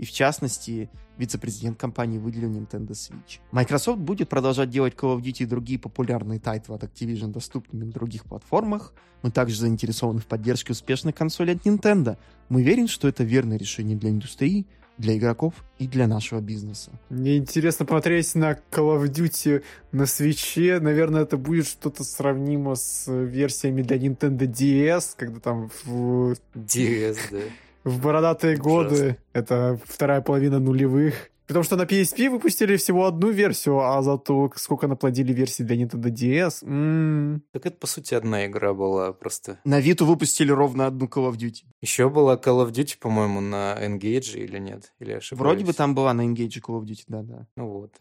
[0.04, 3.40] И в частности, вице-президент компании выделил Nintendo Switch.
[3.54, 7.92] Microsoft будет продолжать делать Call of Duty и другие популярные тайтлы от Activision доступными на
[7.94, 8.94] других платформах.
[9.22, 12.18] Мы также заинтересованы в поддержке успешной консоли от Nintendo.
[12.50, 14.68] Мы верим, что это верное решение для индустрии,
[14.98, 16.92] для игроков и для нашего бизнеса.
[17.10, 19.64] Мне интересно посмотреть на Call of Duty
[19.94, 20.82] на свече.
[20.82, 27.40] Наверное, это будет что-то сравнимо с версиями для Nintendo DS, когда там в, DS, да.
[27.84, 31.30] В бородатые годы, это вторая половина нулевых.
[31.46, 36.10] Потому что на PSP выпустили всего одну версию, а зато сколько наплодили версий для Nintendo
[36.10, 36.66] DS.
[36.66, 39.60] м Так это, по сути, одна игра была просто.
[39.66, 41.66] На Виту выпустили ровно одну Call of Duty.
[41.82, 44.94] Еще была Call of Duty, по-моему, на Engage или нет?
[45.00, 45.42] Или ошибаюсь?
[45.42, 47.46] Вроде бы там была на Engage Call of Duty, да-да.
[47.58, 47.98] Ну вот.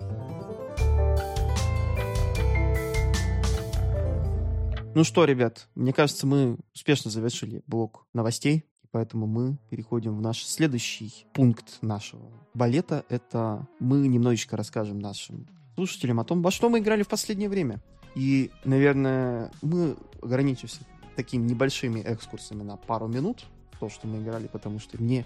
[4.94, 10.44] Ну что, ребят, мне кажется, мы успешно завершили блок новостей, поэтому мы переходим в наш
[10.44, 13.04] следующий пункт нашего балета.
[13.08, 17.80] Это мы немножечко расскажем нашим слушателям о том, во что мы играли в последнее время.
[18.14, 20.80] И, наверное, мы ограничимся
[21.16, 23.46] такими небольшими экскурсами на пару минут
[23.80, 25.24] то, что мы играли, потому что мне,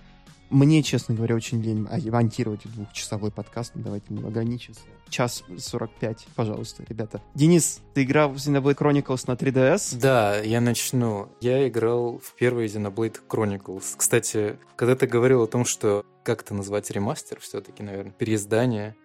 [0.50, 3.72] мне, честно говоря, очень лень а- монтировать двухчасовой подкаст.
[3.74, 4.80] Ну, Давайте мы ограничимся.
[5.08, 7.22] Час 45, пожалуйста, ребята.
[7.34, 9.98] Денис, ты играл в Xenoblade Chronicles на 3DS?
[10.00, 11.28] Да, я начну.
[11.40, 13.94] Я играл в первый Xenoblade Chronicles.
[13.96, 18.96] Кстати, когда ты говорил о том, что как это назвать ремастер все-таки, наверное, переиздание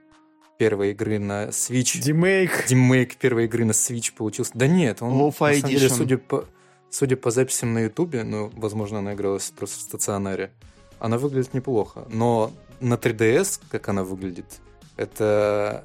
[0.58, 2.00] первой игры на Switch.
[2.00, 2.66] Демейк.
[2.68, 4.52] Демейк первой игры на Switch получился.
[4.56, 6.46] Да нет, он, на самом деле, судя по,
[6.92, 10.52] судя по записям на Ютубе, ну, возможно, она игралась просто в стационаре,
[11.02, 12.06] она выглядит неплохо.
[12.10, 14.61] Но на 3DS, как она выглядит,
[14.95, 15.84] это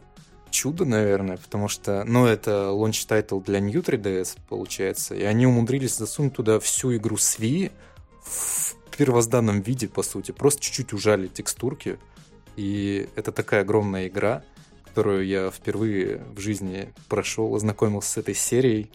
[0.51, 5.97] чудо, наверное, потому что, ну, это launch title для New 3DS, получается, и они умудрились
[5.97, 7.72] засунуть туда всю игру с Wii
[8.22, 11.98] в первозданном виде, по сути, просто чуть-чуть ужали текстурки,
[12.56, 14.43] и это такая огромная игра,
[14.84, 18.90] которую я впервые в жизни прошел, ознакомился с этой серией,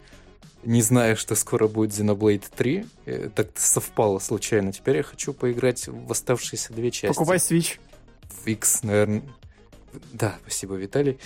[0.64, 2.86] не зная, что скоро будет Xenoblade 3.
[3.06, 4.72] Э, Так совпало случайно.
[4.72, 7.14] Теперь я хочу поиграть в оставшиеся две части.
[7.14, 7.78] Покупай Switch.
[8.28, 9.22] В X, наверное.
[10.12, 11.18] Да, спасибо, Виталий.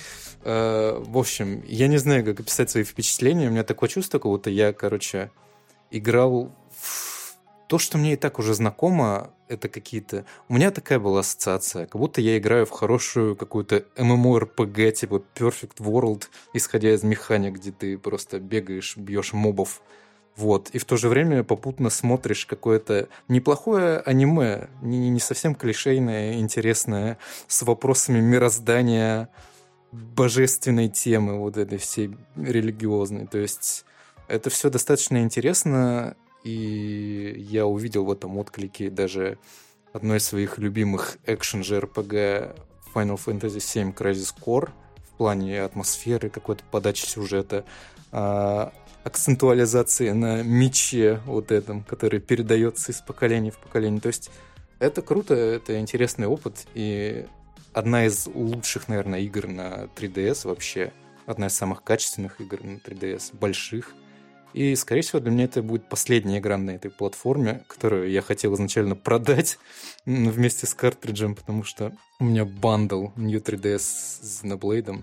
[0.42, 3.48] Э, в общем, я не знаю, как описать свои впечатления.
[3.48, 5.30] У меня такое чувство, как будто я, короче,
[5.90, 7.34] играл в
[7.68, 10.24] то, что мне и так уже знакомо, это какие-то...
[10.48, 15.78] У меня такая была ассоциация, как будто я играю в хорошую какую-то MMORPG, типа Perfect
[15.78, 19.82] World, исходя из механик, где ты просто бегаешь, бьешь мобов.
[20.36, 20.70] Вот.
[20.70, 27.18] И в то же время попутно смотришь какое-то неплохое аниме, не, не совсем клишейное, интересное,
[27.46, 29.30] с вопросами мироздания,
[29.92, 33.26] божественной темы, вот этой всей религиозной.
[33.26, 33.86] То есть
[34.28, 36.16] это все достаточно интересно,
[36.46, 39.36] и я увидел в этом отклике даже
[39.92, 42.56] одной из своих любимых экшен JRPG
[42.94, 44.70] Final Fantasy VII Crisis Core
[45.10, 47.64] в плане атмосферы, какой-то подачи сюжета,
[48.12, 54.00] а, акцентуализации на мече вот этом, который передается из поколения в поколение.
[54.00, 54.30] То есть
[54.78, 57.26] это круто, это интересный опыт, и
[57.72, 60.92] одна из лучших, наверное, игр на 3DS вообще,
[61.26, 63.94] одна из самых качественных игр на 3DS, больших–
[64.56, 68.54] и, скорее всего, для меня это будет последняя игра на этой платформе, которую я хотел
[68.54, 69.58] изначально продать
[70.06, 75.02] вместе с картриджем, потому что у меня bundle New 3DS с Xenoblade,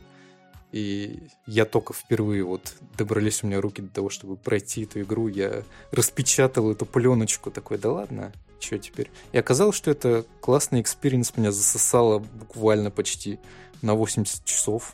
[0.71, 5.27] и я только впервые вот добрались у меня руки до того, чтобы пройти эту игру.
[5.27, 5.61] Я
[5.91, 9.11] распечатал эту пленочку, такой, да ладно, что теперь?
[9.33, 13.37] И оказалось, что это классный experience, меня засосало буквально почти
[13.83, 14.93] на 80 часов.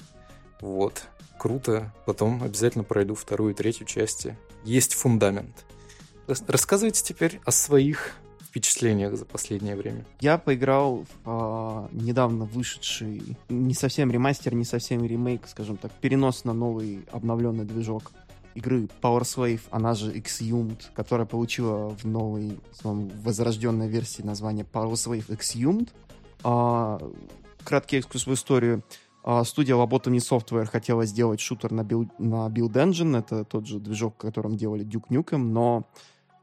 [0.60, 1.02] Вот
[1.40, 1.92] круто.
[2.06, 4.36] Потом обязательно пройду вторую и третью части.
[4.64, 5.66] Есть фундамент.
[6.28, 10.06] Рассказывайте теперь о своих впечатлениях за последнее время?
[10.20, 16.44] Я поиграл в а, недавно вышедший, не совсем ремастер, не совсем ремейк, скажем так, перенос
[16.44, 18.12] на новый обновленный движок
[18.56, 24.94] игры Power Slave, она же Exhumed, которая получила в новой, в возрожденной версии название Power
[24.94, 25.90] Slave Exhumed.
[26.44, 27.00] А,
[27.64, 28.84] краткий экскурс в историю.
[29.24, 33.80] А, студия Lobotomy Software хотела сделать шутер на Build, на Build Engine, это тот же
[33.80, 35.86] движок, которым делали Duke Nukem, но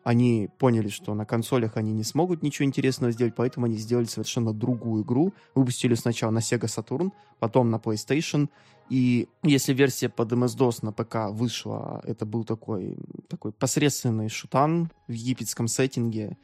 [0.07, 4.53] они поняли, что на консолях они не смогут ничего интересного сделать, поэтому они сделали совершенно
[4.53, 5.35] другую игру.
[5.57, 8.49] Выпустили сначала на Sega Saturn, потом на PlayStation.
[8.89, 12.97] И если версия под MS-DOS на ПК вышла, это был такой,
[13.29, 16.39] такой посредственный шутан в египетском сеттинге,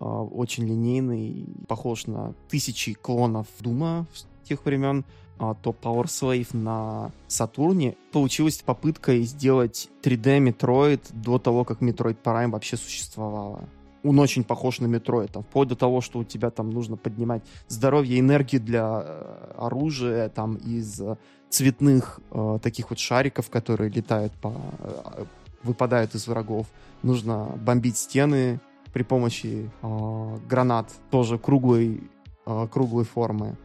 [0.00, 4.08] а, очень линейный, похож на тысячи клонов Дума
[4.42, 5.04] тех времен.
[5.38, 12.16] А, то Power Slave на Сатурне получилась попытка сделать 3D Metroid до того, как Metroid
[12.22, 13.68] Prime вообще существовала.
[14.02, 17.42] Он очень похож на Metroid, там, вплоть до того, что у тебя там нужно поднимать
[17.68, 21.16] здоровье, энергию для э, оружия, там, из э,
[21.50, 24.52] цветных э, таких вот шариков, которые летают по...
[24.80, 25.24] Э,
[25.62, 26.66] выпадают из врагов.
[27.02, 28.60] Нужно бомбить стены
[28.92, 32.00] при помощи э, гранат, тоже круглой,
[32.46, 33.56] э, круглой формы.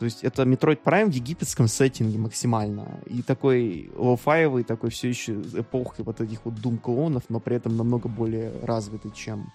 [0.00, 3.00] То есть это Metroid Prime в египетском сеттинге максимально.
[3.04, 8.08] И такой лоу-фаевый, такой все еще эпохи вот этих вот Doom-клонов, но при этом намного
[8.08, 9.52] более развитый, чем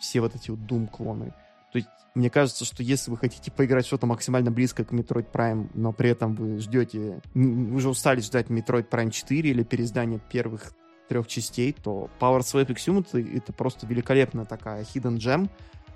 [0.00, 1.34] все вот эти вот Doom-клоны.
[1.72, 5.68] То есть мне кажется, что если вы хотите поиграть что-то максимально близко к Metroid Prime,
[5.74, 10.72] но при этом вы ждете, вы уже устали ждать Metroid Prime 4 или переиздание первых
[11.10, 15.50] трех частей, то Power Slave Exhumed это просто великолепная такая hidden gem,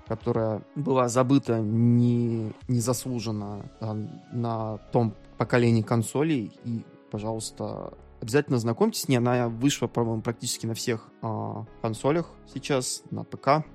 [0.07, 3.93] которая была забыта не, незаслуженно а,
[4.31, 6.51] на том поколении консолей.
[6.63, 9.17] И, пожалуйста, обязательно знакомьтесь с ней.
[9.17, 13.65] Она вышла, по-моему, практически на всех а, консолях сейчас, на ПК.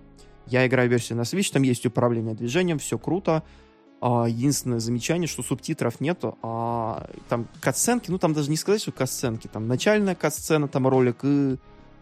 [0.46, 3.42] Я играю версию на Switch, там есть управление движением, все круто.
[4.00, 8.90] А, единственное замечание, что субтитров нету, а там катсценки, ну там даже не сказать, что
[8.90, 11.56] катсценки, там начальная катсцена, там ролик и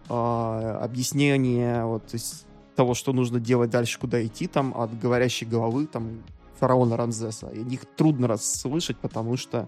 [0.08, 5.46] а, объяснение, вот, то есть того, что нужно делать дальше, куда идти, там, от говорящей
[5.46, 6.22] головы, там,
[6.58, 7.48] фараона Рамзеса.
[7.48, 9.66] Их трудно расслышать, потому что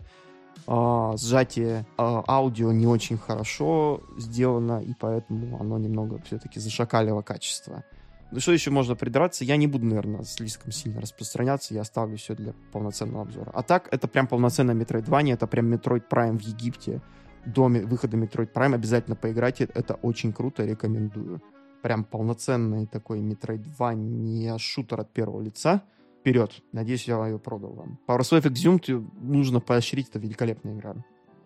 [0.67, 7.83] э, сжатие э, аудио не очень хорошо сделано, и поэтому оно немного все-таки зашакалило качество.
[8.31, 9.45] Ну что еще можно придраться?
[9.45, 13.51] Я не буду, наверное, слишком сильно распространяться, я оставлю все для полноценного обзора.
[13.55, 17.03] А так, это прям полноценная Metroidvania, это прям Metroid Prime в Египте.
[17.45, 21.43] До выхода Metroid Prime обязательно поиграйте, это очень круто, рекомендую
[21.83, 25.83] прям полноценный такой Metroidvania шутер от первого лица.
[26.21, 26.53] Вперед.
[26.73, 27.99] Надеюсь, я ее продал вам.
[28.07, 30.09] Power Slave Exhumed нужно поощрить.
[30.09, 30.95] Это великолепная игра.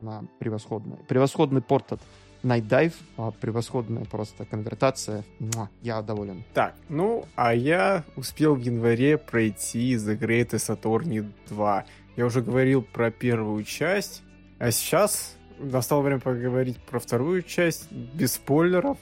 [0.02, 0.98] Она превосходная.
[1.08, 2.00] Превосходный порт от
[2.42, 5.24] Night Dive, а превосходная просто конвертация.
[5.38, 6.44] Муа, я доволен.
[6.52, 11.84] Так, ну, а я успел в январе пройти The Greatest Attorney 2.
[12.16, 14.22] Я уже говорил про первую часть,
[14.58, 18.98] а сейчас настало время поговорить про вторую часть, без спойлеров.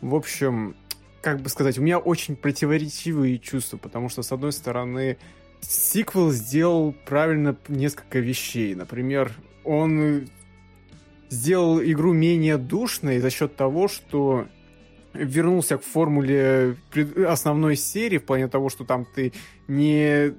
[0.00, 0.76] В общем,
[1.22, 5.18] как бы сказать, у меня очень противоречивые чувства, потому что, с одной стороны,
[5.60, 8.74] сиквел сделал правильно несколько вещей.
[8.74, 9.32] Например,
[9.64, 10.28] он
[11.28, 14.46] сделал игру менее душной за счет того, что
[15.12, 16.76] вернулся к формуле
[17.26, 19.32] основной серии в плане того, что там ты
[19.66, 20.34] не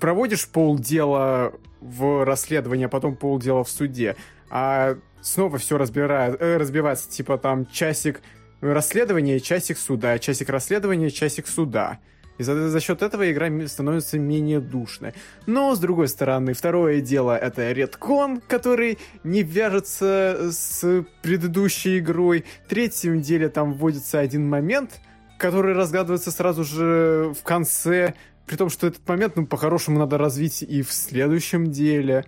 [0.00, 4.16] проводишь полдела в расследовании, а потом полдела в суде,
[4.50, 8.22] а снова все разбирает, э, разбивается, типа там часик
[8.72, 11.98] расследования, часик суда, часик расследования, часик суда.
[12.38, 15.12] И за, за счет этого игра становится менее душной.
[15.46, 22.44] Но, с другой стороны, второе дело— это редкон, который не вяжется с предыдущей игрой.
[22.64, 25.00] В третьем деле там вводится один момент,
[25.38, 28.14] который разгадывается сразу же в конце,
[28.46, 32.24] при том, что этот момент, ну, по-хорошему надо развить и в следующем деле.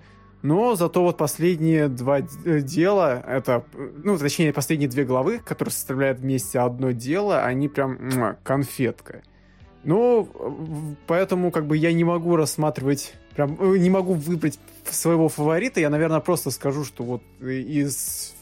[0.46, 6.20] Но зато вот последние два э, дела, это, ну, точнее, последние две главы, которые составляют
[6.20, 9.22] вместе одно дело, они прям конфетка.
[9.82, 10.28] Ну,
[11.08, 15.80] поэтому как бы я не могу рассматривать, прям э, не могу выбрать своего фаворита.
[15.80, 18.32] Я, наверное, просто скажу, что вот из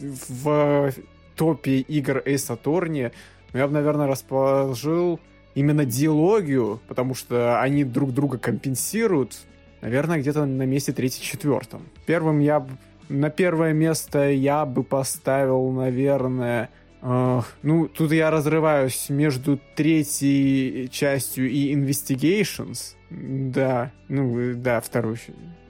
[0.00, 0.92] в
[1.34, 3.10] топе игр Ace Attorney
[3.54, 5.18] ну, я бы, наверное, расположил
[5.54, 9.38] именно диалогию, потому что они друг друга компенсируют,
[9.84, 11.82] наверное, где-то на месте третьем-четвертом.
[12.06, 12.66] Первым я
[13.10, 16.70] на первое место я бы поставил, наверное,
[17.02, 22.94] ну, тут я разрываюсь между третьей частью и Investigations.
[23.16, 25.16] Да, ну, да, вторую.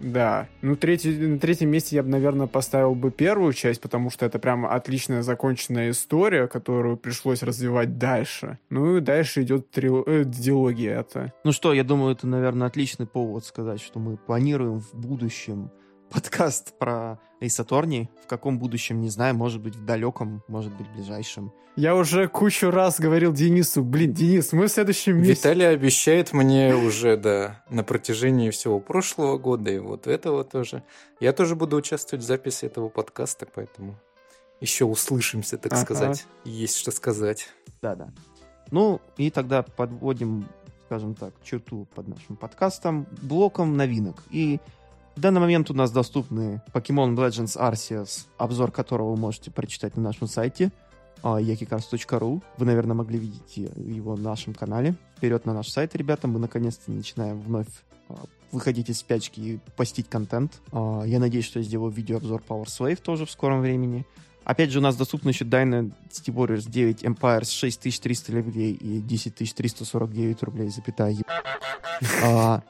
[0.00, 0.48] Да.
[0.62, 4.38] Ну, третий, на третьем месте я бы, наверное, поставил бы первую часть, потому что это
[4.38, 8.58] прям отличная законченная история, которую пришлось развивать дальше.
[8.70, 10.02] Ну, и дальше идет трил...
[10.06, 11.32] э, диалогия это.
[11.44, 15.70] Ну что, я думаю, это, наверное, отличный повод сказать, что мы планируем в будущем
[16.10, 18.08] подкаст про Attorney.
[18.22, 21.52] В каком будущем, не знаю, может быть, в далеком, может быть, в ближайшем.
[21.76, 25.48] Я уже кучу раз говорил Денису, блин, Денис, мы в следующем месяце...
[25.48, 30.84] Виталий обещает мне уже, да, на протяжении всего прошлого года и вот этого тоже.
[31.18, 33.98] Я тоже буду участвовать в записи этого подкаста, поэтому
[34.60, 35.82] еще услышимся, так ага.
[35.82, 36.26] сказать.
[36.44, 37.48] Есть что сказать.
[37.82, 38.12] Да-да.
[38.70, 40.46] Ну, и тогда подводим,
[40.86, 44.22] скажем так, черту под нашим подкастом блоком новинок.
[44.30, 44.60] И
[45.16, 50.02] в данный момент у нас доступны Pokemon Legends Arceus, обзор которого вы можете прочитать на
[50.02, 50.72] нашем сайте
[51.22, 52.42] yakicars.ru.
[52.58, 54.94] Вы, наверное, могли видеть его на нашем канале.
[55.16, 56.28] Вперед на наш сайт, ребята.
[56.28, 57.68] Мы наконец-то начинаем вновь
[58.08, 58.16] а,
[58.52, 60.60] выходить из спячки и постить контент.
[60.72, 64.04] А, я надеюсь, что я сделаю видеообзор Power Slave тоже в скором времени.
[64.44, 70.68] Опять же, у нас доступны еще Dynasty Warriors 9 Empires 6300 рублей и 10349 рублей,
[70.68, 71.16] запятая.
[72.22, 72.62] А,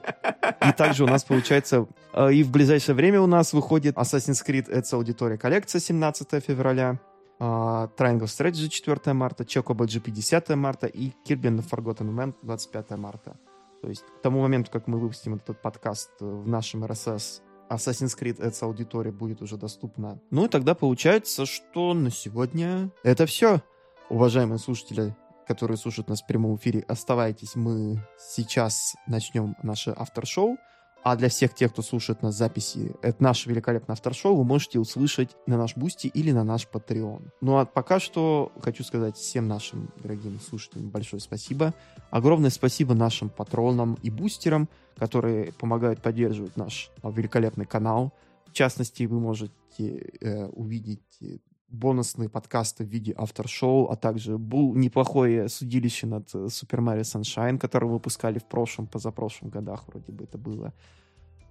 [0.68, 4.70] и также у нас получается, а, и в ближайшее время у нас выходит Assassin's Creed
[4.70, 7.00] Ezio Auditoria коллекция 17 февраля,
[7.40, 12.96] а, Triangle Strategy 4 марта, Chocobo GP 10 марта и Kirby and Forgotten Land 25
[12.96, 13.36] марта.
[13.82, 17.42] То есть к тому моменту, как мы выпустим этот подкаст в нашем RSS
[17.74, 20.20] Assassin's Creed Ezio Auditore будет уже доступна.
[20.30, 23.62] Ну и тогда получается, что на сегодня это все.
[24.10, 27.54] Уважаемые слушатели, которые слушают нас в прямом эфире, оставайтесь.
[27.54, 30.56] Мы сейчас начнем наше aftershow.
[31.04, 35.36] А для всех тех, кто слушает нас записи, это наше великолепное aftershow, вы можете услышать
[35.46, 37.28] на наш Boosty или на наш Patreon.
[37.42, 41.74] Ну а пока что хочу сказать всем нашим дорогим слушателям большое спасибо.
[42.10, 44.66] Огромное спасибо нашим патронам и бустерам,
[44.96, 48.14] которые помогают поддерживать наш великолепный канал.
[48.46, 51.20] В частности, вы можете э, увидеть
[51.68, 57.86] бонусные подкасты в виде автор-шоу, а также был неплохое судилище над Super Mario Sunshine, которое
[57.86, 60.72] выпускали в прошлом, позапрошлом годах вроде бы это было.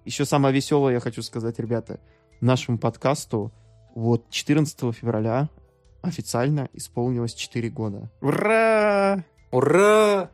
[0.04, 2.00] Еще самое веселое я хочу сказать, ребята,
[2.40, 3.52] нашему подкасту
[3.94, 5.48] вот 14 февраля
[6.02, 8.10] официально исполнилось 4 года.
[8.20, 9.24] Ура!
[9.50, 10.30] Ура!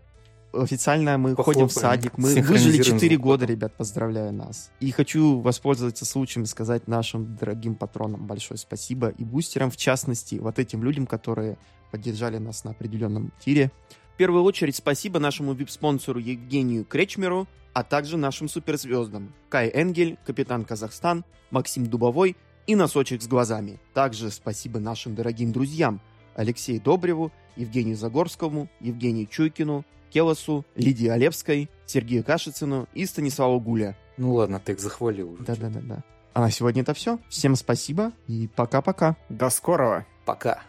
[0.52, 1.68] Официально мы Похлопаем.
[1.68, 2.18] ходим в садик.
[2.18, 4.70] Мы выжили 4 года, ребят, поздравляю нас.
[4.80, 9.08] И хочу воспользоваться случаем и сказать нашим дорогим патронам большое спасибо.
[9.08, 11.58] И бустерам, в частности, вот этим людям, которые
[11.90, 13.70] поддержали нас на определенном тире.
[14.14, 20.64] В первую очередь спасибо нашему вип-спонсору Евгению Кречмеру, а также нашим суперзвездам Кай Энгель, Капитан
[20.64, 22.36] Казахстан, Максим Дубовой
[22.66, 23.80] и Носочек с глазами.
[23.94, 26.00] Также спасибо нашим дорогим друзьям
[26.34, 33.96] Алексею Добреву, Евгению Загорскому, Евгению Чуйкину, Келосу, Лидии Олевской, Сергею Кашицыну и Станиславу Гуля.
[34.16, 35.44] Ну ладно, ты их захвалил уже.
[35.44, 36.02] Да-да-да.
[36.32, 37.18] А на сегодня это все.
[37.28, 39.16] Всем спасибо и пока-пока.
[39.28, 40.06] До скорого.
[40.24, 40.62] Пока.